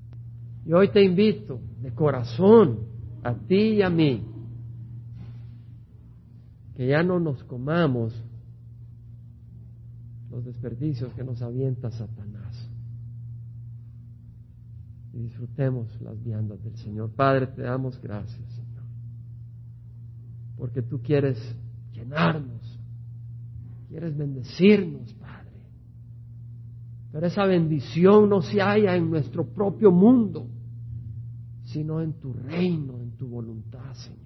Y 0.65 0.73
hoy 0.73 0.91
te 0.91 1.03
invito 1.03 1.61
de 1.83 1.93
corazón, 1.93 2.79
a 3.23 3.35
ti 3.35 3.75
y 3.75 3.83
a 3.83 3.91
mí, 3.91 4.25
que 6.77 6.87
ya 6.89 7.03
no 7.03 7.21
nos 7.21 7.43
comamos 7.45 8.15
los 10.31 10.45
desperdicios 10.45 11.13
que 11.15 11.23
nos 11.23 11.43
avienta 11.43 11.91
Satanás. 11.91 12.69
Y 15.13 15.19
disfrutemos 15.19 16.01
las 16.01 16.23
viandas 16.25 16.63
del 16.65 16.77
Señor. 16.77 17.11
Padre, 17.11 17.47
te 17.47 17.63
damos 17.63 18.01
gracias, 18.01 18.64
porque 20.57 20.83
tú 20.83 21.01
quieres 21.03 21.39
llenarnos, 21.93 22.79
quieres 23.89 24.17
bendecirnos, 24.17 25.13
Padre. 25.15 25.51
Pero 27.13 27.27
esa 27.27 27.45
bendición 27.45 28.29
no 28.29 28.43
se 28.43 28.61
halla 28.61 28.97
en 28.97 29.09
nuestro 29.11 29.47
propio 29.47 29.93
mundo, 29.93 30.49
sino 31.65 32.01
en 32.01 32.15
tu 32.15 32.33
reino, 32.33 33.01
en 33.01 33.13
tu 33.13 33.29
voluntad, 33.29 33.95
Señor. 33.95 34.25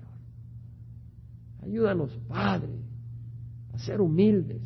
Ayúdanos, 1.62 2.11
Padre, 2.29 2.81
a 3.74 3.79
ser 3.79 4.01
humildes, 4.01 4.62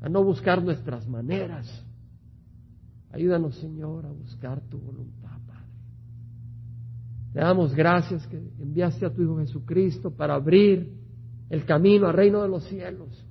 a 0.00 0.08
no 0.08 0.24
buscar 0.24 0.62
nuestras 0.62 1.06
maneras. 1.06 1.84
Ayúdanos, 3.12 3.54
Señor, 3.56 4.06
a 4.06 4.12
buscar 4.12 4.60
tu 4.62 4.78
voluntad. 4.78 5.17
Te 7.38 7.44
damos 7.44 7.72
gracias 7.72 8.26
que 8.26 8.36
enviaste 8.36 9.06
a 9.06 9.14
tu 9.14 9.22
Hijo 9.22 9.38
Jesucristo 9.38 10.10
para 10.10 10.34
abrir 10.34 10.92
el 11.48 11.64
camino 11.64 12.08
al 12.08 12.14
reino 12.14 12.42
de 12.42 12.48
los 12.48 12.64
cielos. 12.64 13.24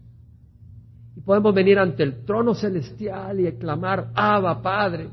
Y 1.18 1.20
podemos 1.20 1.53
venir 1.53 1.78
ante 1.78 2.03
el 2.03 2.24
trono 2.24 2.53
celestial 2.53 3.41
y 3.41 3.47
exclamar, 3.47 4.14
Abba, 4.16 4.62
Padre. 4.62 5.10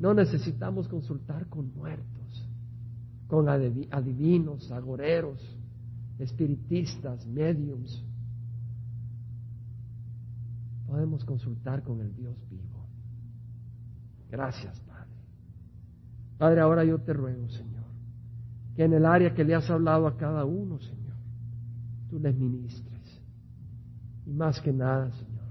No 0.00 0.12
necesitamos 0.12 0.88
consultar 0.88 1.46
con 1.46 1.72
muertos, 1.72 2.48
con 3.28 3.48
adivinos, 3.48 4.72
agoreros, 4.72 5.40
espiritistas, 6.18 7.24
mediums. 7.28 8.04
Podemos 10.88 11.24
consultar 11.24 11.84
con 11.84 12.00
el 12.00 12.12
Dios 12.16 12.34
vivo. 12.50 12.88
Gracias, 14.32 14.80
Padre. 14.80 14.94
Padre, 16.38 16.60
ahora 16.60 16.82
yo 16.82 16.98
te 16.98 17.12
ruego, 17.12 17.48
Señor, 17.50 17.73
que 18.74 18.84
en 18.84 18.92
el 18.92 19.06
área 19.06 19.34
que 19.34 19.44
le 19.44 19.54
has 19.54 19.70
hablado 19.70 20.06
a 20.06 20.16
cada 20.16 20.44
uno, 20.44 20.78
Señor, 20.80 21.14
tú 22.10 22.18
les 22.18 22.36
ministres. 22.36 23.22
Y 24.26 24.32
más 24.32 24.60
que 24.60 24.72
nada, 24.72 25.10
Señor, 25.12 25.44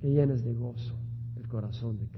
que 0.00 0.10
llenes 0.10 0.44
de 0.44 0.54
gozo 0.54 0.94
el 1.36 1.48
corazón 1.48 1.98
de 1.98 2.06
cada 2.06 2.17